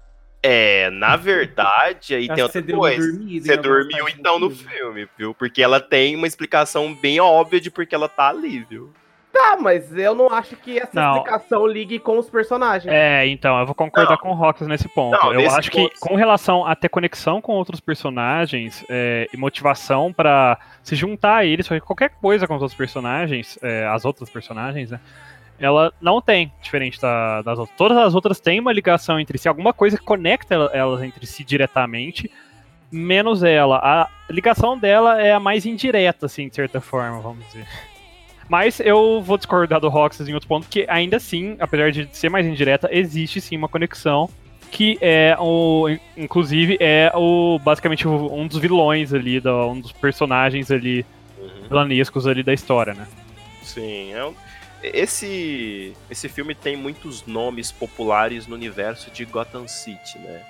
É, 0.43 0.91
na 0.91 1.17
verdade, 1.17 2.15
aí 2.15 2.27
tem 2.29 2.37
que 2.37 2.43
outra 2.43 2.61
você 2.61 2.73
coisa. 2.73 3.13
Você 3.41 3.57
dormiu 3.57 4.09
então 4.09 4.39
no 4.39 4.51
filme. 4.51 4.75
filme, 4.75 5.09
viu? 5.17 5.35
Porque 5.35 5.63
ela 5.63 5.81
tem 5.81 6.17
uma 6.17 6.27
explicação 6.27 6.95
bem 6.95 7.21
óbvia 7.21 7.61
de 7.61 7.71
porque 7.71 7.95
ela 7.95 8.09
tá 8.09 8.29
ali, 8.29 8.65
viu? 8.69 8.93
Tá, 9.33 9.57
mas 9.59 9.97
eu 9.97 10.15
não 10.15 10.29
acho 10.31 10.55
que 10.57 10.79
essa 10.79 10.91
Não. 10.93 11.17
explicação 11.17 11.67
ligue 11.67 11.99
com 11.99 12.19
os 12.19 12.29
personagens. 12.29 12.93
É, 12.93 13.27
então, 13.27 13.59
eu 13.59 13.65
vou 13.65 13.75
concordar 13.75 14.11
Não. 14.11 14.17
com 14.19 14.31
o 14.31 14.35
Rox 14.35 14.61
nesse 14.67 14.89
ponto. 14.89 15.19
Não, 15.23 15.33
eu 15.33 15.41
nesse 15.41 15.59
acho 15.59 15.71
ponto, 15.71 15.91
que, 15.95 16.01
com 16.01 16.15
relação 16.17 16.67
a 16.67 16.77
ter 16.77 16.89
conexão 16.91 17.41
com 17.41 17.53
outros 17.53 17.81
personagens 17.81 18.85
é, 18.91 19.27
e 19.33 19.37
motivação 19.39 20.13
pra 20.13 20.59
se 20.83 20.95
juntar 20.95 21.37
a 21.39 21.45
eles, 21.47 21.67
fazer 21.67 21.81
qualquer 21.81 22.11
coisa 22.11 22.47
com 22.47 22.55
os 22.57 22.61
outros 22.63 22.77
personagens, 22.77 23.59
é, 23.63 23.87
as 23.87 24.05
outras 24.05 24.29
personagens, 24.29 24.91
né? 24.91 25.01
Ela 25.59 25.93
não 26.01 26.21
tem, 26.21 26.53
diferente 26.61 27.01
da- 27.01 27.41
das 27.43 27.59
outras. 27.59 27.77
Todas 27.79 27.97
as 27.99 28.15
outras 28.15 28.39
têm 28.41 28.61
uma 28.61 28.73
ligação 28.73 29.19
entre 29.19 29.39
si, 29.39 29.49
alguma 29.49 29.73
coisa 29.73 29.97
que 29.97 30.05
conecta 30.05 30.55
ela- 30.55 30.71
elas 30.75 31.03
entre 31.03 31.25
si 31.27 31.43
diretamente, 31.45 32.31
menos 32.91 33.43
ela. 33.43 33.77
A 33.79 34.09
ligação 34.31 34.77
dela 34.77 35.23
é 35.23 35.33
a 35.33 35.41
mais 35.41 35.65
indireta, 35.65 36.27
assim, 36.27 36.49
de 36.49 36.55
certa 36.57 36.81
forma, 36.81 37.21
vamos 37.21 37.47
dizer. 37.47 37.67
Mas 38.53 38.81
eu 38.81 39.23
vou 39.23 39.39
discordar 39.39 39.81
do 39.81 39.89
Roxas 39.89 40.29
em 40.29 40.35
outro 40.35 40.47
ponto, 40.47 40.69
que 40.69 40.85
ainda 40.87 41.17
assim, 41.17 41.57
apesar 41.59 41.91
de 41.91 42.07
ser 42.13 42.29
mais 42.29 42.45
indireta, 42.47 42.87
existe 42.93 43.41
sim 43.41 43.57
uma 43.57 43.67
conexão 43.67 44.29
que 44.71 44.99
é 45.01 45.35
o, 45.41 45.87
inclusive 46.15 46.77
é 46.79 47.11
o 47.15 47.59
basicamente 47.65 48.07
um 48.07 48.47
dos 48.47 48.59
vilões 48.59 49.15
ali, 49.15 49.41
da, 49.41 49.67
um 49.67 49.81
dos 49.81 49.91
personagens 49.93 50.71
ali 50.71 51.03
Uhum. 51.39 51.69
vilanescos 51.71 52.27
ali 52.27 52.43
da 52.43 52.53
história, 52.53 52.93
né? 52.93 53.07
Sim, 53.63 54.13
é 54.13 54.23
um- 54.27 54.35
esse 54.83 55.95
esse 56.11 56.29
filme 56.29 56.55
tem 56.55 56.77
muitos 56.77 57.25
nomes 57.27 57.73
populares 57.73 58.47
no 58.47 58.55
universo 58.55 59.11
de 59.11 59.25
Gotham 59.25 59.67
City, 59.67 60.19
né? 60.19 60.43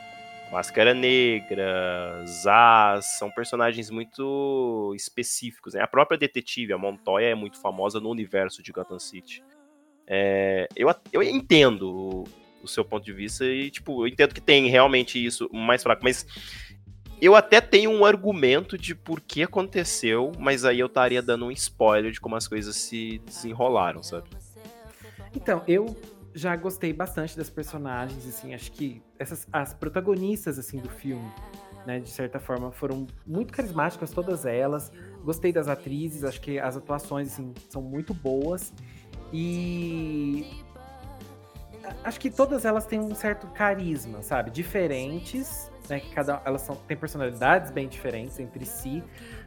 Máscara 0.53 0.93
Negra, 0.93 2.23
Zaz, 2.27 3.19
são 3.19 3.31
personagens 3.31 3.89
muito 3.89 4.93
específicos. 4.95 5.73
Né? 5.73 5.81
A 5.81 5.87
própria 5.87 6.19
detetive, 6.19 6.75
a 6.75 6.79
Montoya, 6.79 7.25
é 7.25 7.35
muito 7.35 7.59
famosa 7.59 7.99
no 7.99 8.11
universo 8.11 8.63
de 8.63 8.71
Gotham 8.71 8.99
City. 8.99 9.43
É, 10.07 10.69
eu, 10.77 10.95
eu 11.11 11.23
entendo 11.23 11.91
o, 11.91 12.25
o 12.63 12.69
seu 12.69 12.85
ponto 12.85 13.03
de 13.03 13.15
vista 13.15 13.47
e, 13.47 13.71
tipo, 13.71 14.03
eu 14.05 14.09
entendo 14.09 14.35
que 14.35 14.43
tem 14.43 14.69
realmente 14.69 15.25
isso 15.25 15.49
mais 15.51 15.83
fraco, 15.83 16.03
mas 16.05 16.27
eu 17.19 17.35
até 17.35 17.59
tenho 17.59 17.91
um 17.91 18.05
argumento 18.05 18.77
de 18.77 18.95
por 18.95 19.23
que 19.23 19.43
aconteceu, 19.45 20.33
mas 20.39 20.67
aí 20.67 20.81
eu 20.81 20.87
estaria 20.87 21.23
dando 21.23 21.47
um 21.47 21.51
spoiler 21.51 22.13
de 22.13 22.21
como 22.21 22.37
as 22.37 22.47
coisas 22.47 22.77
se 22.77 23.23
desenrolaram, 23.25 24.03
sabe? 24.03 24.29
Então, 25.35 25.63
eu 25.67 25.97
já 26.35 26.57
gostei 26.57 26.93
bastante 26.93 27.37
das 27.37 27.51
personagens, 27.51 28.27
assim, 28.27 28.55
acho 28.55 28.73
que 28.73 29.03
essas 29.19 29.47
as 29.53 29.75
protagonistas 29.75 30.59
assim 30.59 30.79
do 30.79 30.89
filme, 30.89 31.31
né, 31.87 31.99
de 32.01 32.11
certa 32.11 32.41
forma, 32.41 32.71
foram 32.73 33.07
muito 33.27 33.53
carismáticas 33.53 34.11
todas 34.11 34.47
elas. 34.47 34.91
Gostei 35.25 35.53
das 35.53 35.69
atrizes, 35.69 36.25
acho 36.25 36.41
que 36.41 36.59
as 36.59 36.77
atuações 36.77 37.33
assim 37.33 37.53
são 37.69 37.83
muito 37.83 38.15
boas 38.15 38.73
e 39.33 40.47
acho 42.05 42.21
que 42.21 42.31
todas 42.31 42.65
elas 42.65 42.87
têm 42.87 43.01
um 43.01 43.15
certo 43.15 43.47
carisma, 43.49 44.23
sabe? 44.23 44.51
Diferentes, 44.51 45.71
né, 45.89 46.01
que 46.01 46.11
cada 46.11 46.41
elas 46.45 46.63
são 46.63 46.77
têm 46.77 46.97
personalidades 46.97 47.71
bem 47.71 47.89
diferentes 47.89 48.39
entre 48.39 48.65
si, 48.65 49.03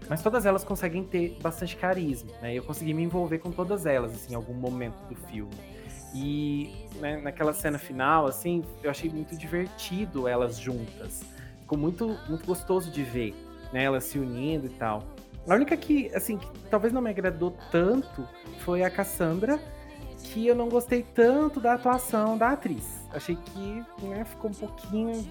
mas 0.07 0.21
todas 0.21 0.45
elas 0.45 0.63
conseguem 0.63 1.03
ter 1.03 1.37
bastante 1.41 1.75
carisma, 1.77 2.31
né? 2.41 2.53
Eu 2.53 2.63
consegui 2.63 2.93
me 2.93 3.03
envolver 3.03 3.39
com 3.39 3.51
todas 3.51 3.85
elas 3.85 4.13
assim, 4.13 4.33
em 4.33 4.35
algum 4.35 4.53
momento 4.53 4.97
do 5.07 5.15
filme. 5.15 5.74
E 6.15 6.87
né, 7.01 7.17
naquela 7.17 7.53
cena 7.53 7.77
final, 7.77 8.25
assim, 8.25 8.63
eu 8.81 8.89
achei 8.89 9.09
muito 9.09 9.37
divertido 9.37 10.29
elas 10.29 10.57
juntas. 10.57 11.23
Ficou 11.59 11.77
muito, 11.77 12.17
muito 12.29 12.45
gostoso 12.45 12.89
de 12.89 13.03
ver, 13.03 13.35
né? 13.73 13.83
Elas 13.83 14.05
se 14.05 14.17
unindo 14.17 14.67
e 14.67 14.69
tal. 14.69 15.03
A 15.45 15.53
única 15.53 15.75
que, 15.75 16.09
assim, 16.15 16.37
que 16.37 16.47
talvez 16.69 16.93
não 16.93 17.01
me 17.01 17.09
agradou 17.09 17.55
tanto 17.69 18.25
foi 18.59 18.81
a 18.81 18.89
Cassandra, 18.89 19.59
que 20.23 20.47
eu 20.47 20.55
não 20.55 20.69
gostei 20.69 21.03
tanto 21.03 21.59
da 21.59 21.73
atuação 21.73 22.37
da 22.37 22.51
atriz. 22.51 23.05
Achei 23.11 23.35
que 23.35 23.83
né, 24.05 24.23
ficou 24.23 24.49
um 24.49 24.53
pouquinho 24.53 25.29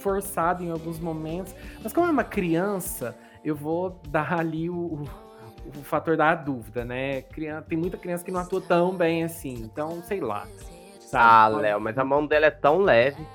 forçado 0.00 0.64
em 0.64 0.70
alguns 0.70 0.98
momentos. 0.98 1.54
Mas 1.82 1.92
como 1.92 2.08
é 2.08 2.10
uma 2.10 2.24
criança, 2.24 3.16
eu 3.44 3.54
vou 3.54 4.00
dar 4.08 4.32
ali 4.32 4.68
o, 4.68 5.04
o, 5.76 5.82
fator 5.82 6.16
da 6.16 6.34
dúvida, 6.34 6.84
né? 6.84 7.22
Criança, 7.22 7.66
tem 7.68 7.78
muita 7.78 7.96
criança 7.96 8.24
que 8.24 8.30
não 8.30 8.40
atua 8.40 8.60
tão 8.60 8.94
bem 8.94 9.24
assim, 9.24 9.54
então 9.54 10.02
sei 10.02 10.20
lá. 10.20 10.46
Ah, 11.12 11.48
sabe? 11.48 11.62
Léo, 11.62 11.80
mas 11.80 11.98
a 11.98 12.04
mão 12.04 12.26
dela 12.26 12.46
é 12.46 12.50
tão 12.50 12.78
leve. 12.78 13.26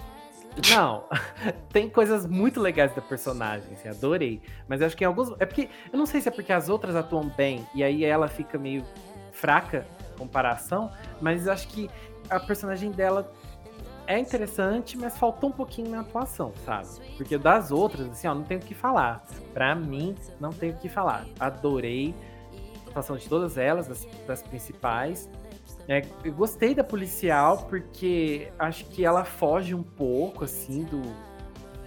Não, 0.70 1.06
tem 1.72 1.90
coisas 1.90 2.26
muito 2.28 2.62
legais 2.62 2.94
da 2.94 3.02
personagem, 3.02 3.74
assim, 3.74 3.90
adorei. 3.90 4.42
Mas 4.68 4.82
acho 4.82 4.96
que 4.96 5.04
em 5.04 5.08
alguns. 5.08 5.32
É 5.40 5.46
porque. 5.46 5.70
Eu 5.92 5.98
não 5.98 6.06
sei 6.06 6.22
se 6.22 6.30
é 6.30 6.32
porque 6.32 6.54
as 6.54 6.70
outras 6.70 6.96
atuam 6.96 7.28
bem 7.30 7.68
e 7.74 7.84
aí 7.84 8.04
ela 8.04 8.28
fica 8.28 8.58
meio 8.58 8.84
fraca 9.32 9.86
em 10.14 10.18
comparação, 10.18 10.92
mas 11.20 11.48
acho 11.48 11.68
que 11.68 11.90
a 12.30 12.40
personagem 12.40 12.92
dela 12.92 13.32
é 14.08 14.20
interessante, 14.20 14.98
mas 14.98 15.18
faltou 15.18 15.50
um 15.50 15.54
pouquinho 15.54 15.90
na 15.90 16.02
atuação, 16.02 16.52
sabe? 16.66 16.88
Porque 17.18 17.38
das 17.38 17.72
outras, 17.72 18.10
assim, 18.10 18.28
ó, 18.28 18.36
não 18.36 18.44
tenho 18.44 18.60
o 18.60 18.64
que 18.64 18.74
falar. 18.74 19.26
Pra 19.54 19.74
mim, 19.76 20.16
não 20.40 20.52
tenho 20.52 20.74
o 20.74 20.78
que 20.78 20.90
falar. 20.90 21.26
Adorei 21.40 22.14
a 22.86 22.90
atuação 22.90 23.18
de 23.18 23.28
todas 23.28 23.58
elas, 23.58 23.88
das, 23.88 24.08
das 24.28 24.42
principais. 24.44 25.30
É, 25.88 26.02
eu 26.24 26.32
gostei 26.34 26.74
da 26.74 26.84
policial 26.84 27.66
porque 27.70 28.48
acho 28.58 28.86
que 28.86 29.04
ela 29.04 29.26
foge 29.26 29.76
um 29.76 29.84
pouco, 29.84 30.46
assim, 30.46 30.84
do, 30.84 31.02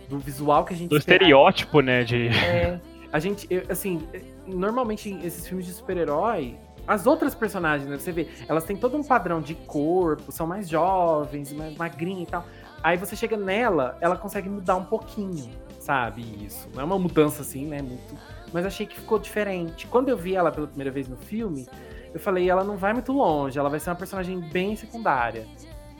do 0.09 0.19
visual 0.19 0.65
que 0.65 0.75
a 0.75 0.77
gente 0.77 0.91
Do 0.91 0.97
esperava. 0.97 1.25
estereótipo, 1.25 1.81
né, 1.81 2.05
de... 2.05 2.29
É, 2.29 2.81
a 3.13 3.19
gente, 3.19 3.47
eu, 3.49 3.63
assim, 3.71 4.07
normalmente 4.47 5.11
esses 5.25 5.47
filmes 5.47 5.65
de 5.67 5.73
super-herói, 5.73 6.59
as 6.87 7.07
outras 7.07 7.35
personagens, 7.35 7.89
né, 7.89 7.99
você 7.99 8.13
vê, 8.13 8.29
elas 8.49 8.65
têm 8.65 8.77
todo 8.77 8.97
um 8.97 9.03
padrão 9.03 9.41
de 9.41 9.55
corpo, 9.55 10.31
são 10.31 10.47
mais 10.47 10.69
jovens, 10.69 11.53
mais 11.53 11.77
magrinhas 11.77 12.29
e 12.29 12.31
tal. 12.31 12.45
Aí 12.83 12.97
você 12.97 13.17
chega 13.17 13.37
nela, 13.37 13.97
ela 14.01 14.17
consegue 14.17 14.49
mudar 14.49 14.77
um 14.77 14.85
pouquinho, 14.85 15.51
sabe? 15.81 16.23
Isso. 16.45 16.69
Não 16.75 16.83
é 16.83 16.85
uma 16.85 16.99
mudança 16.99 17.43
assim, 17.43 17.67
né? 17.67 17.83
Muito. 17.83 18.15
Mas 18.53 18.65
achei 18.65 18.87
que 18.87 18.95
ficou 18.95 19.19
diferente. 19.19 19.87
Quando 19.89 20.09
eu 20.09 20.17
vi 20.17 20.37
ela 20.37 20.53
pela 20.53 20.67
primeira 20.67 20.91
vez 20.91 21.09
no 21.09 21.17
filme, 21.17 21.67
eu 22.15 22.21
falei, 22.21 22.49
ela 22.49 22.63
não 22.63 22.77
vai 22.77 22.93
muito 22.93 23.13
longe, 23.13 23.59
ela 23.59 23.69
vai 23.69 23.81
ser 23.81 23.91
uma 23.91 23.97
personagem 23.97 24.39
bem 24.39 24.77
secundária. 24.77 25.47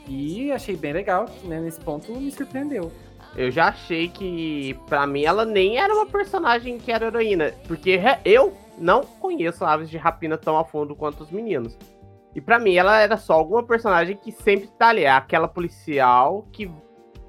E 0.07 0.51
achei 0.51 0.77
bem 0.77 0.93
legal, 0.93 1.25
né, 1.43 1.59
nesse 1.59 1.79
ponto 1.81 2.15
me 2.15 2.31
surpreendeu. 2.31 2.91
Eu 3.35 3.51
já 3.51 3.67
achei 3.67 4.07
que, 4.07 4.73
pra 4.87 5.05
mim, 5.05 5.23
ela 5.25 5.43
nem 5.43 5.77
era 5.77 5.93
uma 5.93 6.05
personagem 6.05 6.77
que 6.77 6.91
era 6.91 7.07
heroína. 7.07 7.53
Porque 7.67 7.99
eu 8.23 8.53
não 8.77 9.01
conheço 9.01 9.65
aves 9.65 9.89
de 9.89 9.97
rapina 9.97 10.37
tão 10.37 10.57
a 10.57 10.63
fundo 10.63 10.95
quanto 10.95 11.21
os 11.23 11.31
meninos. 11.31 11.77
E 12.35 12.41
pra 12.41 12.59
mim, 12.59 12.75
ela 12.75 12.99
era 12.99 13.17
só 13.17 13.33
alguma 13.33 13.63
personagem 13.63 14.15
que 14.15 14.31
sempre 14.31 14.67
tá 14.77 14.89
ali. 14.89 15.03
É 15.03 15.09
aquela 15.09 15.47
policial 15.47 16.45
que 16.51 16.69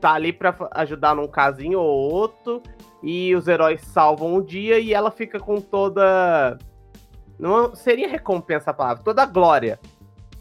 tá 0.01 0.13
ali 0.13 0.33
pra 0.33 0.53
fa- 0.53 0.69
ajudar 0.73 1.15
num 1.15 1.27
casinho 1.27 1.81
ou 1.81 2.13
outro. 2.13 2.63
E 3.03 3.35
os 3.35 3.47
heróis 3.49 3.81
salvam 3.81 4.35
um 4.35 4.43
dia 4.43 4.79
e 4.79 4.93
ela 4.93 5.11
fica 5.11 5.39
com 5.39 5.61
toda. 5.61 6.59
Não 7.39 7.75
seria 7.75 8.09
recompensa 8.09 8.71
a 8.71 8.75
palavra, 8.75 9.03
toda 9.03 9.23
a 9.23 9.27
glória. 9.27 9.79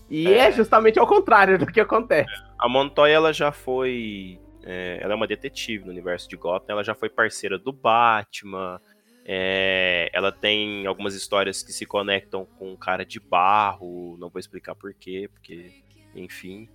E 0.09 0.27
é, 0.33 0.51
justamente 0.51 0.97
ao 0.99 1.05
contrário 1.07 1.57
do 1.59 1.65
que 1.67 1.79
acontece. 1.79 2.29
A 2.57 2.67
Montoya 2.67 3.13
ela 3.13 3.31
já 3.31 3.51
foi 3.51 4.39
É, 4.65 4.99
ela 5.01 5.13
é 5.13 5.15
uma 5.15 5.27
detetive 5.27 5.85
no 5.85 5.91
universo 5.91 6.27
de 6.27 6.35
Gotham. 6.35 6.65
Ela 6.73 6.83
já 6.83 6.95
foi 6.95 7.07
parceira 7.09 7.57
do 7.59 7.71
Batman. 7.71 8.81
É, 9.29 10.09
ela 10.13 10.31
tem 10.31 10.87
algumas 10.87 11.13
histórias 11.13 11.61
que 11.61 11.73
se 11.73 11.85
conectam 11.85 12.45
com 12.57 12.71
um 12.71 12.77
cara 12.77 13.05
de 13.05 13.19
barro. 13.19 14.15
Não 14.17 14.29
vou 14.29 14.39
explicar 14.39 14.73
porquê, 14.73 15.29
porque, 15.33 15.83
enfim. 16.15 16.69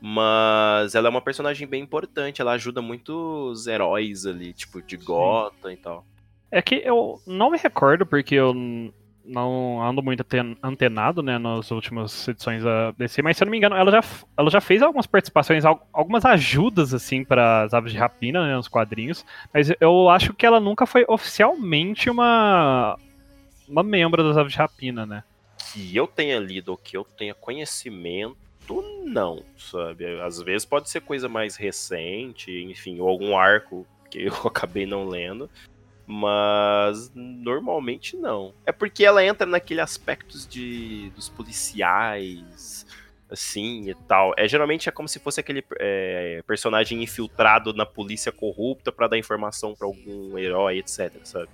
Mas 0.00 0.94
ela 0.94 1.08
é 1.08 1.10
uma 1.10 1.20
personagem 1.20 1.68
bem 1.68 1.82
importante. 1.82 2.40
Ela 2.40 2.52
ajuda 2.52 2.80
muitos 2.80 3.66
heróis 3.66 4.24
ali, 4.24 4.54
tipo, 4.54 4.80
de 4.80 4.96
Gotham 4.96 5.72
e 5.72 5.76
tal. 5.76 6.06
É 6.50 6.62
que 6.62 6.76
eu 6.76 7.20
não 7.26 7.50
me 7.50 7.58
recordo, 7.58 8.06
porque 8.06 8.34
eu 8.34 8.54
não 9.24 9.82
ando 9.82 10.02
muito 10.02 10.24
antenado, 10.62 11.22
né, 11.22 11.38
nas 11.38 11.70
últimas 11.70 12.26
edições 12.28 12.64
da 12.64 12.90
DC, 12.92 13.22
mas 13.22 13.36
se 13.36 13.42
eu 13.42 13.46
não 13.46 13.50
me 13.50 13.58
engano, 13.58 13.76
ela 13.76 13.90
já, 13.90 14.00
ela 14.36 14.50
já 14.50 14.60
fez 14.60 14.82
algumas 14.82 15.06
participações, 15.06 15.64
algumas 15.64 16.24
ajudas, 16.24 16.92
assim, 16.94 17.24
para 17.24 17.62
as 17.62 17.74
aves 17.74 17.92
de 17.92 17.98
rapina, 17.98 18.46
né, 18.46 18.56
nos 18.56 18.68
quadrinhos, 18.68 19.24
mas 19.52 19.70
eu 19.80 20.08
acho 20.08 20.34
que 20.34 20.44
ela 20.44 20.60
nunca 20.60 20.86
foi 20.86 21.04
oficialmente 21.08 22.10
uma, 22.10 22.98
uma 23.68 23.82
membro 23.82 24.22
das 24.22 24.36
aves 24.36 24.52
de 24.52 24.58
rapina, 24.58 25.06
né. 25.06 25.22
Que 25.72 25.94
eu 25.94 26.06
tenha 26.06 26.38
lido 26.38 26.76
que 26.76 26.96
eu 26.96 27.04
tenha 27.04 27.34
conhecimento, 27.34 28.36
não, 29.04 29.42
sabe? 29.56 30.20
Às 30.20 30.40
vezes 30.40 30.64
pode 30.64 30.88
ser 30.88 31.00
coisa 31.00 31.28
mais 31.28 31.56
recente, 31.56 32.50
enfim, 32.64 32.98
ou 33.00 33.08
algum 33.08 33.36
arco 33.36 33.86
que 34.10 34.24
eu 34.24 34.34
acabei 34.46 34.86
não 34.86 35.06
lendo, 35.06 35.48
mas 36.10 37.10
normalmente 37.14 38.16
não. 38.16 38.52
É 38.66 38.72
porque 38.72 39.04
ela 39.04 39.24
entra 39.24 39.46
naquele 39.46 39.80
aspectos 39.80 40.46
de 40.46 41.10
dos 41.10 41.28
policiais, 41.28 42.84
assim 43.30 43.88
e 43.88 43.94
tal. 43.94 44.34
É 44.36 44.48
geralmente 44.48 44.88
é 44.88 44.92
como 44.92 45.08
se 45.08 45.20
fosse 45.20 45.38
aquele 45.38 45.64
é, 45.78 46.42
personagem 46.46 47.02
infiltrado 47.02 47.72
na 47.72 47.86
polícia 47.86 48.32
corrupta 48.32 48.90
para 48.90 49.06
dar 49.06 49.18
informação 49.18 49.74
para 49.74 49.86
algum 49.86 50.36
herói, 50.36 50.78
etc, 50.78 51.12
sabe? 51.24 51.48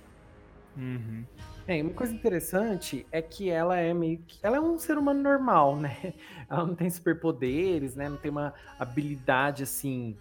Uhum. 0.75 1.23
É, 1.67 1.81
uma 1.81 1.93
coisa 1.93 2.13
interessante 2.13 3.05
é 3.11 3.21
que 3.21 3.49
ela 3.49 3.77
é 3.77 3.93
meio 3.93 4.19
que. 4.25 4.39
Ela 4.41 4.57
é 4.57 4.59
um 4.59 4.79
ser 4.79 4.97
humano 4.97 5.21
normal, 5.21 5.75
né? 5.75 6.13
Ela 6.49 6.65
não 6.65 6.75
tem 6.75 6.89
superpoderes, 6.89 7.95
né? 7.95 8.07
Não 8.07 8.17
tem 8.17 8.31
uma 8.31 8.53
habilidade 8.79 9.63
assim 9.63 10.15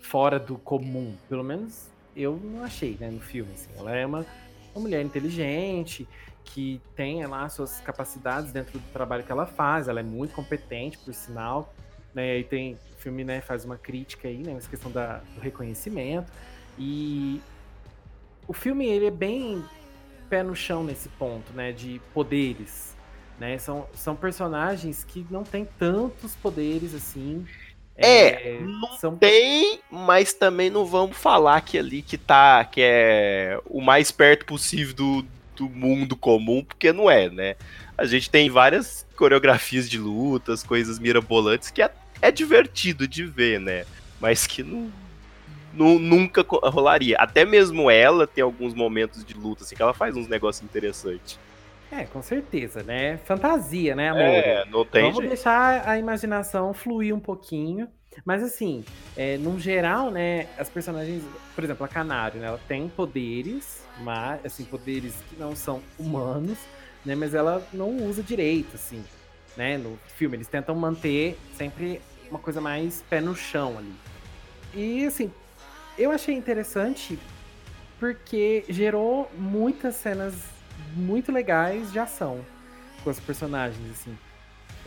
fora 0.00 0.38
do 0.40 0.56
comum. 0.56 1.14
Pelo 1.28 1.44
menos 1.44 1.89
eu 2.14 2.36
não 2.42 2.64
achei, 2.64 2.96
né, 2.98 3.10
no 3.10 3.20
filme. 3.20 3.52
Assim. 3.52 3.70
Ela 3.76 3.96
é 3.96 4.06
uma, 4.06 4.26
uma 4.74 4.82
mulher 4.82 5.02
inteligente, 5.02 6.06
que 6.44 6.80
tem 6.96 7.24
lá 7.26 7.48
suas 7.48 7.80
capacidades 7.80 8.52
dentro 8.52 8.78
do 8.78 8.92
trabalho 8.92 9.24
que 9.24 9.32
ela 9.32 9.46
faz. 9.46 9.88
Ela 9.88 10.00
é 10.00 10.02
muito 10.02 10.34
competente, 10.34 10.98
por 10.98 11.14
sinal. 11.14 11.72
Né, 12.14 12.38
e 12.38 12.44
tem 12.44 12.74
o 12.74 13.00
filme 13.00 13.22
né, 13.22 13.40
faz 13.40 13.64
uma 13.64 13.76
crítica 13.76 14.26
aí, 14.26 14.38
né, 14.38 14.54
essa 14.54 14.68
questão 14.68 14.90
da, 14.90 15.18
do 15.34 15.40
reconhecimento. 15.40 16.32
E 16.78 17.40
o 18.48 18.52
filme 18.52 18.86
ele 18.86 19.06
é 19.06 19.10
bem 19.10 19.64
pé 20.28 20.42
no 20.42 20.54
chão 20.54 20.82
nesse 20.82 21.08
ponto, 21.10 21.52
né, 21.52 21.72
de 21.72 22.00
poderes. 22.12 22.96
Né? 23.38 23.56
São, 23.58 23.86
são 23.94 24.14
personagens 24.14 25.02
que 25.02 25.26
não 25.30 25.42
têm 25.42 25.64
tantos 25.64 26.34
poderes 26.36 26.94
assim 26.94 27.46
é, 28.00 28.56
é, 28.56 28.60
não 28.60 28.96
são... 28.96 29.16
tem, 29.16 29.80
mas 29.90 30.32
também 30.32 30.70
não 30.70 30.86
vamos 30.86 31.16
falar 31.16 31.60
que 31.60 31.78
ali 31.78 32.00
que 32.00 32.16
tá, 32.16 32.64
que 32.64 32.80
é 32.82 33.60
o 33.66 33.80
mais 33.80 34.10
perto 34.10 34.46
possível 34.46 34.94
do, 34.94 35.26
do 35.54 35.68
mundo 35.68 36.16
comum, 36.16 36.64
porque 36.64 36.92
não 36.92 37.10
é, 37.10 37.28
né? 37.28 37.56
A 37.98 38.06
gente 38.06 38.30
tem 38.30 38.48
várias 38.48 39.06
coreografias 39.14 39.88
de 39.88 39.98
lutas, 39.98 40.62
coisas 40.62 40.98
mirabolantes 40.98 41.70
que 41.70 41.82
é, 41.82 41.90
é 42.22 42.30
divertido 42.30 43.06
de 43.06 43.24
ver, 43.24 43.60
né? 43.60 43.84
Mas 44.18 44.46
que 44.46 44.62
não, 44.62 44.90
não, 45.74 45.98
nunca 45.98 46.42
rolaria. 46.42 47.18
Até 47.18 47.44
mesmo 47.44 47.90
ela 47.90 48.26
tem 48.26 48.42
alguns 48.42 48.72
momentos 48.72 49.22
de 49.22 49.34
luta, 49.34 49.62
assim, 49.62 49.76
que 49.76 49.82
ela 49.82 49.92
faz 49.92 50.16
uns 50.16 50.26
negócios 50.26 50.64
interessantes. 50.64 51.38
É, 51.92 52.04
com 52.04 52.22
certeza, 52.22 52.82
né? 52.82 53.16
Fantasia, 53.18 53.96
né, 53.96 54.10
amor? 54.10 54.22
É, 54.22 54.64
não 54.66 54.84
tem 54.84 55.02
Vamos 55.02 55.18
jeito. 55.18 55.28
deixar 55.28 55.88
a 55.88 55.98
imaginação 55.98 56.72
fluir 56.72 57.14
um 57.14 57.20
pouquinho. 57.20 57.88
Mas 58.24 58.42
assim, 58.42 58.84
é, 59.16 59.36
no 59.38 59.58
geral, 59.58 60.10
né, 60.10 60.48
as 60.58 60.68
personagens, 60.68 61.22
por 61.54 61.64
exemplo, 61.64 61.84
a 61.84 61.88
Canário, 61.88 62.40
né, 62.40 62.48
ela 62.48 62.60
tem 62.68 62.88
poderes, 62.88 63.84
mas 64.00 64.44
assim, 64.44 64.64
poderes 64.64 65.14
que 65.28 65.36
não 65.38 65.54
são 65.54 65.80
humanos, 65.98 66.58
né, 67.04 67.14
mas 67.14 67.34
ela 67.34 67.64
não 67.72 67.96
usa 68.04 68.22
direito, 68.22 68.74
assim, 68.74 69.02
né, 69.56 69.78
no 69.78 69.98
filme 70.16 70.36
eles 70.36 70.48
tentam 70.48 70.74
manter 70.74 71.38
sempre 71.54 72.00
uma 72.28 72.38
coisa 72.38 72.60
mais 72.60 73.02
pé 73.08 73.20
no 73.20 73.34
chão 73.34 73.78
ali. 73.78 73.94
E 74.74 75.06
assim, 75.06 75.32
eu 75.96 76.10
achei 76.10 76.34
interessante 76.34 77.18
porque 77.98 78.64
gerou 78.68 79.30
muitas 79.36 79.94
cenas 79.94 80.34
muito 80.94 81.32
legais 81.32 81.92
de 81.92 81.98
ação 81.98 82.44
com 83.02 83.10
os 83.10 83.20
personagens, 83.20 83.90
assim. 83.90 84.16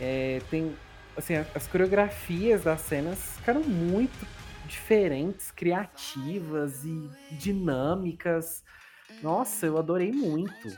É, 0.00 0.40
tem, 0.50 0.74
assim, 1.16 1.34
as 1.54 1.66
coreografias 1.66 2.64
das 2.64 2.80
cenas 2.80 3.36
ficaram 3.36 3.62
muito 3.62 4.26
diferentes, 4.66 5.50
criativas 5.50 6.84
e 6.84 7.08
dinâmicas. 7.32 8.64
Nossa, 9.22 9.66
eu 9.66 9.78
adorei 9.78 10.12
muito. 10.12 10.68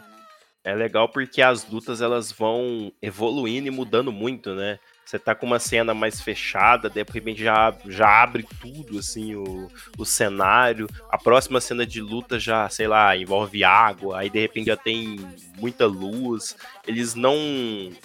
É 0.64 0.74
legal 0.74 1.08
porque 1.08 1.40
as 1.40 1.68
lutas 1.68 2.00
elas 2.00 2.32
vão 2.32 2.92
evoluindo 3.00 3.68
e 3.68 3.70
mudando 3.70 4.10
muito, 4.10 4.54
né? 4.54 4.78
Você 5.06 5.20
tá 5.20 5.36
com 5.36 5.46
uma 5.46 5.60
cena 5.60 5.94
mais 5.94 6.20
fechada, 6.20 6.90
de 6.90 6.98
repente 6.98 7.40
já, 7.40 7.72
já 7.86 8.24
abre 8.24 8.44
tudo, 8.60 8.98
assim, 8.98 9.36
o, 9.36 9.70
o 9.96 10.04
cenário. 10.04 10.88
A 11.08 11.16
próxima 11.16 11.60
cena 11.60 11.86
de 11.86 12.00
luta 12.00 12.40
já, 12.40 12.68
sei 12.68 12.88
lá, 12.88 13.16
envolve 13.16 13.62
água, 13.62 14.18
aí 14.18 14.28
de 14.28 14.40
repente 14.40 14.66
já 14.66 14.76
tem 14.76 15.16
muita 15.58 15.86
luz. 15.86 16.56
Eles 16.84 17.14
não 17.14 17.36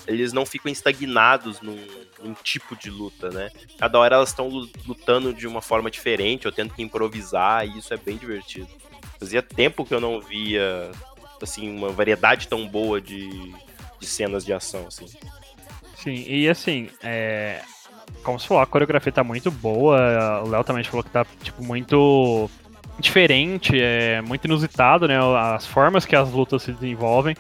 eles 0.06 0.32
não 0.32 0.46
ficam 0.46 0.72
estagnados 0.72 1.60
num, 1.60 1.84
num 2.22 2.36
tipo 2.36 2.76
de 2.76 2.92
luta, 2.92 3.32
né? 3.32 3.50
Cada 3.80 3.98
hora 3.98 4.18
elas 4.18 4.30
estão 4.30 4.48
lutando 4.86 5.34
de 5.34 5.48
uma 5.48 5.62
forma 5.62 5.90
diferente, 5.90 6.46
ou 6.46 6.54
tendo 6.54 6.72
que 6.72 6.84
improvisar, 6.84 7.68
e 7.68 7.80
isso 7.80 7.92
é 7.96 7.98
bem 7.98 8.16
divertido. 8.16 8.70
Fazia 9.20 9.42
tempo 9.42 9.84
que 9.84 9.94
eu 9.96 10.00
não 10.00 10.22
via, 10.22 10.92
assim, 11.42 11.68
uma 11.76 11.90
variedade 11.90 12.48
tão 12.48 12.68
boa 12.68 13.02
de, 13.02 13.28
de 14.00 14.06
cenas 14.06 14.46
de 14.46 14.54
ação, 14.54 14.86
assim. 14.86 15.08
Sim, 16.04 16.24
e 16.28 16.50
assim, 16.50 16.90
é... 17.04 17.62
como 18.24 18.40
se 18.40 18.48
falou, 18.48 18.64
a 18.64 18.66
coreografia 18.66 19.12
tá 19.12 19.24
muito 19.24 19.52
boa. 19.52 20.42
O 20.44 20.50
Léo 20.50 20.64
também 20.64 20.84
falou 20.84 21.04
que 21.04 21.12
tá, 21.12 21.26
tipo, 21.44 21.64
muito 21.64 22.50
diferente, 23.00 23.80
é 23.80 24.20
muito 24.22 24.46
inusitado, 24.46 25.08
né? 25.08 25.18
As 25.56 25.68
formas 25.68 26.04
que 26.04 26.16
as 26.16 26.32
lutas 26.32 26.64
se 26.64 26.72
desenvolvem. 26.72 27.36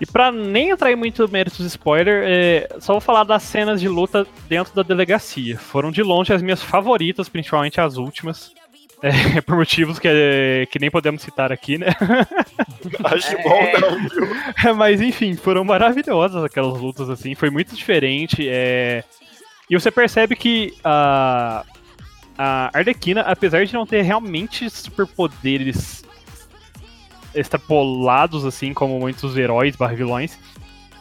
E 0.00 0.04
pra 0.06 0.32
nem 0.32 0.72
em 0.72 0.96
muito 0.96 1.28
méritos 1.30 1.64
spoiler, 1.64 2.24
é... 2.26 2.68
só 2.80 2.94
vou 2.94 3.00
falar 3.00 3.22
das 3.22 3.44
cenas 3.44 3.80
de 3.80 3.88
luta 3.88 4.26
dentro 4.48 4.74
da 4.74 4.82
delegacia. 4.82 5.56
Foram 5.56 5.92
de 5.92 6.02
longe 6.02 6.32
as 6.32 6.42
minhas 6.42 6.60
favoritas, 6.60 7.28
principalmente 7.28 7.80
as 7.80 7.96
últimas. 7.96 8.52
É, 9.04 9.40
por 9.42 9.56
motivos 9.56 9.98
que, 9.98 10.66
que 10.70 10.78
nem 10.78 10.90
podemos 10.90 11.20
citar 11.20 11.52
aqui, 11.52 11.76
né? 11.76 11.88
Acho 13.04 13.36
bom 13.42 13.60
é... 13.60 13.78
não, 13.78 13.98
viu? 14.08 14.28
Mas 14.74 15.02
enfim, 15.02 15.36
foram 15.36 15.62
maravilhosas 15.62 16.42
aquelas 16.42 16.80
lutas, 16.80 17.10
assim, 17.10 17.34
foi 17.34 17.50
muito 17.50 17.76
diferente. 17.76 18.48
É... 18.48 19.04
E 19.68 19.78
você 19.78 19.90
percebe 19.90 20.34
que 20.34 20.74
a, 20.82 21.64
a 22.38 22.70
Arlequina, 22.72 23.20
apesar 23.20 23.66
de 23.66 23.74
não 23.74 23.86
ter 23.86 24.00
realmente 24.00 24.70
superpoderes 24.70 26.02
extrapolados, 27.34 28.46
assim, 28.46 28.72
como 28.72 28.98
muitos 28.98 29.36
heróis 29.36 29.76
barra 29.76 29.94
vilões, 29.94 30.38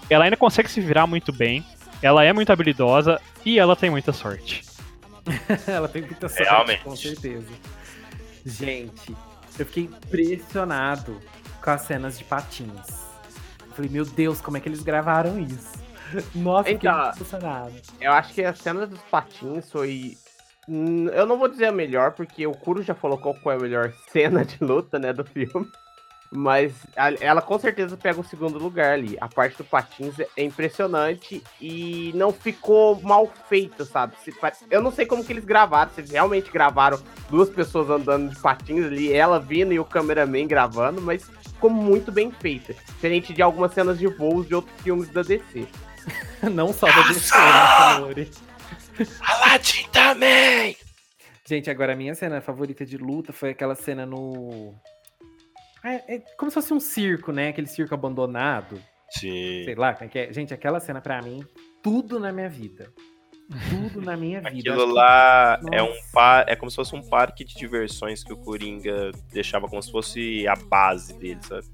ela 0.10 0.26
ainda 0.26 0.36
consegue 0.36 0.70
se 0.70 0.82
virar 0.82 1.08
muito 1.08 1.32
bem, 1.32 1.64
ela 2.02 2.24
é 2.26 2.34
muito 2.34 2.52
habilidosa 2.52 3.22
e 3.46 3.60
ela 3.60 3.78
tem 3.78 3.90
muita 3.90 4.12
sorte. 4.12 4.64
ela 5.68 5.88
tem 5.88 6.02
muita 6.02 6.28
sorte, 6.28 6.44
Realmente. 6.44 6.84
com 6.84 6.96
certeza. 6.98 7.48
Gente, 8.46 9.16
eu 9.58 9.66
fiquei 9.66 9.84
impressionado 9.84 11.20
com 11.62 11.70
as 11.70 11.82
cenas 11.82 12.18
de 12.18 12.24
patins. 12.24 13.04
Eu 13.68 13.74
falei, 13.74 13.90
meu 13.90 14.06
Deus, 14.06 14.42
como 14.42 14.58
é 14.58 14.60
que 14.60 14.68
eles 14.68 14.84
gravaram 14.84 15.40
isso? 15.40 15.82
Nossa, 16.36 16.70
então, 16.70 17.12
que 17.12 17.16
impressionado. 17.16 17.74
Eu 18.00 18.12
acho 18.12 18.34
que 18.34 18.44
a 18.44 18.54
cena 18.54 18.86
dos 18.86 19.02
patins 19.04 19.72
foi. 19.72 20.18
Hum, 20.68 21.08
eu 21.10 21.26
não 21.26 21.38
vou 21.38 21.48
dizer 21.48 21.68
a 21.68 21.72
melhor, 21.72 22.12
porque 22.12 22.46
o 22.46 22.52
Kuro 22.52 22.84
já 22.84 22.94
falou 22.94 23.18
qual 23.18 23.36
foi 23.36 23.56
a 23.56 23.60
melhor 23.60 23.94
cena 24.12 24.46
de 24.46 24.64
luta, 24.64 25.00
né, 25.00 25.12
do 25.12 25.24
filme. 25.24 25.70
Mas 26.36 26.74
ela 27.22 27.44
com 27.44 27.60
certeza 27.60 27.96
pega 27.96 28.20
o 28.20 28.24
segundo 28.24 28.58
lugar 28.58 28.94
ali. 28.94 29.16
A 29.22 29.28
parte 29.28 29.58
do 29.58 29.64
patins 29.64 30.16
é 30.20 30.44
impressionante 30.44 31.44
e 31.62 32.12
não 32.16 32.34
ficou 32.34 33.00
mal 33.02 33.32
feito, 33.48 33.86
sabe? 33.86 34.16
Eu 34.72 34.82
não 34.82 34.92
sei 34.92 35.06
como 35.06 35.24
que 35.24 35.32
eles 35.32 35.46
gravaram, 35.46 35.92
se 35.94 36.02
eles 36.02 36.10
realmente 36.10 36.52
gravaram 36.52 37.00
duas 37.30 37.50
pessoas 37.50 37.88
andando 37.88 38.34
de 38.34 38.40
patins 38.40 38.84
ali, 38.84 39.14
ela 39.14 39.40
vindo 39.40 39.74
e 39.74 39.80
o 39.80 39.86
cameraman 39.86 40.48
gravando, 40.48 41.00
mas 41.00 41.30
ficou 41.44 41.70
muito 41.70 42.12
bem 42.12 42.32
feita. 42.32 42.74
Diferente 42.74 43.32
de 43.32 43.44
algumas 43.44 43.72
cenas 43.72 44.00
de 44.00 44.08
voos 44.08 44.48
de 44.48 44.56
outros 44.56 44.82
filmes 44.82 45.10
da 45.10 45.22
DC. 45.22 45.68
não 46.52 46.74
só 46.74 46.88
da 46.88 47.08
DC, 47.10 47.38
né, 47.38 48.28
Aladdin 49.22 49.88
também! 49.92 50.76
Gente, 51.46 51.70
agora 51.70 51.94
a 51.94 51.96
minha 51.96 52.16
cena 52.16 52.42
favorita 52.42 52.86
de 52.86 52.98
luta 52.98 53.34
foi 53.34 53.50
aquela 53.50 53.76
cena 53.76 54.06
no. 54.06 54.74
É, 55.84 56.16
é 56.16 56.20
como 56.38 56.50
se 56.50 56.56
fosse 56.56 56.74
um 56.74 56.80
circo, 56.80 57.32
né? 57.32 57.50
Aquele 57.50 57.68
circo 57.68 57.94
abandonado. 57.94 58.82
Sim. 59.10 59.64
Sei 59.66 59.76
lá, 59.76 59.98
é 60.00 60.20
é. 60.20 60.34
Gente, 60.34 60.54
aquela 60.54 60.80
cena 60.80 61.02
pra 61.02 61.22
mim, 61.22 61.46
tudo 61.84 62.20
na 62.20 62.32
minha 62.32 62.50
vida. 62.50 62.92
Tudo 63.70 64.02
na 64.02 64.16
minha 64.16 64.40
vida. 64.50 64.72
Aquilo 64.72 64.86
lá 64.86 65.60
é 65.72 65.84
um 65.84 65.90
Nossa. 65.90 66.02
par, 66.14 66.46
é 66.48 66.56
como 66.56 66.72
se 66.72 66.76
fosse 66.76 66.96
um 66.96 67.02
parque 67.02 67.44
de 67.44 67.56
diversões 67.56 68.24
que 68.24 68.34
o 68.34 68.38
Coringa 68.38 69.12
deixava 69.32 69.68
como 69.68 69.84
se 69.84 69.92
fosse 69.92 70.48
a 70.48 70.56
base 70.56 71.14
dele, 71.20 71.40
sabe? 71.44 71.68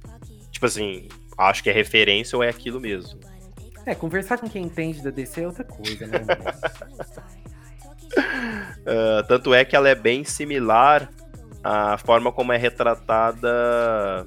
Tipo 0.52 0.66
assim, 0.66 1.08
acho 1.38 1.64
que 1.64 1.70
é 1.70 1.74
referência 1.74 2.36
ou 2.36 2.44
é 2.44 2.50
aquilo 2.50 2.80
mesmo. 2.80 3.20
É, 3.86 3.96
conversar 3.96 4.38
com 4.38 4.50
quem 4.50 4.66
entende 4.66 5.02
da 5.02 5.10
DC 5.10 5.42
é 5.42 5.48
outra 5.48 5.64
coisa, 5.64 6.08
né? 6.08 6.20
Ah, 8.86 9.24
tanto 9.28 9.54
é 9.54 9.64
que 9.64 9.76
ela 9.76 9.88
é 9.88 9.94
bem 9.94 10.24
similar 10.24 11.12
à 11.64 11.98
forma 11.98 12.32
como 12.32 12.54
é 12.54 12.58
retratada 12.58 14.26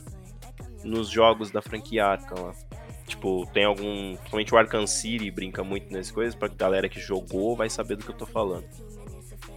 nos 0.84 1.08
jogos 1.08 1.50
da 1.50 1.62
franquia 1.62 2.06
Arkham 2.06 2.46
lá. 2.46 2.54
Tipo, 3.06 3.46
tem 3.52 3.64
algum. 3.64 4.16
Principalmente 4.16 4.54
o 4.54 4.58
Arkham 4.58 4.86
City 4.86 5.30
brinca 5.30 5.62
muito 5.62 5.92
nessas 5.92 6.10
coisas, 6.10 6.34
pra 6.34 6.48
galera 6.48 6.88
que 6.88 7.00
jogou 7.00 7.54
vai 7.56 7.68
saber 7.68 7.96
do 7.96 8.04
que 8.04 8.10
eu 8.10 8.16
tô 8.16 8.26
falando. 8.26 8.64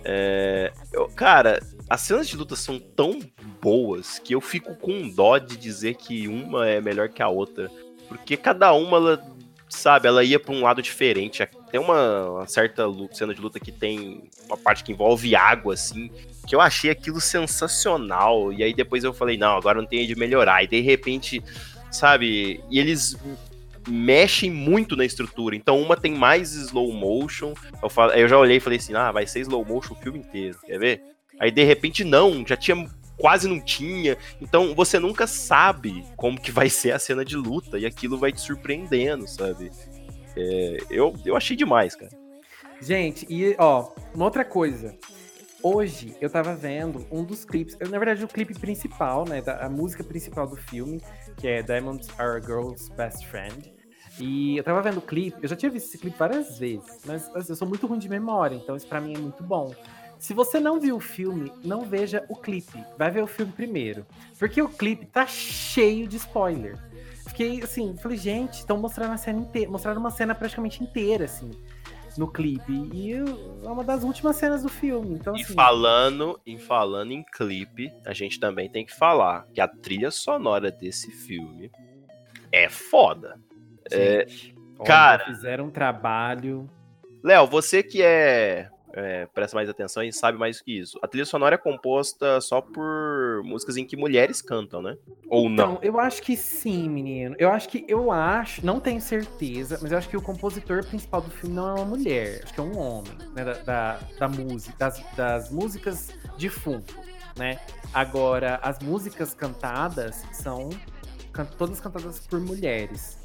É, 0.04 0.72
eu- 0.92 1.08
cara, 1.10 1.60
as 1.90 2.02
cenas 2.02 2.28
de 2.28 2.36
luta 2.38 2.56
são 2.56 2.78
tão 2.80 3.20
boas 3.62 4.20
que 4.20 4.34
eu 4.34 4.42
fico 4.42 4.76
com 4.76 5.08
dó 5.10 5.38
de 5.38 5.58
dizer 5.58 5.96
que 5.96 6.28
uma 6.28 6.68
é 6.68 6.82
melhor 6.82 7.10
que 7.10 7.22
a 7.24 7.28
outra. 7.30 7.70
Porque 8.08 8.38
cada 8.38 8.72
uma, 8.74 8.98
ela, 8.98 9.35
sabe, 9.76 10.08
ela 10.08 10.24
ia 10.24 10.40
pra 10.40 10.54
um 10.54 10.62
lado 10.62 10.82
diferente. 10.82 11.48
Tem 11.72 11.80
uma, 11.80 12.30
uma 12.30 12.48
certa 12.48 12.86
lu- 12.86 13.10
cena 13.12 13.34
de 13.34 13.42
luta 13.42 13.60
que 13.60 13.72
tem 13.72 14.24
uma 14.48 14.58
parte 14.58 14.84
que 14.84 14.92
envolve 14.92 15.36
água, 15.36 15.74
assim, 15.74 16.10
que 16.48 16.56
eu 16.56 16.62
achei 16.62 16.90
aquilo 16.90 17.20
sensacional. 17.22 18.52
E 18.54 18.64
aí 18.64 18.74
depois 18.74 19.04
eu 19.04 19.14
falei, 19.14 19.38
não, 19.38 19.58
agora 19.58 19.80
não 19.82 19.88
tem 19.88 20.06
de 20.06 20.16
melhorar. 20.16 20.64
E 20.64 20.68
de 20.68 20.82
repente, 20.82 21.44
sabe, 21.92 22.62
e 22.70 22.80
eles 22.80 23.18
mexem 23.88 24.50
muito 24.50 24.96
na 24.96 25.06
estrutura. 25.06 25.56
Então 25.56 25.80
uma 25.82 25.96
tem 25.96 26.14
mais 26.14 26.54
slow 26.54 26.92
motion. 26.92 27.54
Eu, 27.84 27.90
falo, 27.90 28.12
eu 28.14 28.28
já 28.28 28.38
olhei 28.38 28.58
e 28.58 28.60
falei 28.60 28.80
assim, 28.80 28.96
ah, 28.96 29.12
vai 29.12 29.28
ser 29.28 29.42
slow 29.42 29.64
motion 29.66 29.94
o 29.94 29.98
filme 29.98 30.20
inteiro, 30.20 30.58
quer 30.66 30.80
ver? 30.80 31.02
Aí 31.40 31.52
de 31.52 31.64
repente 31.64 32.04
não, 32.04 32.46
já 32.48 32.56
tinha 32.56 32.90
quase 33.18 33.48
não 33.48 33.60
tinha. 33.60 34.18
Então 34.42 34.74
você 34.76 35.00
nunca 35.00 35.28
sabe 35.28 36.06
como 36.16 36.40
que 36.40 36.52
vai 36.52 36.70
ser 36.70 36.92
a 36.92 37.00
cena 37.00 37.24
de 37.24 37.36
luta 37.36 37.78
e 37.78 37.86
aquilo 37.86 38.18
vai 38.18 38.32
te 38.32 38.42
surpreendendo, 38.42 39.28
sabe? 39.28 39.72
É, 40.36 40.78
eu, 40.90 41.14
eu 41.26 41.36
achei 41.36 41.56
demais, 41.56 41.96
cara. 41.96 42.12
Gente, 42.82 43.26
e 43.30 43.56
ó, 43.58 43.92
uma 44.14 44.26
outra 44.26 44.44
coisa. 44.44 44.98
Hoje 45.64 46.16
eu 46.22 46.30
tava 46.30 46.54
vendo 46.54 47.08
um 47.10 47.24
dos 47.24 47.44
clipes, 47.44 47.76
na 47.90 47.98
verdade 47.98 48.24
o 48.24 48.28
clipe 48.28 48.54
principal, 48.54 49.28
né, 49.28 49.42
da, 49.42 49.66
a 49.66 49.70
música 49.70 50.04
principal 50.04 50.46
do 50.46 50.56
filme, 50.56 51.02
que 51.38 51.48
é 51.48 51.64
Diamonds 51.64 52.08
Are 52.20 52.38
a 52.38 52.40
Girl's 52.40 52.90
Best 52.90 53.26
Friend. 53.26 53.74
E 54.20 54.56
eu 54.58 54.64
tava 54.64 54.82
vendo 54.82 54.98
o 54.98 55.02
clipe, 55.02 55.38
eu 55.42 55.50
já 55.50 55.56
tinha 55.56 55.72
visto 55.72 55.88
esse 55.88 55.98
clipe 55.98 56.18
várias 56.18 56.60
vezes, 56.60 57.02
mas 57.06 57.28
assim, 57.36 57.52
eu 57.52 57.56
sou 57.56 57.68
muito 57.68 57.88
ruim 57.88 57.98
de 57.98 58.08
memória, 58.08 58.56
então 58.56 58.76
isso 58.76 58.88
pra 58.88 59.02
mim 59.02 59.16
é 59.16 59.18
muito 59.18 59.44
bom. 59.44 59.74
Se 60.26 60.34
você 60.34 60.60
não 60.60 60.80
viu 60.80 60.96
o 60.96 61.00
filme, 61.00 61.52
não 61.64 61.82
veja 61.82 62.26
o 62.28 62.36
clipe. 62.36 62.84
Vai 62.98 63.12
ver 63.12 63.22
o 63.22 63.28
filme 63.28 63.52
primeiro. 63.52 64.08
Porque 64.40 64.60
o 64.60 64.68
clipe 64.68 65.06
tá 65.06 65.28
cheio 65.28 66.08
de 66.08 66.18
spoiler. 66.18 66.76
Fiquei 67.28 67.62
assim, 67.62 67.96
falei, 68.02 68.18
gente, 68.18 68.54
estão 68.54 68.76
mostrando 68.76 69.14
a 69.14 69.18
cena 69.18 69.38
inteira, 69.42 69.70
mostraram 69.70 70.00
uma 70.00 70.10
cena 70.10 70.34
praticamente 70.34 70.82
inteira, 70.84 71.26
assim, 71.26 71.52
no 72.18 72.28
clipe. 72.28 72.74
E 72.92 73.12
é 73.14 73.70
uma 73.70 73.84
das 73.84 74.02
últimas 74.04 74.36
cenas 74.38 74.64
do 74.64 74.68
filme. 74.70 75.14
Então, 75.14 75.36
E 75.38 75.44
assim, 75.44 75.54
falando, 75.54 76.40
em 76.44 76.58
falando 76.58 77.12
em 77.12 77.22
clipe, 77.22 77.94
a 78.04 78.12
gente 78.12 78.40
também 78.40 78.68
tem 78.68 78.84
que 78.84 78.96
falar 78.96 79.46
que 79.54 79.62
a 79.62 79.68
trilha 79.68 80.10
sonora 80.10 80.72
desse 80.72 81.12
filme 81.12 81.72
é 82.52 82.68
foda. 82.68 83.40
gente, 83.92 84.56
olha, 84.80 84.88
cara- 84.88 85.26
fizeram 85.26 85.66
um 85.66 85.70
trabalho. 85.70 86.68
Léo, 87.24 87.46
você 87.46 87.84
que 87.84 88.02
é, 88.02 88.70
é, 88.96 89.26
presta 89.28 89.56
mais 89.56 89.70
atenção 89.70 90.02
e 90.02 90.12
sabe 90.14 90.38
mais 90.38 90.58
do 90.58 90.64
que 90.64 90.80
isso. 90.80 90.98
A 91.04 91.08
trilha 91.08 91.26
sonora 91.26 91.56
é 91.56 91.58
composta 91.58 92.40
só 92.40 92.62
por 92.62 93.42
músicas 93.44 93.76
em 93.78 93.86
que 93.86 93.98
mulheres 93.98 94.42
cantam, 94.42 94.82
né? 94.82 94.98
Ou 95.28 95.50
não? 95.50 95.74
Então, 95.74 95.80
eu 95.82 96.00
acho 96.00 96.22
que 96.22 96.38
sim, 96.38 96.90
menino. 96.90 97.36
Eu 97.38 97.52
acho 97.52 97.68
que, 97.68 97.84
eu 97.88 98.12
acho, 98.12 98.66
não 98.66 98.80
tenho 98.80 99.02
certeza, 99.02 99.78
mas 99.82 99.92
eu 99.92 99.98
acho 99.98 100.08
que 100.08 100.16
o 100.16 100.22
compositor 100.22 100.86
principal 100.86 101.22
do 101.22 101.30
filme 101.30 101.54
não 101.56 101.68
é 101.70 101.74
uma 101.74 101.86
mulher, 101.86 102.42
acho 102.44 102.54
que 102.54 102.60
é 102.60 102.64
um 102.64 102.78
homem, 102.78 103.12
né, 103.36 103.44
da, 103.44 103.54
da, 103.54 104.00
da 104.18 104.28
música, 104.30 104.74
das, 104.78 105.04
das 105.16 105.52
músicas 105.52 106.10
de 106.38 106.50
fundo, 106.50 106.94
né? 107.38 107.60
Agora, 107.94 108.60
as 108.64 108.80
músicas 108.80 109.34
cantadas 109.34 110.24
são 110.32 110.70
can- 111.34 111.46
todas 111.46 111.80
cantadas 111.82 112.26
por 112.28 112.40
mulheres. 112.40 113.18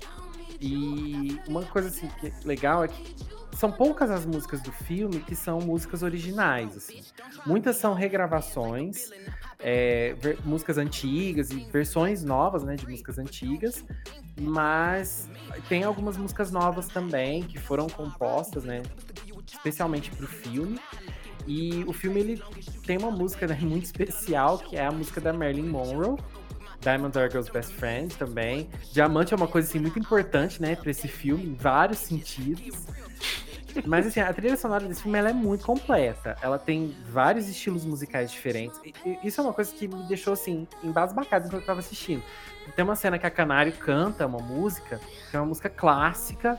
E 0.60 1.40
uma 1.48 1.62
coisa 1.62 1.88
assim 1.88 2.08
que 2.20 2.26
é 2.26 2.32
legal 2.44 2.84
é 2.84 2.88
que 2.88 3.14
são 3.60 3.70
poucas 3.70 4.10
as 4.10 4.24
músicas 4.24 4.62
do 4.62 4.72
filme 4.72 5.20
que 5.20 5.36
são 5.36 5.58
músicas 5.58 6.02
originais, 6.02 6.74
assim. 6.78 7.02
Muitas 7.44 7.76
são 7.76 7.92
regravações, 7.92 9.10
é, 9.58 10.16
músicas 10.46 10.78
antigas 10.78 11.50
e 11.50 11.56
versões 11.70 12.24
novas, 12.24 12.62
né, 12.64 12.74
de 12.74 12.88
músicas 12.88 13.18
antigas, 13.18 13.84
mas 14.40 15.28
tem 15.68 15.84
algumas 15.84 16.16
músicas 16.16 16.50
novas 16.50 16.88
também 16.88 17.42
que 17.42 17.58
foram 17.58 17.86
compostas, 17.86 18.64
né, 18.64 18.80
especialmente 19.46 20.10
para 20.10 20.24
o 20.24 20.28
filme. 20.28 20.80
E 21.46 21.84
o 21.86 21.92
filme 21.92 22.18
ele 22.20 22.42
tem 22.86 22.96
uma 22.96 23.10
música 23.10 23.46
né, 23.46 23.58
muito 23.60 23.84
especial 23.84 24.58
que 24.58 24.74
é 24.74 24.86
a 24.86 24.90
música 24.90 25.20
da 25.20 25.34
Marilyn 25.34 25.68
Monroe. 25.68 26.16
Diamond 26.80 27.18
Are 27.18 27.30
Girl's 27.30 27.50
Best 27.50 27.74
Friend 27.74 28.16
também. 28.16 28.70
Diamante 28.90 29.34
é 29.34 29.36
uma 29.36 29.46
coisa 29.46 29.68
assim, 29.68 29.78
muito 29.78 29.98
importante, 29.98 30.62
né, 30.62 30.74
para 30.74 30.90
esse 30.90 31.06
filme, 31.08 31.44
em 31.44 31.54
vários 31.54 31.98
sentidos. 31.98 32.86
Mas 33.86 34.06
assim, 34.06 34.20
a 34.20 34.32
trilha 34.32 34.56
sonora 34.56 34.86
desse 34.86 35.02
filme 35.02 35.18
ela 35.18 35.30
é 35.30 35.32
muito 35.32 35.64
completa. 35.64 36.36
Ela 36.42 36.58
tem 36.58 36.94
vários 37.10 37.48
estilos 37.48 37.84
musicais 37.84 38.30
diferentes. 38.30 38.80
E, 38.84 38.94
e 39.04 39.18
isso 39.26 39.40
é 39.40 39.44
uma 39.44 39.52
coisa 39.52 39.72
que 39.72 39.88
me 39.88 40.02
deixou 40.04 40.32
assim, 40.32 40.66
embasbacado 40.82 41.46
enquanto 41.46 41.62
eu 41.62 41.66
tava 41.66 41.80
assistindo. 41.80 42.22
Tem 42.74 42.84
uma 42.84 42.96
cena 42.96 43.18
que 43.18 43.26
a 43.26 43.30
Canário 43.30 43.72
canta 43.72 44.26
uma 44.26 44.38
música, 44.38 45.00
que 45.30 45.36
é 45.36 45.40
uma 45.40 45.46
música 45.46 45.68
clássica 45.68 46.58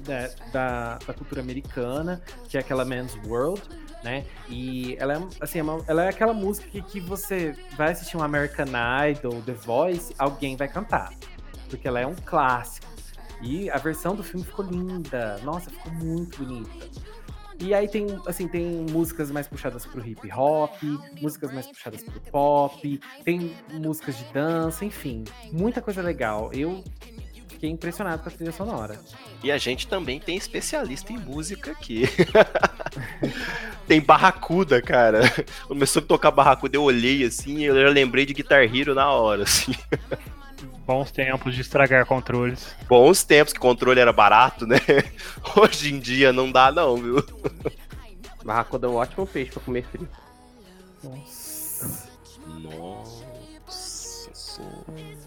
da, 0.00 0.28
da, 0.52 0.98
da 0.98 1.14
cultura 1.14 1.40
americana, 1.40 2.22
que 2.48 2.56
é 2.56 2.60
aquela 2.60 2.84
Man's 2.84 3.16
World, 3.26 3.62
né? 4.02 4.24
E 4.48 4.96
ela 4.98 5.14
é 5.14 5.22
assim, 5.40 5.60
é 5.60 5.64
ela 5.86 6.04
é 6.04 6.08
aquela 6.08 6.32
música 6.32 6.68
que, 6.68 6.82
que 6.82 7.00
você 7.00 7.54
vai 7.76 7.92
assistir 7.92 8.16
um 8.16 8.22
American 8.22 8.66
Idol, 9.10 9.42
The 9.42 9.52
Voice, 9.52 10.14
alguém 10.18 10.56
vai 10.56 10.68
cantar. 10.68 11.12
Porque 11.68 11.86
ela 11.86 12.00
é 12.00 12.06
um 12.06 12.14
clássico. 12.14 12.86
E 13.42 13.70
a 13.70 13.76
versão 13.76 14.14
do 14.14 14.22
filme 14.22 14.44
ficou 14.44 14.64
linda. 14.64 15.38
Nossa, 15.42 15.70
ficou 15.70 15.92
muito 15.92 16.38
bonita. 16.38 16.88
E 17.60 17.74
aí 17.74 17.88
tem, 17.88 18.06
assim, 18.26 18.46
tem 18.46 18.86
músicas 18.90 19.30
mais 19.32 19.48
puxadas 19.48 19.84
pro 19.84 20.06
hip 20.06 20.30
hop, 20.32 20.80
músicas 21.20 21.52
mais 21.52 21.66
puxadas 21.66 22.04
pro 22.04 22.20
pop, 22.20 23.00
tem 23.24 23.56
músicas 23.72 24.16
de 24.16 24.24
dança, 24.32 24.84
enfim, 24.84 25.24
muita 25.50 25.82
coisa 25.82 26.00
legal. 26.00 26.52
Eu 26.52 26.84
fiquei 27.48 27.68
impressionado 27.68 28.22
com 28.22 28.28
a 28.28 28.32
trilha 28.32 28.52
sonora. 28.52 29.00
E 29.42 29.50
a 29.50 29.58
gente 29.58 29.88
também 29.88 30.20
tem 30.20 30.36
especialista 30.36 31.12
em 31.12 31.18
música 31.18 31.72
aqui. 31.72 32.04
tem 33.88 34.00
Barracuda, 34.00 34.80
cara. 34.80 35.22
Começou 35.66 36.00
a 36.00 36.06
tocar 36.06 36.30
Barracuda, 36.30 36.76
eu 36.76 36.84
olhei 36.84 37.24
assim 37.24 37.64
eu 37.64 37.74
já 37.74 37.88
lembrei 37.88 38.24
de 38.24 38.34
Guitar 38.34 38.62
Hero 38.62 38.94
na 38.94 39.10
hora, 39.10 39.42
assim. 39.42 39.74
Bons 40.88 41.10
tempos 41.10 41.54
de 41.54 41.60
estragar 41.60 42.06
controles. 42.06 42.74
Bons 42.88 43.22
tempos 43.22 43.52
que 43.52 43.58
controle 43.60 44.00
era 44.00 44.10
barato, 44.10 44.66
né? 44.66 44.78
Hoje 45.54 45.92
em 45.92 45.98
dia 45.98 46.32
não 46.32 46.50
dá 46.50 46.72
não, 46.72 46.96
viu? 46.96 47.22
Barracuda 48.42 48.86
é 48.86 48.90
um 48.90 48.94
ótimo 48.94 49.26
peixe 49.26 49.50
pra 49.50 49.60
comer 49.60 49.84
frio. 49.84 50.08
Nossa. 51.04 52.08
Nossa 52.46 54.32
Senhora. 54.32 55.18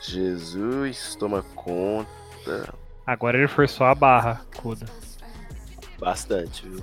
Jesus, 0.00 1.14
toma 1.14 1.44
conta. 1.54 2.74
Agora 3.06 3.38
ele 3.38 3.46
forçou 3.46 3.86
a 3.86 3.94
barra, 3.94 4.44
Kuda. 4.56 4.86
Bastante, 6.00 6.68
viu? 6.68 6.82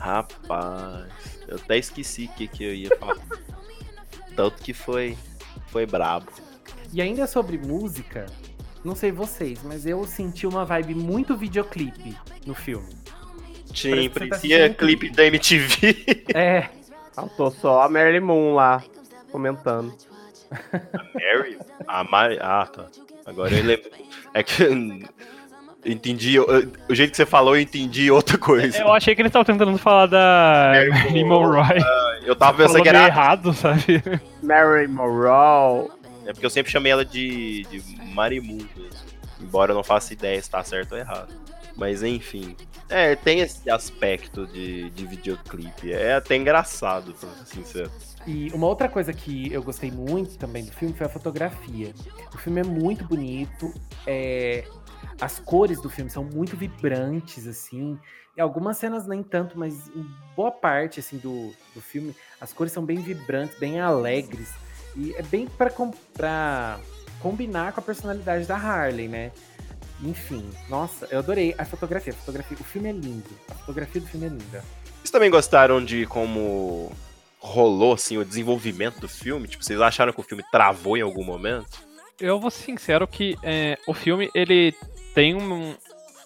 Rapaz, 0.00 1.38
eu 1.46 1.54
até 1.58 1.78
esqueci 1.78 2.24
o 2.24 2.36
que, 2.36 2.48
que 2.48 2.64
eu 2.64 2.74
ia 2.74 2.98
falar. 2.98 3.22
Tanto 4.34 4.60
que 4.60 4.74
foi, 4.74 5.16
foi 5.74 5.86
brabo. 5.86 6.30
E 6.92 7.02
ainda 7.02 7.26
sobre 7.26 7.58
música, 7.58 8.26
não 8.84 8.94
sei 8.94 9.10
vocês, 9.10 9.58
mas 9.64 9.84
eu 9.84 10.04
senti 10.04 10.46
uma 10.46 10.64
vibe 10.64 10.94
muito 10.94 11.36
videoclipe 11.36 12.16
no 12.46 12.54
filme. 12.54 12.94
Você 13.66 14.08
tá 14.08 14.20
parecia 14.20 14.70
um 14.70 14.74
clipe 14.74 15.10
da 15.10 15.24
MTV. 15.26 16.26
É, 16.32 16.68
Faltou 17.12 17.50
só 17.50 17.82
a 17.82 17.88
Marilyn 17.88 18.20
Moon 18.20 18.54
lá, 18.54 18.84
comentando. 19.32 19.92
Mary? 21.12 21.58
A 21.88 22.04
Mari... 22.04 22.38
Ah, 22.40 22.68
tá. 22.72 22.86
Agora 23.26 23.52
eu 23.52 23.64
lembro. 23.64 23.90
É 24.32 24.42
que 24.44 24.62
entendi. 25.84 26.38
o 26.38 26.94
jeito 26.94 27.10
que 27.10 27.16
você 27.16 27.26
falou, 27.26 27.56
eu 27.56 27.62
entendi 27.62 28.10
outra 28.10 28.38
coisa. 28.38 28.78
Eu 28.78 28.92
achei 28.92 29.14
que 29.14 29.22
ele 29.22 29.30
tava 29.30 29.44
tentando 29.44 29.76
falar 29.78 30.06
da 30.06 30.72
Mary 30.74 30.90
Marilyn 30.90 31.24
Monroe. 31.24 31.54
Monroe. 31.54 32.24
Eu 32.24 32.36
tava 32.36 32.56
pensando 32.58 32.82
que 32.82 32.88
era. 32.88 33.06
errado, 33.06 33.52
sabe? 33.52 34.02
Mary 34.42 34.88
Monroe. 34.88 35.88
É 36.26 36.32
porque 36.32 36.46
eu 36.46 36.50
sempre 36.50 36.72
chamei 36.72 36.90
ela 36.90 37.04
de, 37.04 37.64
de 37.64 37.82
Marimu 38.14 38.56
mesmo. 38.76 39.14
Embora 39.40 39.72
eu 39.72 39.76
não 39.76 39.84
faça 39.84 40.12
ideia 40.12 40.40
se 40.40 40.48
tá 40.48 40.62
certo 40.64 40.92
ou 40.92 40.98
errado. 40.98 41.34
Mas 41.76 42.02
enfim. 42.02 42.56
É, 42.88 43.16
tem 43.16 43.40
esse 43.40 43.68
aspecto 43.68 44.46
de, 44.46 44.90
de 44.90 45.06
videoclipe. 45.06 45.92
É 45.92 46.14
até 46.14 46.36
engraçado, 46.36 47.14
pra 47.14 47.28
ser 47.28 47.56
sincero. 47.56 47.90
E 48.26 48.50
uma 48.54 48.66
outra 48.66 48.88
coisa 48.88 49.12
que 49.12 49.52
eu 49.52 49.62
gostei 49.62 49.90
muito 49.90 50.38
também 50.38 50.64
do 50.64 50.72
filme 50.72 50.94
foi 50.94 51.06
a 51.06 51.10
fotografia. 51.10 51.92
O 52.32 52.38
filme 52.38 52.60
é 52.60 52.64
muito 52.64 53.04
bonito, 53.04 53.72
é, 54.06 54.64
as 55.20 55.38
cores 55.38 55.80
do 55.80 55.90
filme 55.90 56.10
são 56.10 56.24
muito 56.24 56.56
vibrantes, 56.56 57.46
assim. 57.46 57.98
E 58.36 58.40
algumas 58.40 58.76
cenas 58.76 59.06
nem 59.06 59.22
tanto, 59.22 59.58
mas 59.58 59.88
em 59.88 60.06
boa 60.34 60.50
parte 60.50 60.98
assim 60.98 61.18
do, 61.18 61.52
do 61.74 61.80
filme, 61.80 62.14
as 62.40 62.52
cores 62.52 62.72
são 62.72 62.84
bem 62.84 62.98
vibrantes, 62.98 63.58
bem 63.58 63.80
alegres. 63.80 64.52
E 64.96 65.14
é 65.14 65.22
bem 65.22 65.46
pra 65.46 65.70
combinar 67.20 67.72
com 67.72 67.80
a 67.80 67.82
personalidade 67.82 68.46
da 68.46 68.56
Harley, 68.56 69.08
né? 69.08 69.32
Enfim, 70.02 70.48
nossa, 70.68 71.06
eu 71.10 71.18
adorei 71.20 71.54
a 71.56 71.64
fotografia. 71.64 72.12
A 72.12 72.16
fotografia, 72.16 72.56
o 72.60 72.64
filme 72.64 72.88
é 72.88 72.92
lindo. 72.92 73.30
A 73.48 73.54
fotografia 73.54 74.00
do 74.00 74.06
filme 74.06 74.26
é 74.26 74.28
linda. 74.28 74.64
Vocês 74.96 75.10
também 75.10 75.30
gostaram 75.30 75.84
de 75.84 76.06
como 76.06 76.92
rolou 77.38 77.92
assim 77.92 78.16
o 78.16 78.24
desenvolvimento 78.24 79.00
do 79.00 79.08
filme? 79.08 79.46
Tipo, 79.46 79.64
vocês 79.64 79.80
acharam 79.80 80.12
que 80.12 80.20
o 80.20 80.24
filme 80.24 80.42
travou 80.50 80.96
em 80.96 81.02
algum 81.02 81.24
momento? 81.24 81.84
Eu 82.20 82.40
vou 82.40 82.50
ser 82.50 82.64
sincero 82.64 83.06
que 83.06 83.36
é, 83.42 83.78
o 83.86 83.94
filme 83.94 84.30
ele 84.34 84.74
tem 85.14 85.34
um, 85.34 85.74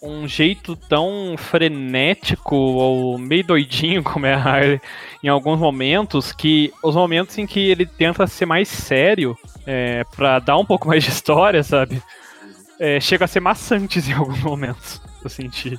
um 0.03 0.27
jeito 0.27 0.75
tão 0.75 1.35
frenético 1.37 2.57
ou 2.57 3.19
meio 3.19 3.45
doidinho 3.45 4.03
como 4.05 4.27
é 4.27 4.35
a 4.35 4.43
Harley 4.43 4.81
em 5.23 5.29
alguns 5.29 5.59
momentos 5.59 6.33
que 6.33 6.73
os 6.83 6.95
momentos 6.95 7.37
em 7.39 7.47
que 7.47 7.71
ele 7.71 7.87
tenta 7.87 8.27
ser 8.27 8.47
mais 8.47 8.69
sério 8.69 9.37
é, 9.67 10.05
para 10.17 10.39
dar 10.39 10.57
um 10.57 10.65
pouco 10.65 10.89
mais 10.89 11.05
de 11.05 11.11
história, 11.11 11.63
sabe? 11.63 12.03
É, 12.81 13.01
chega 13.01 13.25
a 13.25 13.29
ser 13.29 13.41
maçantes 13.41 14.09
em 14.09 14.13
alguns 14.13 14.41
momentos, 14.41 15.03
eu 15.23 15.29
senti. 15.29 15.79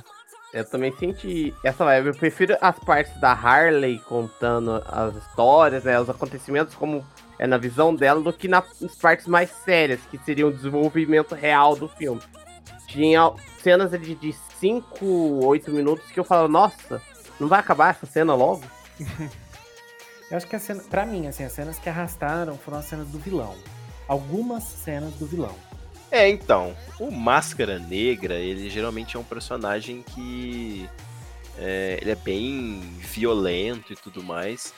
Eu 0.52 0.64
também 0.64 0.92
senti 0.96 1.54
essa 1.64 1.84
vibe. 1.84 2.08
Eu 2.08 2.14
prefiro 2.14 2.56
as 2.60 2.78
partes 2.80 3.18
da 3.20 3.32
Harley 3.32 4.00
contando 4.00 4.82
as 4.86 5.14
histórias, 5.16 5.84
né, 5.84 5.98
os 6.00 6.10
acontecimentos 6.10 6.74
como 6.74 7.04
é 7.38 7.46
na 7.46 7.56
visão 7.56 7.94
dela, 7.94 8.20
do 8.20 8.32
que 8.32 8.48
nas 8.48 8.64
partes 9.00 9.26
mais 9.26 9.48
sérias, 9.64 10.00
que 10.10 10.18
seria 10.18 10.46
o 10.46 10.52
desenvolvimento 10.52 11.34
real 11.34 11.74
do 11.74 11.88
filme. 11.88 12.20
Tinha 12.90 13.32
cenas 13.62 13.94
ali 13.94 14.16
de 14.16 14.34
5, 14.58 15.44
8 15.44 15.70
minutos 15.70 16.10
que 16.10 16.18
eu 16.18 16.24
falo, 16.24 16.48
nossa, 16.48 17.00
não 17.38 17.46
vai 17.46 17.60
acabar 17.60 17.90
essa 17.90 18.04
cena 18.04 18.34
logo? 18.34 18.62
Eu 20.30 20.36
acho 20.36 20.46
que 20.46 20.54
a 20.54 20.60
cena, 20.60 20.80
pra 20.88 21.04
mim, 21.04 21.26
assim, 21.26 21.42
as 21.42 21.52
cenas 21.52 21.78
que 21.78 21.88
arrastaram 21.88 22.56
foram 22.56 22.78
as 22.78 22.84
cenas 22.84 23.08
do 23.08 23.18
vilão. 23.18 23.56
Algumas 24.06 24.62
cenas 24.62 25.14
do 25.14 25.26
vilão. 25.26 25.56
É, 26.10 26.28
então, 26.28 26.76
o 27.00 27.10
Máscara 27.10 27.78
Negra, 27.78 28.34
ele 28.34 28.70
geralmente 28.70 29.16
é 29.16 29.18
um 29.18 29.24
personagem 29.24 30.02
que 30.02 30.88
é, 31.58 31.98
ele 32.00 32.10
é 32.10 32.14
bem 32.14 32.80
violento 32.98 33.92
e 33.92 33.96
tudo 33.96 34.22
mais. 34.22 34.72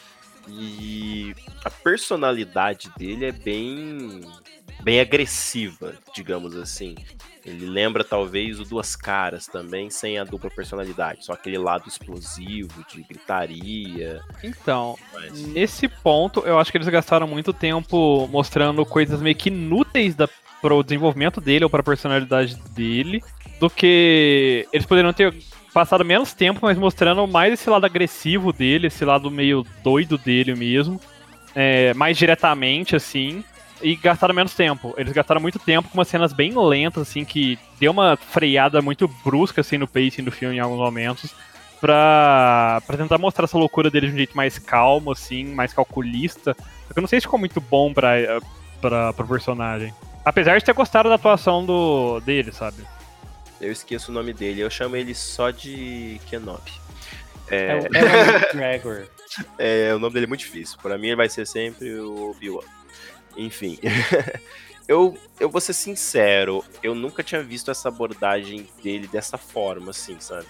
E 0.49 1.35
a 1.65 1.71
personalidade 1.71 2.91
dele 2.97 3.27
é 3.27 3.33
bem 3.33 4.23
bem 4.83 5.01
agressiva, 5.01 5.95
digamos 6.15 6.57
assim. 6.57 6.95
Ele 7.45 7.67
lembra 7.67 8.05
talvez 8.05 8.61
o 8.61 8.65
Duas 8.65 8.95
Caras 8.95 9.47
também, 9.47 9.91
sem 9.91 10.19
a 10.19 10.25
dupla 10.25 10.49
personalidade, 10.49 11.25
só 11.25 11.33
aquele 11.33 11.59
lado 11.59 11.89
explosivo 11.89 12.85
de 12.89 13.03
gritaria. 13.03 14.21
Então, 14.45 14.97
Mas... 15.13 15.47
nesse 15.49 15.89
ponto, 15.89 16.41
eu 16.41 16.59
acho 16.59 16.71
que 16.71 16.79
eles 16.79 16.89
gastaram 16.89 17.27
muito 17.27 17.53
tempo 17.53 18.29
mostrando 18.29 18.87
coisas 18.87 19.21
meio 19.21 19.35
que 19.35 19.49
inúteis 19.49 20.15
da, 20.15 20.29
pro 20.61 20.85
desenvolvimento 20.85 21.41
dele 21.41 21.65
ou 21.65 21.71
pra 21.71 21.83
personalidade 21.83 22.57
dele, 22.71 23.23
do 23.59 23.69
que 23.69 24.67
eles 24.73 24.87
poderiam 24.87 25.13
ter 25.13 25.35
passado 25.75 26.05
menos 26.05 26.33
tempo, 26.33 26.61
mas 26.63 26.79
mostrando 26.79 27.27
mais 27.27 27.55
esse 27.55 27.69
lado 27.69 27.87
agressivo 27.87 28.53
dele, 28.53 28.87
esse 28.87 29.05
lado 29.05 29.31
meio 29.31 29.67
doido 29.83 30.17
dele 30.17 30.55
mesmo, 30.55 31.01
é, 31.55 31.93
mais 31.95 32.17
diretamente, 32.17 32.95
assim, 32.95 33.43
e 33.83 33.97
gastaram 33.97 34.35
menos 34.35 34.55
tempo. 34.55 34.95
Eles 34.97 35.13
gastaram 35.13 35.41
muito 35.41 35.59
tempo 35.59 35.89
com 35.89 35.99
umas 35.99 36.09
cenas 36.09 36.33
bem 36.33 36.53
lentas, 36.57 37.09
assim, 37.09 37.25
que 37.25 37.59
deu 37.79 37.91
uma 37.93 38.17
freada 38.17 38.81
muito 38.81 39.09
brusca, 39.25 39.61
assim, 39.61 39.79
no 39.79 39.89
pacing 39.89 40.23
do 40.23 40.31
filme 40.31 40.57
em 40.57 40.61
alguns 40.61 40.79
momentos, 40.79 41.35
pra, 41.81 42.83
pra 42.87 42.97
tentar 42.97 43.19
mostrar 43.19 43.45
essa 43.45 43.59
loucura 43.59 43.91
dele 43.91 44.09
de 44.09 44.15
um 44.15 44.17
jeito 44.17 44.37
mais 44.37 44.59
calmo, 44.59 45.13
assim, 45.13 45.45
mais 45.45 45.73
calculista. 45.73 46.55
Só 46.87 46.93
que 46.93 46.99
eu 46.99 47.03
não 47.03 47.09
sei 47.09 47.21
se 47.21 47.27
ficou 47.27 47.39
muito 47.39 47.61
bom 47.61 47.93
pra, 47.93 48.13
pra, 48.81 49.13
pro 49.13 49.27
personagem. 49.27 49.93
Apesar 50.25 50.59
de 50.59 50.65
ter 50.65 50.73
gostado 50.73 51.09
da 51.09 51.17
atuação 51.17 51.65
do, 51.67 52.21
dele, 52.21 52.53
sabe? 52.53 52.85
Eu 53.61 53.73
esqueço 53.73 54.11
o 54.11 54.15
nome 54.15 54.33
dele, 54.33 54.61
eu 54.61 54.71
chamo 54.71 54.97
ele 54.97 55.15
só 55.15 55.51
de 55.51 56.21
Kenobi. 56.29 56.73
É, 57.49 57.79
o 57.79 57.97
Ewan 57.97 58.39
McGregor. 58.39 59.07
É, 59.59 59.95
o 59.95 59.99
nome 59.99 60.13
dele 60.13 60.27
é 60.27 60.29
muito 60.29 60.41
difícil. 60.41 60.77
Pra 60.83 60.99
mim 60.99 61.07
ele 61.07 61.17
vai 61.17 61.27
ser 61.27 61.47
sempre 61.47 61.99
o 61.99 62.33
Obi-Wan. 62.33 62.82
Enfim. 63.37 63.79
eu, 64.87 65.17
eu 65.39 65.49
vou 65.49 65.61
ser 65.61 65.73
sincero, 65.73 66.65
eu 66.83 66.95
nunca 66.95 67.23
tinha 67.23 67.43
visto 67.43 67.71
essa 67.71 67.89
abordagem 67.89 68.69
dele 68.83 69.07
dessa 69.07 69.39
forma, 69.39 69.91
assim, 69.91 70.17
sabe? 70.21 70.47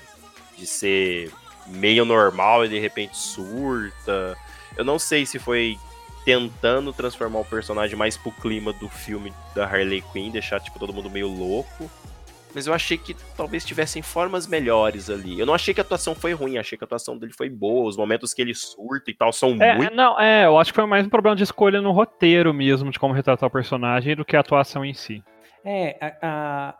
De 0.57 0.67
ser 0.67 1.33
meio 1.67 2.05
normal 2.05 2.65
e 2.65 2.69
de 2.69 2.79
repente 2.79 3.17
surta. 3.17 4.37
Eu 4.77 4.85
não 4.85 4.99
sei 4.99 5.27
se 5.27 5.39
foi 5.39 5.79
tentando 6.25 6.93
transformar 6.93 7.41
o 7.41 7.45
personagem 7.45 7.97
mais 7.97 8.17
pro 8.17 8.31
clima 8.31 8.73
do 8.73 8.89
filme 8.89 9.33
da 9.55 9.67
Harley 9.67 10.03
Quinn, 10.13 10.31
deixar 10.31 10.61
tipo 10.61 10.79
todo 10.79 10.93
mundo 10.93 11.11
meio 11.11 11.29
louco. 11.29 11.91
Mas 12.55 12.67
eu 12.67 12.75
achei 12.75 12.99
que 12.99 13.15
talvez 13.37 13.65
tivessem 13.65 14.03
formas 14.03 14.47
melhores 14.47 15.09
ali. 15.09 15.39
Eu 15.41 15.47
não 15.47 15.55
achei 15.55 15.73
que 15.73 15.81
a 15.81 15.85
atuação 15.85 16.15
foi 16.15 16.33
ruim, 16.33 16.59
achei 16.59 16.77
que 16.77 16.85
a 16.85 16.87
atuação 16.87 17.17
dele 17.17 17.33
foi 17.37 17.49
boa. 17.49 17.89
Os 17.89 17.97
momentos 17.97 18.35
que 18.35 18.43
ele 18.43 18.55
surta 18.55 19.11
e 19.11 19.15
tal 19.15 19.33
são 19.33 19.57
É, 19.61 19.75
muito. 19.77 19.95
não, 19.95 20.19
é, 20.21 20.45
eu 20.47 20.59
acho 20.59 20.71
que 20.73 20.77
foi 20.77 20.87
mais 20.87 21.07
um 21.07 21.11
problema 21.11 21.35
de 21.37 21.43
escolha 21.45 21.81
no 21.81 21.93
roteiro 21.93 22.53
mesmo, 22.53 22.91
de 22.91 22.99
como 22.99 23.15
retratar 23.15 23.49
o 23.49 23.53
personagem, 23.53 24.15
do 24.15 24.25
que 24.25 24.37
a 24.37 24.41
atuação 24.41 24.85
em 24.85 24.93
si. 24.95 25.23
É, 25.65 25.97
a, 26.01 26.17
a- 26.23 26.75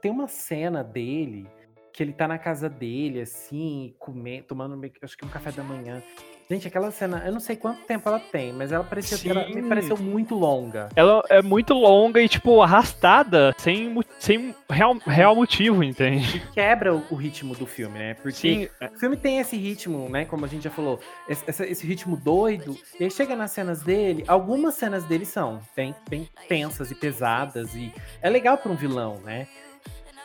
tem 0.00 0.10
uma 0.10 0.26
cena 0.28 0.82
dele 0.82 1.46
que 1.92 2.02
ele 2.02 2.12
tá 2.12 2.26
na 2.26 2.38
casa 2.38 2.68
dele, 2.68 3.20
assim, 3.20 3.94
comendo, 3.98 4.44
tomando 4.44 4.80
acho 5.02 5.16
que 5.16 5.24
um 5.24 5.28
café 5.28 5.52
da 5.52 5.62
manhã. 5.62 6.02
Gente, 6.50 6.68
aquela 6.68 6.90
cena, 6.90 7.22
eu 7.24 7.32
não 7.32 7.40
sei 7.40 7.56
quanto 7.56 7.82
tempo 7.86 8.06
ela 8.08 8.18
tem, 8.18 8.52
mas 8.52 8.72
ela 8.72 8.84
parecia 8.84 9.16
que 9.16 9.28
ela 9.28 9.48
me 9.48 9.62
pareceu 9.62 9.96
muito 9.96 10.34
longa. 10.34 10.88
Ela 10.94 11.22
é 11.30 11.40
muito 11.40 11.72
longa 11.72 12.20
e, 12.20 12.28
tipo, 12.28 12.60
arrastada, 12.60 13.54
sem, 13.56 13.94
sem 14.18 14.54
real, 14.68 14.98
real 15.06 15.34
motivo, 15.34 15.82
entende? 15.82 16.42
Quebra 16.52 16.94
o, 16.94 17.02
o 17.10 17.14
ritmo 17.14 17.54
do 17.54 17.64
filme, 17.64 17.98
né? 17.98 18.14
Porque 18.14 18.36
Sim, 18.36 18.68
o 18.94 18.98
filme 18.98 19.16
tem 19.16 19.38
esse 19.38 19.56
ritmo, 19.56 20.08
né? 20.10 20.26
Como 20.26 20.44
a 20.44 20.48
gente 20.48 20.64
já 20.64 20.70
falou, 20.70 21.00
esse, 21.26 21.62
esse 21.64 21.86
ritmo 21.86 22.16
doido. 22.16 22.76
E 23.00 23.04
aí 23.04 23.10
chega 23.10 23.34
nas 23.34 23.52
cenas 23.52 23.82
dele, 23.82 24.24
algumas 24.26 24.74
cenas 24.74 25.04
dele 25.04 25.24
são 25.24 25.60
bem, 25.74 25.94
bem 26.10 26.28
tensas 26.48 26.90
e 26.90 26.94
pesadas. 26.94 27.74
E 27.74 27.90
é 28.20 28.28
legal 28.28 28.58
pra 28.58 28.70
um 28.70 28.76
vilão, 28.76 29.20
né? 29.24 29.46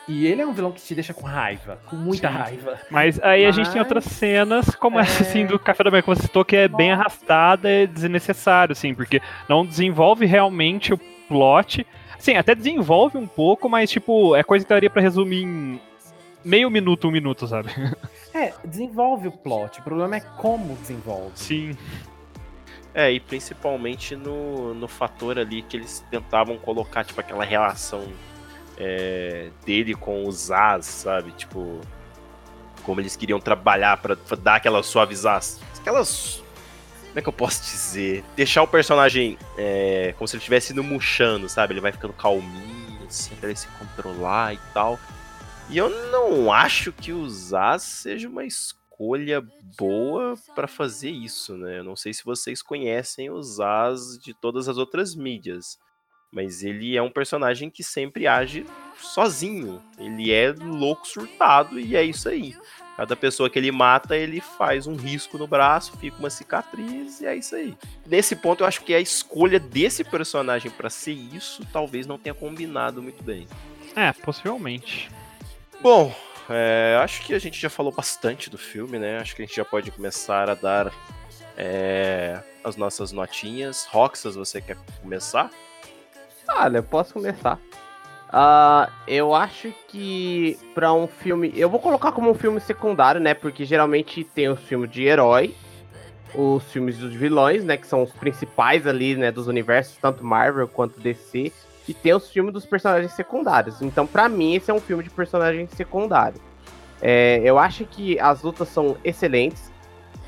E 0.08 0.26
ele 0.26 0.40
é 0.40 0.46
um 0.46 0.52
vilão 0.54 0.72
que 0.72 0.80
te 0.80 0.94
deixa 0.94 1.12
com 1.12 1.26
raiva, 1.26 1.78
com 1.86 1.94
muita 1.96 2.28
Sim. 2.30 2.34
raiva. 2.34 2.78
Mas 2.90 3.20
aí 3.22 3.44
a 3.44 3.50
gente 3.50 3.66
tem 3.66 3.76
Mas- 3.80 3.84
outras 3.86 4.04
cenas, 4.04 4.74
como 4.74 4.98
essa, 4.98 5.22
É. 5.22 5.26
assim, 5.28 5.44
do 5.44 5.58
Café 5.58 5.84
da 5.84 5.90
Manhã 5.90 6.00
que 6.02 6.08
você 6.08 6.22
citou, 6.22 6.44
que 6.44 6.56
é 6.56 6.66
bem 6.66 6.92
arrastada 6.92 7.70
e 7.70 7.86
desnecessário, 7.86 8.72
assim, 8.72 8.94
porque 8.94 9.20
não 9.48 9.66
desenvolve 9.66 10.24
realmente 10.24 10.94
o 10.94 10.98
plot. 11.28 11.86
Sim, 12.18 12.36
até 12.36 12.54
desenvolve 12.54 13.18
um 13.18 13.26
pouco, 13.26 13.68
mas, 13.68 13.90
tipo, 13.90 14.34
é 14.34 14.42
coisa 14.42 14.64
que 14.64 14.68
daria 14.70 14.88
pra 14.88 15.02
resumir 15.02 15.42
em 15.44 15.80
meio 16.44 16.70
minuto, 16.70 17.06
um 17.06 17.10
minuto, 17.10 17.46
sabe? 17.46 17.68
É, 18.34 18.52
desenvolve 18.64 19.26
o 19.28 19.32
plot. 19.32 19.80
O 19.80 19.82
problema 19.82 20.14
é 20.16 20.20
como 20.20 20.76
desenvolve. 20.76 21.32
Sim. 21.34 21.76
É, 22.94 23.10
e 23.10 23.18
principalmente 23.18 24.14
no, 24.14 24.74
no 24.74 24.86
fator 24.86 25.38
ali 25.38 25.62
que 25.62 25.76
eles 25.76 26.04
tentavam 26.10 26.56
colocar, 26.58 27.04
tipo, 27.04 27.20
aquela 27.20 27.44
relação 27.44 28.04
é, 28.78 29.50
dele 29.66 29.94
com 29.94 30.26
os 30.26 30.50
As, 30.50 30.86
sabe? 30.86 31.32
Tipo, 31.32 31.80
como 32.84 33.00
eles 33.00 33.16
queriam 33.16 33.40
trabalhar 33.40 33.98
pra 33.98 34.16
dar 34.36 34.56
aquela 34.56 34.82
suavização. 34.82 35.62
Aquelas. 35.78 36.42
Como 37.08 37.18
é 37.18 37.22
que 37.22 37.28
eu 37.28 37.32
posso 37.32 37.62
dizer? 37.62 38.24
Deixar 38.36 38.62
o 38.62 38.68
personagem 38.68 39.38
é, 39.56 40.14
como 40.16 40.28
se 40.28 40.36
ele 40.36 40.40
estivesse 40.40 40.72
no 40.72 40.84
murchando, 40.84 41.48
sabe? 41.48 41.74
Ele 41.74 41.80
vai 41.80 41.92
ficando 41.92 42.12
calminho, 42.12 43.06
assim, 43.06 43.34
até 43.34 43.48
ele 43.48 43.56
se 43.56 43.66
controlar 43.68 44.54
e 44.54 44.60
tal. 44.72 44.98
E 45.68 45.76
eu 45.76 45.90
não 46.10 46.52
acho 46.52 46.92
que 46.92 47.12
o 47.12 47.28
Zaz 47.28 47.82
seja 47.82 48.28
uma 48.28 48.44
escolha 48.44 49.42
boa 49.76 50.34
pra 50.54 50.66
fazer 50.66 51.10
isso, 51.10 51.56
né? 51.56 51.80
Eu 51.80 51.84
não 51.84 51.96
sei 51.96 52.14
se 52.14 52.24
vocês 52.24 52.62
conhecem 52.62 53.28
o 53.30 53.42
Zaz 53.42 54.18
de 54.18 54.32
todas 54.32 54.68
as 54.68 54.78
outras 54.78 55.14
mídias. 55.14 55.78
Mas 56.30 56.62
ele 56.62 56.96
é 56.96 57.02
um 57.02 57.10
personagem 57.10 57.70
que 57.70 57.82
sempre 57.82 58.26
age 58.26 58.66
sozinho. 59.00 59.82
Ele 59.98 60.32
é 60.32 60.52
louco 60.52 61.06
surtado 61.06 61.78
e 61.80 61.96
é 61.96 62.02
isso 62.02 62.28
aí. 62.28 62.54
Cada 62.96 63.14
pessoa 63.14 63.48
que 63.48 63.56
ele 63.56 63.70
mata, 63.70 64.16
ele 64.16 64.40
faz 64.40 64.86
um 64.88 64.96
risco 64.96 65.38
no 65.38 65.46
braço, 65.46 65.96
fica 65.98 66.18
uma 66.18 66.28
cicatriz 66.28 67.20
e 67.20 67.26
é 67.26 67.36
isso 67.36 67.54
aí. 67.54 67.76
Nesse 68.04 68.34
ponto, 68.34 68.64
eu 68.64 68.66
acho 68.66 68.82
que 68.82 68.92
a 68.92 68.98
escolha 68.98 69.60
desse 69.60 70.02
personagem 70.02 70.68
para 70.68 70.90
ser 70.90 71.12
isso 71.12 71.64
talvez 71.72 72.06
não 72.06 72.18
tenha 72.18 72.34
combinado 72.34 73.00
muito 73.00 73.22
bem. 73.22 73.46
É, 73.94 74.12
possivelmente. 74.12 75.08
Bom, 75.80 76.12
é, 76.50 76.98
acho 77.00 77.22
que 77.22 77.34
a 77.34 77.38
gente 77.38 77.60
já 77.60 77.70
falou 77.70 77.92
bastante 77.92 78.50
do 78.50 78.58
filme, 78.58 78.98
né? 78.98 79.18
Acho 79.18 79.36
que 79.36 79.42
a 79.42 79.46
gente 79.46 79.54
já 79.54 79.64
pode 79.64 79.92
começar 79.92 80.50
a 80.50 80.54
dar 80.54 80.92
é, 81.56 82.42
as 82.64 82.74
nossas 82.74 83.12
notinhas. 83.12 83.84
Roxas, 83.84 84.34
você 84.34 84.60
quer 84.60 84.76
começar? 85.00 85.50
Olha, 86.48 86.78
eu 86.78 86.82
posso 86.82 87.14
começar. 87.14 87.58
Uh, 88.28 88.90
eu 89.06 89.34
acho 89.34 89.72
que 89.88 90.58
para 90.74 90.92
um 90.92 91.06
filme. 91.06 91.52
Eu 91.56 91.70
vou 91.70 91.80
colocar 91.80 92.12
como 92.12 92.30
um 92.30 92.34
filme 92.34 92.60
secundário, 92.60 93.20
né? 93.20 93.34
Porque 93.34 93.64
geralmente 93.64 94.22
tem 94.22 94.48
os 94.48 94.60
filmes 94.60 94.90
de 94.90 95.04
herói, 95.04 95.54
os 96.34 96.62
filmes 96.64 96.98
dos 96.98 97.14
vilões, 97.14 97.64
né? 97.64 97.76
Que 97.76 97.86
são 97.86 98.02
os 98.02 98.12
principais 98.12 98.86
ali, 98.86 99.16
né? 99.16 99.30
Dos 99.32 99.46
universos, 99.46 99.96
tanto 99.96 100.24
Marvel 100.24 100.68
quanto 100.68 101.00
DC. 101.00 101.52
E 101.88 101.94
tem 101.94 102.12
os 102.12 102.30
filmes 102.30 102.52
dos 102.52 102.66
personagens 102.66 103.12
secundários. 103.12 103.80
Então, 103.80 104.06
para 104.06 104.28
mim, 104.28 104.54
esse 104.54 104.70
é 104.70 104.74
um 104.74 104.80
filme 104.80 105.02
de 105.02 105.08
personagem 105.08 105.66
secundário. 105.68 106.38
É, 107.00 107.40
eu 107.42 107.58
acho 107.58 107.86
que 107.86 108.18
as 108.20 108.42
lutas 108.42 108.68
são 108.68 108.96
excelentes. 109.02 109.72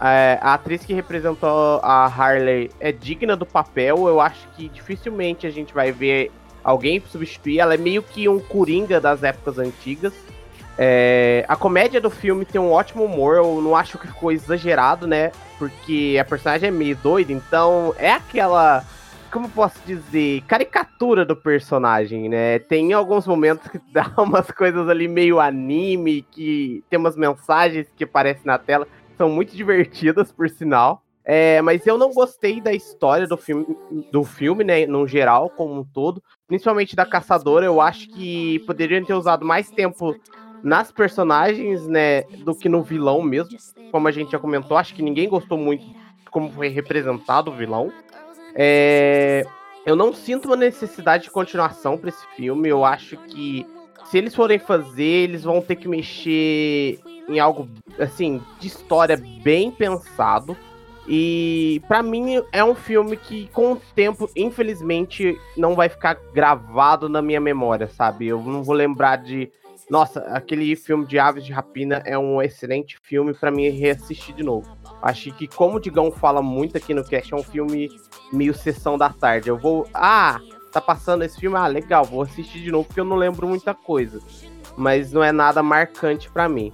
É, 0.01 0.39
a 0.41 0.55
atriz 0.55 0.85
que 0.85 0.95
representou 0.95 1.81
a 1.83 2.07
Harley 2.07 2.71
é 2.81 2.91
digna 2.91 3.37
do 3.37 3.45
papel. 3.45 4.09
Eu 4.09 4.21
acho 4.21 4.49
que 4.57 4.69
dificilmente 4.69 5.47
a 5.47 5.51
gente 5.51 5.75
vai 5.75 5.93
ver 5.93 6.33
alguém 6.65 7.03
substituir. 7.07 7.61
Ela 7.61 7.75
é 7.75 7.79
meio 7.79 8.03
que 8.03 8.29
um 8.29 8.39
coringa 8.39 9.01
das 9.01 9.23
épocas 9.23 9.59
antigas. 9.59 10.15
É, 10.79 11.45
a 11.47 11.57
comédia 11.57 12.01
do 12.01 12.09
filme 12.09 12.47
tem 12.47 12.59
um 12.59 12.73
ótimo 12.73 13.05
humor, 13.05 13.37
eu 13.37 13.61
não 13.61 13.77
acho 13.77 13.99
que 13.99 14.07
ficou 14.07 14.33
exagerado, 14.33 15.07
né? 15.07 15.31
Porque 15.59 16.17
a 16.19 16.25
personagem 16.25 16.69
é 16.69 16.71
meio 16.71 16.97
doida, 16.97 17.33
então 17.33 17.95
é 17.99 18.13
aquela. 18.13 18.83
Como 19.31 19.49
posso 19.49 19.79
dizer? 19.87 20.43
Caricatura 20.49 21.25
do 21.25 21.37
personagem, 21.37 22.31
né? 22.31 22.59
Tem 22.61 22.95
alguns 22.95 23.27
momentos 23.27 23.71
que 23.71 23.79
dá 23.93 24.11
umas 24.17 24.51
coisas 24.51 24.89
ali 24.89 25.07
meio 25.07 25.39
anime, 25.39 26.23
que 26.31 26.83
tem 26.89 26.99
umas 26.99 27.15
mensagens 27.15 27.87
que 27.95 28.05
aparecem 28.05 28.43
na 28.47 28.57
tela, 28.57 28.89
são 29.21 29.29
muito 29.29 29.55
divertidas, 29.55 30.33
por 30.33 30.49
sinal. 30.49 31.03
É, 31.23 31.61
mas 31.61 31.87
eu 31.87 31.99
não 31.99 32.11
gostei 32.11 32.59
da 32.59 32.73
história 32.73 33.27
do 33.27 33.37
filme, 33.37 33.67
do 34.11 34.25
filme, 34.25 34.65
né, 34.65 34.87
no 34.87 35.07
geral, 35.07 35.51
como 35.51 35.79
um 35.79 35.85
todo. 35.85 36.23
Principalmente 36.49 36.97
da 36.97 37.05
caçadora, 37.05 37.67
eu 37.67 37.83
acho 37.83 38.09
que 38.09 38.61
poderiam 38.61 39.05
ter 39.05 39.13
usado 39.13 39.45
mais 39.45 39.71
tempo 39.71 40.17
nas 40.63 40.91
personagens, 40.91 41.87
né, 41.87 42.23
do 42.23 42.55
que 42.55 42.67
no 42.67 42.83
vilão 42.83 43.21
mesmo. 43.21 43.59
Como 43.93 44.09
a 44.09 44.11
gente 44.11 44.33
já 44.33 44.39
comentou, 44.39 44.79
acho 44.79 44.95
que 44.95 45.03
ninguém 45.03 45.29
gostou 45.29 45.59
muito 45.59 45.85
como 46.31 46.51
foi 46.51 46.69
representado 46.69 47.51
o 47.51 47.55
vilão. 47.55 47.93
É, 48.55 49.45
eu 49.85 49.95
não 49.95 50.15
sinto 50.15 50.47
uma 50.47 50.57
necessidade 50.57 51.25
de 51.25 51.31
continuação 51.31 51.99
para 51.99 52.09
esse 52.09 52.27
filme. 52.37 52.71
Eu 52.71 52.87
acho 52.87 53.19
que 53.29 53.67
se 54.07 54.17
eles 54.17 54.35
forem 54.35 54.59
fazer, 54.59 55.03
eles 55.03 55.45
vão 55.45 55.61
ter 55.61 55.77
que 55.77 55.87
mexer 55.87 56.99
em 57.31 57.39
algo 57.39 57.69
assim 57.99 58.43
de 58.59 58.67
história 58.67 59.17
bem 59.43 59.71
pensado 59.71 60.57
e 61.13 61.83
para 61.89 62.05
mim 62.05 62.41
é 62.53 62.63
um 62.63 62.75
filme 62.75 63.17
que 63.17 63.49
com 63.49 63.73
o 63.73 63.83
tempo, 63.97 64.31
infelizmente, 64.37 65.37
não 65.57 65.75
vai 65.75 65.89
ficar 65.89 66.15
gravado 66.33 67.09
na 67.09 67.21
minha 67.21 67.41
memória, 67.41 67.89
sabe? 67.89 68.29
Eu 68.29 68.41
não 68.41 68.63
vou 68.63 68.77
lembrar 68.77 69.17
de, 69.17 69.51
nossa, 69.91 70.21
aquele 70.27 70.77
filme 70.77 71.05
de 71.07 71.19
Aves 71.19 71.45
de 71.45 71.53
Rapina 71.53 72.01
é 72.05 72.17
um 72.17 72.41
excelente 72.41 72.97
filme 73.03 73.35
para 73.35 73.51
mim 73.51 73.69
reassistir 73.71 74.37
de 74.37 74.45
novo. 74.45 74.77
Acho 75.03 75.33
que 75.33 75.49
como 75.49 75.79
o 75.79 75.81
Digão 75.81 76.13
fala 76.13 76.41
muito 76.41 76.77
aqui 76.77 76.95
no 76.95 77.05
cast, 77.05 77.35
é 77.35 77.37
um 77.37 77.43
filme 77.43 77.89
meio 78.33 78.55
sessão 78.55 78.97
da 78.97 79.09
tarde. 79.09 79.49
Eu 79.49 79.59
vou, 79.59 79.89
ah, 79.93 80.39
tá 80.71 80.81
passando 80.81 81.25
esse 81.25 81.41
filme, 81.41 81.57
ah, 81.57 81.67
legal, 81.67 82.05
vou 82.05 82.23
assistir 82.23 82.61
de 82.61 82.71
novo 82.71 82.85
porque 82.85 83.01
eu 83.01 83.05
não 83.05 83.17
lembro 83.17 83.49
muita 83.49 83.75
coisa. 83.75 84.21
Mas 84.77 85.13
não 85.13 85.25
é 85.25 85.33
nada 85.33 85.61
marcante 85.61 86.31
para 86.31 86.49
mim. 86.49 86.73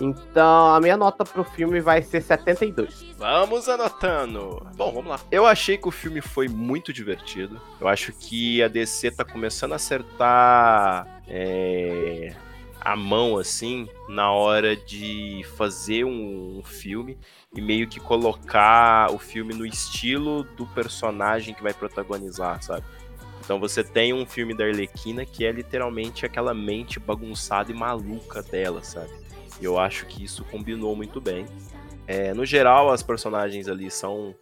Então, 0.00 0.74
a 0.74 0.80
minha 0.80 0.96
nota 0.96 1.24
pro 1.24 1.44
filme 1.44 1.80
vai 1.80 2.02
ser 2.02 2.22
72. 2.22 3.04
Vamos 3.18 3.68
anotando. 3.68 4.66
Bom, 4.74 4.92
vamos 4.92 5.10
lá. 5.10 5.20
Eu 5.30 5.46
achei 5.46 5.76
que 5.76 5.86
o 5.86 5.90
filme 5.90 6.20
foi 6.20 6.48
muito 6.48 6.92
divertido. 6.92 7.60
Eu 7.78 7.86
acho 7.86 8.12
que 8.12 8.62
a 8.62 8.68
DC 8.68 9.10
tá 9.10 9.24
começando 9.24 9.72
a 9.72 9.76
acertar 9.76 11.22
é, 11.28 12.34
a 12.80 12.96
mão, 12.96 13.36
assim, 13.36 13.88
na 14.08 14.32
hora 14.32 14.74
de 14.74 15.44
fazer 15.56 16.04
um, 16.04 16.58
um 16.58 16.62
filme 16.64 17.18
e 17.54 17.60
meio 17.60 17.86
que 17.86 18.00
colocar 18.00 19.12
o 19.12 19.18
filme 19.18 19.52
no 19.52 19.66
estilo 19.66 20.44
do 20.56 20.66
personagem 20.66 21.54
que 21.54 21.62
vai 21.62 21.74
protagonizar, 21.74 22.62
sabe? 22.62 22.84
Então 23.44 23.58
você 23.58 23.82
tem 23.82 24.14
um 24.14 24.24
filme 24.24 24.54
da 24.54 24.64
Arlequina 24.64 25.26
que 25.26 25.44
é 25.44 25.50
literalmente 25.50 26.24
aquela 26.24 26.54
mente 26.54 27.00
bagunçada 27.00 27.72
e 27.72 27.74
maluca 27.74 28.42
dela, 28.42 28.82
sabe? 28.84 29.10
Eu 29.64 29.78
acho 29.78 30.06
que 30.06 30.24
isso 30.24 30.44
combinou 30.44 30.94
muito 30.96 31.20
bem. 31.20 31.46
É, 32.06 32.34
no 32.34 32.44
geral, 32.44 32.90
as 32.90 33.02
personagens 33.02 33.68
ali 33.68 33.90
são 33.90 34.34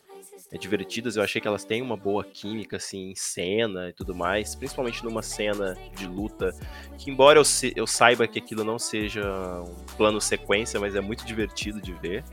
é, 0.50 0.56
divertidas. 0.56 1.16
Eu 1.16 1.22
achei 1.22 1.40
que 1.40 1.48
elas 1.48 1.64
têm 1.64 1.82
uma 1.82 1.96
boa 1.96 2.24
química, 2.24 2.76
assim, 2.76 3.10
em 3.10 3.14
cena 3.14 3.90
e 3.90 3.92
tudo 3.92 4.14
mais. 4.14 4.54
Principalmente 4.54 5.04
numa 5.04 5.22
cena 5.22 5.76
de 5.94 6.06
luta. 6.06 6.54
Que, 6.96 7.10
embora 7.10 7.38
eu, 7.38 7.44
se, 7.44 7.72
eu 7.76 7.86
saiba 7.86 8.26
que 8.26 8.38
aquilo 8.38 8.64
não 8.64 8.78
seja 8.78 9.22
um 9.62 9.96
plano 9.96 10.20
sequência, 10.20 10.80
mas 10.80 10.94
é 10.94 11.00
muito 11.00 11.24
divertido 11.24 11.80
de 11.80 11.92
ver. 11.92 12.24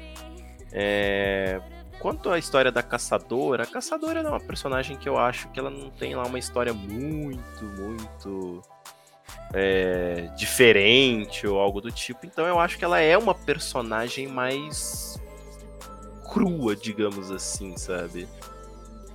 É, 0.72 1.62
quanto 2.00 2.30
à 2.30 2.38
história 2.38 2.72
da 2.72 2.84
caçadora, 2.84 3.64
a 3.64 3.68
caçadora 3.68 4.20
é 4.20 4.28
uma 4.28 4.40
personagem 4.40 4.96
que 4.96 5.10
eu 5.10 5.18
acho 5.18 5.50
que 5.50 5.60
ela 5.60 5.70
não 5.70 5.90
tem 5.90 6.16
lá 6.16 6.24
uma 6.26 6.40
história 6.40 6.74
muito, 6.74 7.66
muito 7.66 8.62
é, 9.58 10.30
diferente 10.36 11.48
ou 11.48 11.58
algo 11.60 11.80
do 11.80 11.90
tipo. 11.90 12.26
Então 12.26 12.46
eu 12.46 12.60
acho 12.60 12.78
que 12.78 12.84
ela 12.84 13.00
é 13.00 13.18
uma 13.18 13.34
personagem 13.34 14.28
mais 14.28 15.18
crua, 16.30 16.76
digamos 16.76 17.32
assim, 17.32 17.78
sabe? 17.78 18.28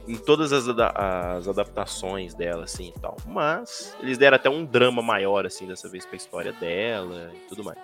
Em 0.08 0.16
todas 0.16 0.50
as, 0.50 0.66
as 0.66 1.46
adaptações 1.46 2.32
dela, 2.32 2.64
assim 2.64 2.92
e 2.96 3.00
tal. 3.00 3.18
Mas 3.26 3.94
eles 4.00 4.16
deram 4.16 4.36
até 4.36 4.48
um 4.48 4.64
drama 4.64 5.02
maior, 5.02 5.44
assim, 5.44 5.66
dessa 5.66 5.88
vez 5.90 6.06
pra 6.06 6.16
história 6.16 6.52
dela 6.52 7.30
e 7.34 7.48
tudo 7.48 7.62
mais. 7.62 7.78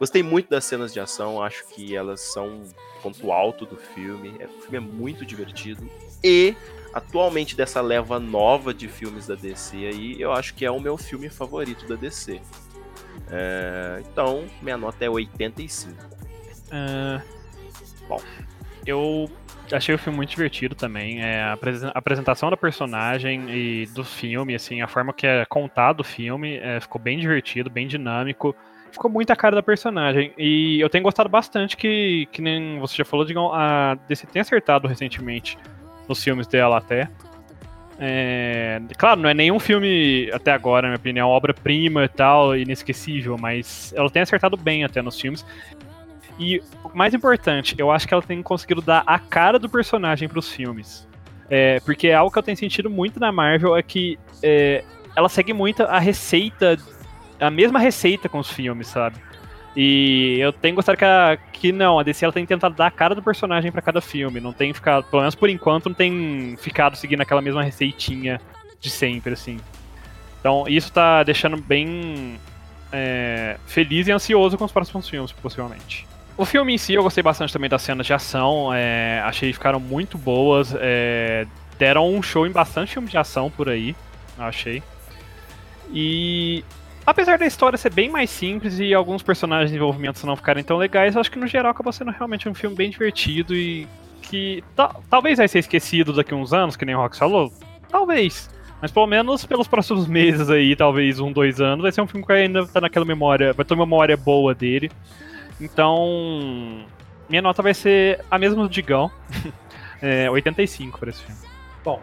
Gostei 0.00 0.22
muito 0.22 0.48
das 0.48 0.64
cenas 0.64 0.92
de 0.92 0.98
ação, 0.98 1.42
acho 1.42 1.66
que 1.68 1.94
elas 1.94 2.22
são 2.22 2.62
ponto 3.02 3.30
alto 3.30 3.66
do 3.66 3.76
filme. 3.76 4.34
É, 4.40 4.46
o 4.46 4.62
filme 4.62 4.78
é 4.78 4.80
muito 4.80 5.26
divertido. 5.26 5.88
E 6.24 6.56
atualmente 6.92 7.56
dessa 7.56 7.80
leva 7.80 8.20
nova 8.20 8.72
de 8.74 8.88
filmes 8.88 9.26
da 9.26 9.34
DC 9.34 9.76
aí, 9.76 10.20
eu 10.20 10.32
acho 10.32 10.54
que 10.54 10.64
é 10.64 10.70
o 10.70 10.80
meu 10.80 10.96
filme 10.96 11.28
favorito 11.28 11.86
da 11.86 11.94
DC. 11.94 12.40
É, 13.30 14.02
então, 14.06 14.44
minha 14.60 14.76
nota 14.76 15.04
é 15.04 15.08
85. 15.08 15.92
Uh, 16.72 17.22
bom, 18.08 18.20
eu 18.86 19.30
achei 19.70 19.94
o 19.94 19.98
filme 19.98 20.16
muito 20.16 20.30
divertido 20.30 20.74
também. 20.74 21.22
É, 21.22 21.42
a 21.42 21.58
apresentação 21.94 22.50
da 22.50 22.56
personagem 22.56 23.50
e 23.50 23.86
do 23.86 24.04
filme, 24.04 24.54
assim, 24.54 24.82
a 24.82 24.88
forma 24.88 25.12
que 25.12 25.26
é 25.26 25.44
contado 25.46 26.00
o 26.00 26.04
filme, 26.04 26.56
é, 26.56 26.80
ficou 26.80 27.00
bem 27.00 27.18
divertido, 27.18 27.70
bem 27.70 27.86
dinâmico. 27.86 28.54
Ficou 28.90 29.10
muito 29.10 29.30
a 29.30 29.36
cara 29.36 29.56
da 29.56 29.62
personagem. 29.62 30.34
E 30.36 30.78
eu 30.78 30.90
tenho 30.90 31.04
gostado 31.04 31.28
bastante 31.28 31.76
que, 31.76 32.28
que 32.30 32.42
nem 32.42 32.78
você 32.78 32.96
já 32.96 33.04
falou, 33.04 33.24
digam, 33.24 33.50
a 33.52 33.94
DC 34.06 34.26
tem 34.26 34.42
acertado 34.42 34.86
recentemente 34.86 35.56
nos 36.08 36.22
filmes 36.22 36.46
dela 36.46 36.78
até. 36.78 37.08
É, 37.98 38.80
claro, 38.98 39.20
não 39.20 39.28
é 39.28 39.34
nenhum 39.34 39.60
filme, 39.60 40.28
até 40.32 40.50
agora, 40.50 40.82
na 40.82 40.88
minha 40.88 40.98
opinião, 40.98 41.28
obra-prima 41.28 42.04
e 42.04 42.08
tal, 42.08 42.56
inesquecível, 42.56 43.36
mas 43.38 43.92
ela 43.96 44.10
tem 44.10 44.22
acertado 44.22 44.56
bem 44.56 44.82
até 44.82 45.00
nos 45.00 45.20
filmes. 45.20 45.44
E 46.38 46.60
o 46.82 46.96
mais 46.96 47.14
importante, 47.14 47.76
eu 47.78 47.90
acho 47.90 48.08
que 48.08 48.14
ela 48.14 48.22
tem 48.22 48.42
conseguido 48.42 48.82
dar 48.82 49.04
a 49.06 49.18
cara 49.18 49.58
do 49.58 49.68
personagem 49.68 50.28
para 50.28 50.38
os 50.38 50.50
filmes. 50.50 51.06
É, 51.48 51.80
porque 51.80 52.08
é 52.08 52.14
algo 52.14 52.32
que 52.32 52.38
eu 52.38 52.42
tenho 52.42 52.56
sentido 52.56 52.88
muito 52.88 53.20
na 53.20 53.30
Marvel 53.30 53.76
é 53.76 53.82
que 53.82 54.18
é, 54.42 54.82
ela 55.14 55.28
segue 55.28 55.52
muito 55.52 55.82
a 55.82 55.98
receita, 55.98 56.78
a 57.38 57.50
mesma 57.50 57.78
receita 57.78 58.28
com 58.28 58.38
os 58.38 58.50
filmes, 58.50 58.88
sabe? 58.88 59.16
E 59.74 60.38
eu 60.38 60.52
tenho 60.52 60.74
gostado 60.74 60.98
que, 60.98 61.04
a, 61.04 61.38
que 61.52 61.72
não, 61.72 61.98
a 61.98 62.02
DC 62.02 62.24
ela 62.24 62.32
tem 62.32 62.44
tentado 62.44 62.74
dar 62.74 62.86
a 62.86 62.90
cara 62.90 63.14
do 63.14 63.22
personagem 63.22 63.72
para 63.72 63.80
cada 63.80 64.00
filme. 64.00 64.40
Não 64.40 64.52
tem 64.52 64.72
ficado, 64.72 65.04
pelo 65.04 65.22
menos 65.22 65.34
por 65.34 65.48
enquanto, 65.48 65.88
não 65.88 65.94
tem 65.94 66.56
ficado 66.58 66.96
seguindo 66.96 67.22
aquela 67.22 67.40
mesma 67.40 67.62
receitinha 67.62 68.40
de 68.80 68.90
sempre, 68.90 69.32
assim. 69.32 69.58
Então 70.40 70.64
isso 70.68 70.92
tá 70.92 71.22
deixando 71.22 71.56
bem 71.56 72.38
é, 72.92 73.56
feliz 73.66 74.08
e 74.08 74.12
ansioso 74.12 74.58
com 74.58 74.64
os 74.64 74.72
próximos 74.72 75.08
filmes, 75.08 75.32
possivelmente. 75.32 76.06
O 76.36 76.44
filme 76.44 76.74
em 76.74 76.78
si 76.78 76.94
eu 76.94 77.02
gostei 77.02 77.22
bastante 77.22 77.52
também 77.52 77.70
das 77.70 77.82
cenas 77.82 78.06
de 78.06 78.12
ação, 78.12 78.72
é, 78.74 79.22
achei 79.24 79.50
que 79.50 79.54
ficaram 79.54 79.78
muito 79.78 80.18
boas, 80.18 80.74
é, 80.78 81.46
deram 81.78 82.12
um 82.12 82.22
show 82.22 82.46
em 82.46 82.50
bastante 82.50 82.92
filmes 82.92 83.10
de 83.10 83.18
ação 83.18 83.50
por 83.50 83.68
aí. 83.68 83.94
achei. 84.38 84.82
E 85.92 86.64
apesar 87.06 87.38
da 87.38 87.46
história 87.46 87.76
ser 87.76 87.92
bem 87.92 88.08
mais 88.08 88.30
simples 88.30 88.78
e 88.78 88.94
alguns 88.94 89.22
personagens 89.22 89.70
de 89.70 89.74
desenvolvimento 89.74 90.24
não 90.26 90.36
ficarem 90.36 90.62
tão 90.62 90.76
legais, 90.76 91.14
eu 91.14 91.20
acho 91.20 91.30
que 91.30 91.38
no 91.38 91.46
geral 91.46 91.72
acabou 91.72 91.92
sendo 91.92 92.10
realmente 92.10 92.48
um 92.48 92.54
filme 92.54 92.76
bem 92.76 92.90
divertido 92.90 93.54
e 93.54 93.86
que 94.22 94.62
talvez 95.10 95.38
vai 95.38 95.48
ser 95.48 95.58
esquecido 95.58 96.12
daqui 96.12 96.32
a 96.32 96.36
uns 96.36 96.52
anos, 96.52 96.76
que 96.76 96.84
nem 96.84 96.94
o 96.94 96.98
Rox 96.98 97.18
falou. 97.18 97.52
Talvez. 97.88 98.48
Mas 98.80 98.90
pelo 98.90 99.06
menos 99.06 99.44
pelos 99.44 99.68
próximos 99.68 100.06
meses 100.06 100.48
aí, 100.50 100.74
talvez 100.74 101.20
um, 101.20 101.30
dois 101.30 101.60
anos, 101.60 101.82
vai 101.82 101.92
ser 101.92 102.00
um 102.00 102.06
filme 102.06 102.26
que 102.26 102.32
ainda 102.32 102.66
tá 102.66 102.80
naquela 102.80 103.04
memória, 103.04 103.52
vai 103.52 103.64
ter 103.64 103.74
uma 103.74 103.84
memória 103.84 104.16
boa 104.16 104.54
dele. 104.54 104.90
Então, 105.60 106.84
minha 107.28 107.42
nota 107.42 107.62
vai 107.62 107.74
ser 107.74 108.24
a 108.30 108.38
mesma 108.38 108.62
do 108.62 108.68
Digão. 108.68 109.10
é, 110.02 110.30
85 110.30 110.98
para 110.98 111.10
esse 111.10 111.22
filme. 111.22 111.40
Bom, 111.84 112.00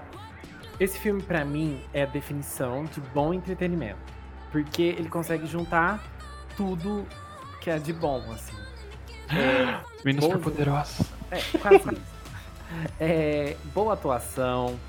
esse 0.80 0.98
filme 1.00 1.22
para 1.22 1.44
mim 1.44 1.82
é 1.94 2.04
a 2.04 2.06
definição 2.06 2.86
de 2.86 3.02
bom 3.14 3.34
entretenimento. 3.34 4.19
Porque 4.52 4.82
ele 4.82 5.10
consegue 5.10 5.46
juntar 5.46 6.04
tudo 6.56 7.06
que 7.62 7.70
é 7.70 7.78
de 7.78 7.94
bom, 7.94 8.24
assim. 8.34 8.58
É, 9.30 9.80
Menos 10.04 10.26
boa... 10.26 10.38
poderosa. 10.40 11.06
É, 11.32 11.42
quase 11.60 11.94
isso. 11.94 12.20
É, 13.00 13.56
boa 13.74 13.96
atuação, 13.96 14.80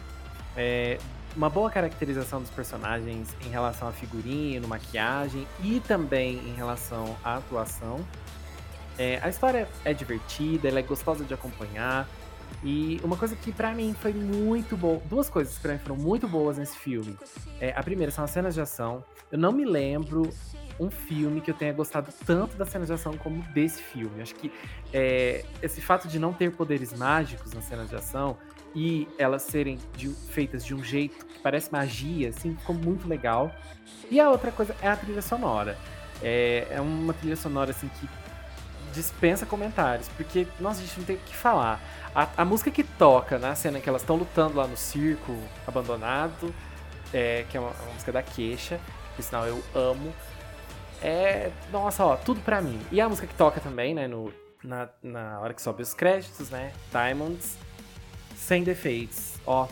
é, 0.54 0.98
uma 1.34 1.48
boa 1.48 1.70
caracterização 1.70 2.40
dos 2.40 2.50
personagens 2.50 3.34
em 3.46 3.48
relação 3.48 3.88
a 3.88 3.92
figurino, 3.92 4.68
maquiagem 4.68 5.46
e 5.62 5.80
também 5.80 6.36
em 6.46 6.54
relação 6.54 7.16
à 7.24 7.36
atuação. 7.36 8.04
É, 8.98 9.18
a 9.22 9.28
história 9.28 9.68
é 9.84 9.94
divertida, 9.94 10.68
ela 10.68 10.80
é 10.80 10.82
gostosa 10.82 11.24
de 11.24 11.32
acompanhar. 11.32 12.06
E 12.62 13.00
uma 13.02 13.16
coisa 13.16 13.34
que 13.34 13.52
para 13.52 13.72
mim 13.72 13.94
foi 13.98 14.12
muito 14.12 14.76
boa, 14.76 15.00
duas 15.06 15.30
coisas 15.30 15.56
que 15.56 15.62
pra 15.62 15.72
mim 15.72 15.78
foram 15.78 15.96
muito 15.96 16.28
boas 16.28 16.58
nesse 16.58 16.76
filme. 16.76 17.16
É, 17.58 17.72
a 17.74 17.82
primeira 17.82 18.12
são 18.12 18.22
as 18.24 18.30
cenas 18.30 18.54
de 18.54 18.60
ação. 18.60 19.02
Eu 19.32 19.38
não 19.38 19.52
me 19.52 19.64
lembro 19.64 20.30
um 20.78 20.90
filme 20.90 21.40
que 21.40 21.50
eu 21.50 21.54
tenha 21.54 21.72
gostado 21.72 22.12
tanto 22.26 22.56
da 22.56 22.64
cena 22.64 22.86
de 22.86 22.92
ação 22.92 23.16
como 23.16 23.42
desse 23.52 23.82
filme. 23.82 24.20
Acho 24.20 24.34
que 24.34 24.52
é, 24.92 25.44
esse 25.62 25.80
fato 25.80 26.08
de 26.08 26.18
não 26.18 26.32
ter 26.32 26.52
poderes 26.52 26.92
mágicos 26.92 27.52
nas 27.52 27.64
cenas 27.64 27.88
de 27.88 27.96
ação 27.96 28.36
e 28.74 29.08
elas 29.18 29.42
serem 29.42 29.78
de, 29.96 30.08
feitas 30.08 30.64
de 30.64 30.74
um 30.74 30.82
jeito 30.82 31.26
que 31.26 31.38
parece 31.40 31.72
magia, 31.72 32.28
assim, 32.28 32.56
ficou 32.56 32.74
muito 32.74 33.08
legal. 33.08 33.54
E 34.10 34.20
a 34.20 34.30
outra 34.30 34.52
coisa 34.52 34.74
é 34.80 34.88
a 34.88 34.96
trilha 34.96 35.22
sonora. 35.22 35.76
É, 36.22 36.66
é 36.70 36.80
uma 36.80 37.12
trilha 37.14 37.36
sonora 37.36 37.70
assim 37.70 37.88
que 37.88 38.06
dispensa 38.92 39.46
comentários, 39.46 40.08
porque 40.16 40.46
nossa, 40.58 40.80
a 40.80 40.84
gente 40.84 40.98
não 40.98 41.06
tem 41.06 41.16
o 41.16 41.20
que 41.20 41.36
falar. 41.36 41.80
A, 42.14 42.28
a 42.38 42.44
música 42.44 42.70
que 42.70 42.82
toca 42.82 43.38
na 43.38 43.54
cena 43.54 43.80
que 43.80 43.88
elas 43.88 44.02
estão 44.02 44.16
lutando 44.16 44.56
lá 44.56 44.66
no 44.66 44.76
circo 44.76 45.36
abandonado, 45.66 46.52
é, 47.12 47.44
que 47.48 47.56
é 47.56 47.60
uma, 47.60 47.70
uma 47.70 47.92
música 47.92 48.12
da 48.12 48.22
Queixa, 48.22 48.80
que 49.16 49.22
sinal 49.22 49.46
eu 49.46 49.62
amo. 49.74 50.12
É. 51.02 51.50
Nossa, 51.72 52.04
ó, 52.04 52.16
tudo 52.16 52.40
pra 52.40 52.60
mim. 52.60 52.80
E 52.90 53.00
a 53.00 53.08
música 53.08 53.26
que 53.26 53.34
toca 53.34 53.60
também, 53.60 53.94
né? 53.94 54.06
No, 54.06 54.32
na, 54.62 54.88
na 55.02 55.40
hora 55.40 55.54
que 55.54 55.62
sobe 55.62 55.82
os 55.82 55.94
créditos, 55.94 56.50
né? 56.50 56.72
Diamonds. 56.90 57.56
Sem 58.36 58.62
defeitos. 58.62 59.34
Ó, 59.46 59.68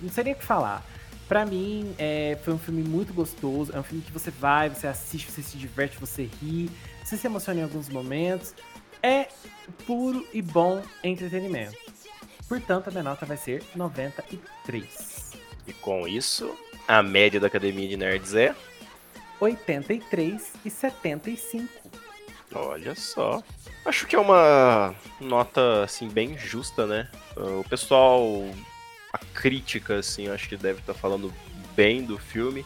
não 0.00 0.10
sei 0.10 0.24
nem 0.24 0.32
o 0.32 0.36
que 0.36 0.44
falar. 0.44 0.84
Pra 1.28 1.46
mim, 1.46 1.94
é, 1.98 2.38
foi 2.44 2.52
um 2.52 2.58
filme 2.58 2.82
muito 2.82 3.14
gostoso. 3.14 3.72
É 3.74 3.78
um 3.78 3.82
filme 3.82 4.02
que 4.02 4.12
você 4.12 4.30
vai, 4.30 4.68
você 4.68 4.86
assiste, 4.86 5.30
você 5.30 5.42
se 5.42 5.56
diverte, 5.56 5.98
você 5.98 6.28
ri, 6.40 6.70
você 7.02 7.16
se 7.16 7.26
emociona 7.26 7.60
em 7.60 7.62
alguns 7.64 7.88
momentos. 7.88 8.54
É 9.02 9.28
puro 9.86 10.26
e 10.32 10.40
bom 10.40 10.82
entretenimento. 11.02 11.76
Portanto, 12.48 12.88
a 12.88 12.90
minha 12.90 13.02
nota 13.02 13.26
vai 13.26 13.36
ser 13.36 13.62
93. 13.74 15.32
E 15.66 15.72
com 15.72 16.06
isso, 16.06 16.56
a 16.86 17.02
média 17.02 17.40
da 17.40 17.46
Academia 17.46 17.88
de 17.88 17.96
Nerds 17.96 18.34
é 18.34 18.54
83 19.40 20.52
e 20.64 20.70
75. 20.70 21.68
Olha 22.54 22.94
só. 22.94 23.42
Acho 23.84 24.06
que 24.06 24.14
é 24.14 24.20
uma 24.20 24.94
nota 25.20 25.82
assim 25.82 26.08
bem 26.08 26.36
justa, 26.38 26.86
né? 26.86 27.08
O 27.36 27.64
pessoal 27.68 28.22
a 29.12 29.18
crítica 29.18 29.98
assim, 29.98 30.28
acho 30.28 30.48
que 30.48 30.56
deve 30.56 30.80
estar 30.80 30.94
tá 30.94 30.98
falando 30.98 31.32
bem 31.74 32.04
do 32.04 32.18
filme. 32.18 32.64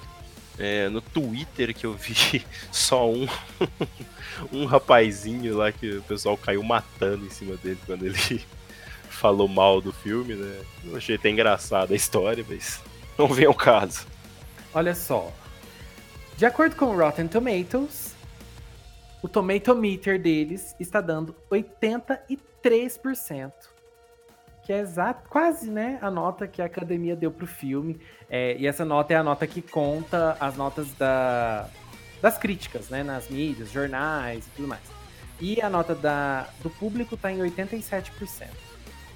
É, 0.58 0.88
no 0.88 1.02
Twitter 1.02 1.74
que 1.74 1.84
eu 1.84 1.92
vi 1.92 2.42
só 2.72 3.10
um 3.10 3.28
um 4.52 4.64
rapazinho 4.64 5.56
lá 5.56 5.70
que 5.70 5.98
o 5.98 6.02
pessoal 6.02 6.36
caiu 6.36 6.62
matando 6.62 7.26
em 7.26 7.30
cima 7.30 7.56
dele 7.56 7.78
quando 7.84 8.06
ele 8.06 8.18
falou 9.08 9.48
mal 9.48 9.80
do 9.80 9.92
filme, 9.92 10.34
né? 10.34 10.62
Eu 10.84 10.96
achei 10.96 11.16
até 11.16 11.30
engraçada 11.30 11.92
a 11.92 11.96
história, 11.96 12.44
mas 12.48 12.80
não 13.18 13.28
vem 13.28 13.46
ao 13.46 13.54
caso. 13.54 14.06
Olha 14.74 14.94
só, 14.94 15.32
de 16.36 16.44
acordo 16.44 16.76
com 16.76 16.86
o 16.86 16.98
Rotten 16.98 17.28
Tomatoes, 17.28 18.14
o 19.22 19.28
Tomato 19.28 19.74
Meter 19.74 20.20
deles 20.20 20.74
está 20.78 21.00
dando 21.00 21.34
83%. 21.50 23.52
Que 24.66 24.72
é 24.72 24.80
exato, 24.80 25.28
quase, 25.28 25.70
né, 25.70 25.96
a 26.02 26.10
nota 26.10 26.48
que 26.48 26.60
a 26.60 26.64
academia 26.64 27.14
deu 27.14 27.30
pro 27.30 27.46
filme. 27.46 28.00
É, 28.28 28.56
e 28.58 28.66
essa 28.66 28.84
nota 28.84 29.14
é 29.14 29.16
a 29.16 29.22
nota 29.22 29.46
que 29.46 29.62
conta 29.62 30.36
as 30.40 30.56
notas 30.56 30.92
da, 30.94 31.68
das 32.20 32.36
críticas, 32.36 32.88
né, 32.88 33.04
nas 33.04 33.28
mídias, 33.28 33.70
jornais 33.70 34.44
e 34.44 34.50
tudo 34.50 34.66
mais. 34.66 34.82
E 35.40 35.60
a 35.62 35.70
nota 35.70 35.94
da, 35.94 36.48
do 36.62 36.68
público 36.68 37.14
está 37.14 37.30
em 37.30 37.38
87%. 37.38 38.48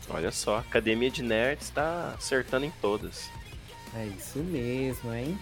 Olha 0.08 0.30
só, 0.30 0.58
a 0.58 0.60
Academia 0.60 1.10
de 1.10 1.22
Nerds 1.22 1.66
está 1.66 2.14
acertando 2.16 2.66
em 2.66 2.72
todas. 2.80 3.28
É 3.96 4.06
isso 4.06 4.38
mesmo, 4.38 5.12
hein? 5.12 5.36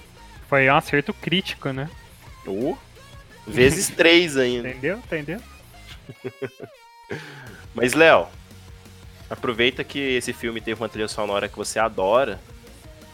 Foi 0.48 0.70
um 0.70 0.74
acerto 0.74 1.12
crítico, 1.12 1.70
né? 1.70 1.90
Uh, 2.46 2.78
vezes 3.46 3.88
três 3.94 4.38
ainda. 4.38 4.70
Entendeu? 4.70 4.98
Entendeu? 4.98 5.40
Mas, 7.74 7.92
Léo, 7.92 8.28
aproveita 9.30 9.84
que 9.84 9.98
esse 9.98 10.32
filme 10.32 10.60
teve 10.60 10.80
uma 10.80 10.88
trilha 10.88 11.08
sonora 11.08 11.48
que 11.48 11.56
você 11.56 11.78
adora 11.78 12.40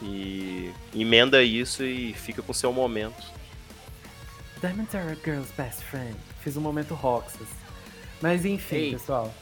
e 0.01 0.71
emenda 0.93 1.41
isso 1.43 1.83
e 1.83 2.13
fica 2.13 2.41
com 2.41 2.51
o 2.51 2.55
seu 2.55 2.71
momento. 2.71 3.23
Diamonds 4.61 4.95
are 4.95 5.11
a 5.11 5.15
girl's 5.15 5.51
best 5.51 5.81
friend. 5.83 6.15
Fiz 6.41 6.55
um 6.57 6.61
momento 6.61 6.93
Roxas. 6.93 7.47
Mas 8.21 8.45
enfim, 8.45 8.75
Ei. 8.75 8.91
pessoal. 8.91 9.33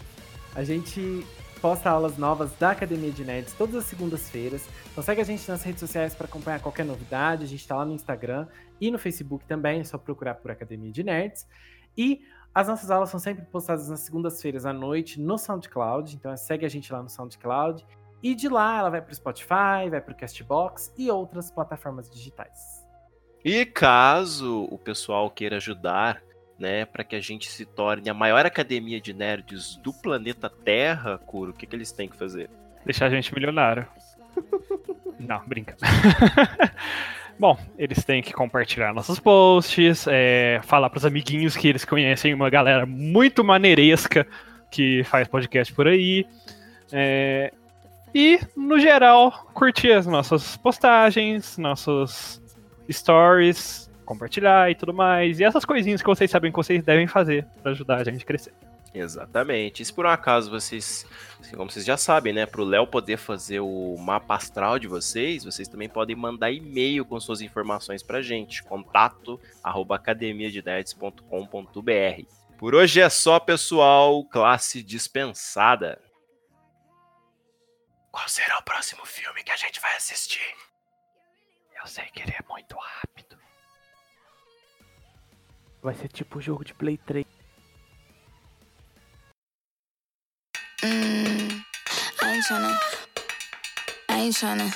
A 0.56 0.64
gente 0.64 1.26
posta 1.62 1.90
aulas 1.90 2.18
novas 2.18 2.52
da 2.60 2.72
Academia 2.72 3.12
de 3.12 3.24
Nerds 3.24 3.54
todas 3.54 3.76
as 3.76 3.86
segundas-feiras. 3.86 4.66
Então 4.92 5.04
segue 5.04 5.22
a 5.22 5.24
gente 5.24 5.48
nas 5.50 5.64
redes 5.64 5.80
sociais 5.80 6.14
para 6.14 6.26
acompanhar 6.26 6.60
qualquer 6.60 6.86
novidade. 6.86 7.44
A 7.44 7.48
gente 7.48 7.62
está 7.62 7.76
lá 7.76 7.86
no 7.86 7.94
Instagram 7.94 8.48
e 8.82 8.92
no 8.92 9.00
Facebook 9.00 9.46
também, 9.46 9.80
é 9.80 9.84
só 9.84 9.98
procurar 9.98 10.36
por 10.36 10.52
Academia 10.52 10.92
de 10.92 11.04
Nerds. 11.04 11.48
E 11.98 12.22
as 12.54 12.68
nossas 12.68 12.92
aulas 12.92 13.10
são 13.10 13.20
sempre 13.20 13.44
postadas 13.46 13.90
nas 13.90 14.02
segundas-feiras 14.02 14.66
à 14.66 14.72
noite 14.72 15.20
no 15.20 15.38
SoundCloud. 15.38 16.16
Então 16.16 16.36
segue 16.38 16.66
a 16.66 16.70
gente 16.70 16.94
lá 16.94 17.02
no 17.02 17.10
SoundCloud. 17.10 17.86
E 18.22 18.36
de 18.36 18.48
lá 18.48 18.80
ela 18.80 18.90
vai 18.90 19.02
para 19.02 19.12
o 19.12 19.16
Spotify, 19.16 19.90
vai 19.90 20.00
para 20.00 20.14
o 20.14 20.16
Castbox 20.16 20.94
e 20.98 21.10
outras 21.10 21.50
plataformas 21.50 22.10
digitais. 22.10 22.86
E 23.44 23.66
caso 23.66 24.68
o 24.72 24.78
pessoal 24.78 25.30
queira 25.30 25.58
ajudar 25.58 26.22
né, 26.58 26.86
para 26.86 27.04
que 27.04 27.16
a 27.16 27.20
gente 27.20 27.50
se 27.50 27.66
torne 27.66 28.10
a 28.10 28.14
maior 28.14 28.46
academia 28.46 29.02
de 29.02 29.14
nerds 29.14 29.76
do 29.78 29.92
planeta 29.92 30.50
Terra, 30.50 31.18
Kuro, 31.18 31.52
o 31.52 31.54
que, 31.54 31.66
que 31.66 31.76
eles 31.76 31.92
têm 31.92 32.08
que 32.08 32.16
fazer? 32.16 32.50
Deixar 32.86 33.08
a 33.08 33.10
gente 33.10 33.34
milionário. 33.34 33.88
Não, 35.20 35.46
brinca. 35.46 35.76
Bom, 37.40 37.58
eles 37.78 38.04
têm 38.04 38.22
que 38.22 38.32
compartilhar 38.32 38.94
nossos 38.94 39.20
posts, 39.20 40.06
é, 40.08 40.62
falar 40.64 40.90
para 40.90 40.98
os 40.98 41.06
amiguinhos 41.06 41.58
que 41.58 41.68
eles 41.68 41.84
conhecem 41.84 42.34
uma 42.34 42.50
galera 42.50 42.86
muito 42.86 43.44
maneiresca 43.44 44.26
que 44.70 45.04
faz 45.04 45.28
podcast 45.28 45.74
por 45.74 45.88
aí. 45.88 46.26
É, 46.92 47.52
e, 48.14 48.40
no 48.56 48.80
geral, 48.80 49.32
curtir 49.54 49.92
as 49.92 50.06
nossas 50.06 50.56
postagens, 50.58 51.58
nossos 51.58 52.42
stories, 52.92 53.90
compartilhar 54.06 54.70
e 54.70 54.76
tudo 54.76 54.94
mais. 54.94 55.40
E 55.40 55.44
essas 55.44 55.66
coisinhas 55.66 56.02
que 56.02 56.08
vocês 56.08 56.30
sabem 56.30 56.52
que 56.52 56.56
vocês 56.56 56.84
devem 56.84 57.08
fazer 57.08 57.46
para 57.62 57.72
ajudar 57.72 57.98
a 57.98 58.04
gente 58.04 58.24
a 58.24 58.26
crescer. 58.26 58.54
Exatamente. 58.94 59.82
E 59.82 59.86
se 59.86 59.92
por 59.92 60.06
um 60.06 60.10
acaso 60.10 60.52
vocês, 60.52 61.04
como 61.56 61.72
vocês 61.72 61.84
já 61.84 61.98
sabem, 61.98 62.32
né, 62.32 62.46
para 62.46 62.62
o 62.62 62.66
Léo 62.66 62.86
poder 62.86 63.18
fazer 63.18 63.60
o 63.60 63.98
mapa 63.98 64.36
astral 64.36 64.78
de 64.78 64.88
vocês, 64.88 65.44
vocês 65.44 65.68
também 65.68 65.90
podem 65.90 66.16
mandar 66.16 66.52
e-mail 66.52 67.04
com 67.04 67.20
suas 67.20 67.42
informações 67.42 68.04
para 68.04 68.22
gente. 68.22 68.62
Contato 68.64 69.42
arroba 69.64 69.96
academiadenerds.com.br. 69.96 72.26
Por 72.58 72.76
hoje 72.76 73.02
é 73.02 73.10
só, 73.10 73.40
pessoal. 73.40 74.24
Classe 74.26 74.84
dispensada. 74.84 76.00
Qual 78.12 78.30
será 78.30 78.60
o 78.60 78.64
próximo 78.64 79.04
filme 79.08 79.44
que 79.44 79.52
a 79.52 79.58
gente 79.58 79.82
vai 79.82 79.96
assistir? 79.96 80.56
Eu 81.82 81.88
sei 81.88 82.06
que 82.14 82.22
ele 82.22 82.32
é 82.32 82.44
muito 82.48 82.78
rápido. 82.78 83.40
Vai 85.82 85.96
ser 85.96 86.10
tipo 86.10 86.40
jogo 86.40 86.64
de 86.64 86.76
Play 86.76 86.96
3. 86.96 87.43
Mm, 90.84 91.64
I 92.22 92.34
ain't 92.34 92.44
tryna. 92.44 92.78
I 94.10 94.20
ain't 94.20 94.36
tryna. 94.36 94.70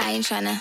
I 0.00 0.10
ain't 0.10 0.24
tryna. 0.24 0.60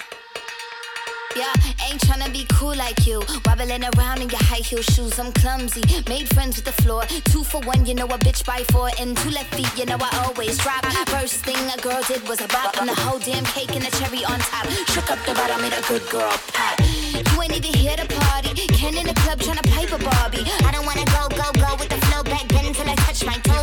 Yeah, 1.36 1.52
ain't 1.90 2.02
tryna 2.02 2.32
be 2.32 2.46
cool 2.54 2.76
like 2.76 3.08
you. 3.08 3.24
Wobbling 3.48 3.84
around 3.84 4.22
in 4.22 4.30
your 4.30 4.44
high 4.44 4.62
heel 4.62 4.84
shoes, 4.84 5.18
I'm 5.18 5.32
clumsy. 5.32 5.82
Made 6.08 6.30
friends 6.36 6.58
with 6.58 6.66
the 6.66 6.84
floor. 6.84 7.04
Two 7.32 7.44
for 7.44 7.62
one, 7.62 7.84
you 7.88 7.96
know 7.96 8.06
a 8.06 8.20
bitch 8.20 8.46
by 8.46 8.62
four. 8.72 8.92
And 9.00 9.18
two 9.18 9.32
left 9.32 9.56
feet, 9.56 9.76
you 9.76 9.88
know 9.88 9.98
I 10.00 10.26
always 10.28 10.56
drop. 10.60 10.86
First 11.10 11.44
thing 11.44 11.58
a 11.74 11.82
girl 11.82 12.04
did 12.08 12.22
was 12.30 12.42
a 12.42 12.48
bop. 12.50 12.78
And 12.80 12.90
the 12.90 12.96
whole 13.02 13.18
damn 13.18 13.44
cake 13.46 13.74
and 13.76 13.84
the 13.84 13.90
cherry 13.98 14.24
on 14.24 14.38
top. 14.38 14.70
Shook 14.94 15.10
up 15.10 15.18
the 15.26 15.34
bottom, 15.34 15.62
made 15.62 15.74
a 15.74 15.82
good 15.88 16.08
girl 16.12 16.30
pop. 16.54 16.78
You 16.80 17.42
ain't 17.42 17.58
even 17.58 17.74
here 17.74 17.96
to 17.98 18.06
party. 18.06 18.68
Ken 18.78 18.96
in 18.98 19.08
the 19.08 19.16
club 19.26 19.40
tryna 19.40 19.66
pipe 19.74 19.92
a 19.92 19.98
Barbie. 19.98 20.46
I 20.46 20.72
don't 20.72 20.86
wanna 20.86 21.06
go, 21.10 21.26
go, 21.34 21.50
go 21.58 21.76
with 21.80 21.90
the 21.90 21.98
flow 22.06 22.22
back 22.22 22.48
then 22.50 22.68
until 22.68 22.88
I 22.88 22.96
touch 23.02 23.26
my 23.26 23.38
toes. 23.50 23.61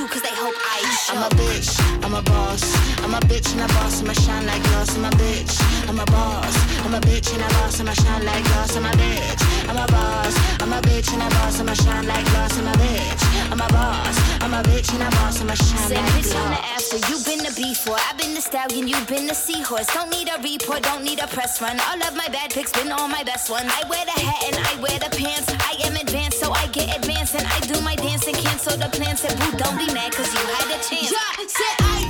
Chew 0.00 0.08
cause 0.08 0.22
they 0.22 0.34
hope 0.34 0.54
I 0.56 0.78
show. 1.04 1.14
I'm 1.14 1.24
a 1.24 1.34
bitch, 1.34 1.99
a 2.20 2.22
boss. 2.30 2.62
I'm 3.02 3.14
a 3.14 3.20
bitch 3.20 3.52
and 3.52 3.62
a 3.62 3.68
boss, 3.74 4.02
I'ma 4.02 4.12
shine 4.12 4.46
like 4.46 4.62
glass. 4.62 4.96
I'm 4.96 5.04
a 5.04 5.10
bitch, 5.10 5.54
I'm 5.88 5.98
a 5.98 6.04
boss. 6.06 6.54
I'm 6.84 6.94
a 6.94 7.00
bitch 7.00 7.32
and 7.32 7.42
a 7.42 7.48
boss, 7.54 7.80
I'ma 7.80 7.92
shine 7.92 8.24
like 8.24 8.44
glass. 8.44 8.76
I'm 8.76 8.86
a 8.86 8.90
bitch, 8.90 9.42
I'm 9.68 9.76
a 9.76 9.86
boss. 9.86 10.34
I'm 10.60 10.72
a 10.72 10.80
bitch 10.82 11.12
and 11.12 11.22
a 11.22 11.28
boss, 11.36 11.60
I'ma 11.60 11.74
shine 11.74 12.06
like 12.06 12.24
glass. 12.26 12.58
I'm 12.58 12.68
a 12.68 12.72
bitch, 12.72 13.22
I'm 13.52 13.60
a 13.60 13.68
boss. 13.68 14.16
I'm 14.42 14.54
a 14.54 14.62
bitch 14.62 14.92
and 14.94 15.02
a 15.02 15.10
boss, 15.16 15.40
I'ma 15.40 15.54
shine 15.54 15.88
Said 15.88 15.96
like 15.96 16.12
bitch, 16.14 16.34
I'm 16.36 16.50
the 16.50 16.60
after. 16.74 16.98
You 17.08 17.16
been 17.24 17.42
the 17.44 17.54
before. 17.56 17.98
I've 18.08 18.18
been 18.18 18.34
the 18.34 18.40
stallion. 18.40 18.88
You've 18.88 19.06
been 19.06 19.26
the 19.26 19.34
seahorse. 19.34 19.86
Don't 19.94 20.10
need 20.10 20.28
a 20.28 20.36
report. 20.42 20.82
Don't 20.82 21.04
need 21.04 21.20
a 21.20 21.26
press 21.26 21.60
run. 21.60 21.78
All 21.88 22.00
of 22.02 22.16
my 22.16 22.28
bad 22.28 22.50
pics 22.50 22.72
been 22.72 22.90
all 22.92 23.08
my 23.08 23.22
best 23.22 23.50
ones. 23.50 23.70
I 23.70 23.86
wear 23.88 24.04
the 24.04 24.18
hat 24.18 24.40
and 24.48 24.56
I 24.58 24.72
wear 24.80 24.98
the 24.98 25.10
pants. 25.16 25.48
I 25.70 25.78
am 25.86 25.96
advanced, 25.96 26.40
so 26.40 26.52
I 26.52 26.66
get 26.68 26.96
advanced 26.96 27.34
and 27.34 27.46
I 27.46 27.60
do 27.60 27.80
my 27.80 27.94
dance 27.96 28.26
and 28.26 28.36
cancel 28.36 28.76
the 28.76 28.88
plans. 28.90 29.20
Said 29.20 29.38
boo, 29.38 29.56
don't 29.56 29.78
be 29.78 29.86
mad 29.94 30.12
cause 30.12 30.32
you 30.34 30.42
had 30.58 30.68
a 30.68 30.78
chance. 30.82 31.12
Yeah, 31.12 31.30
said 31.46 31.76
I 31.78 31.80
took 31.80 31.80
it 31.80 31.80
and 31.80 32.00
I 32.00 32.09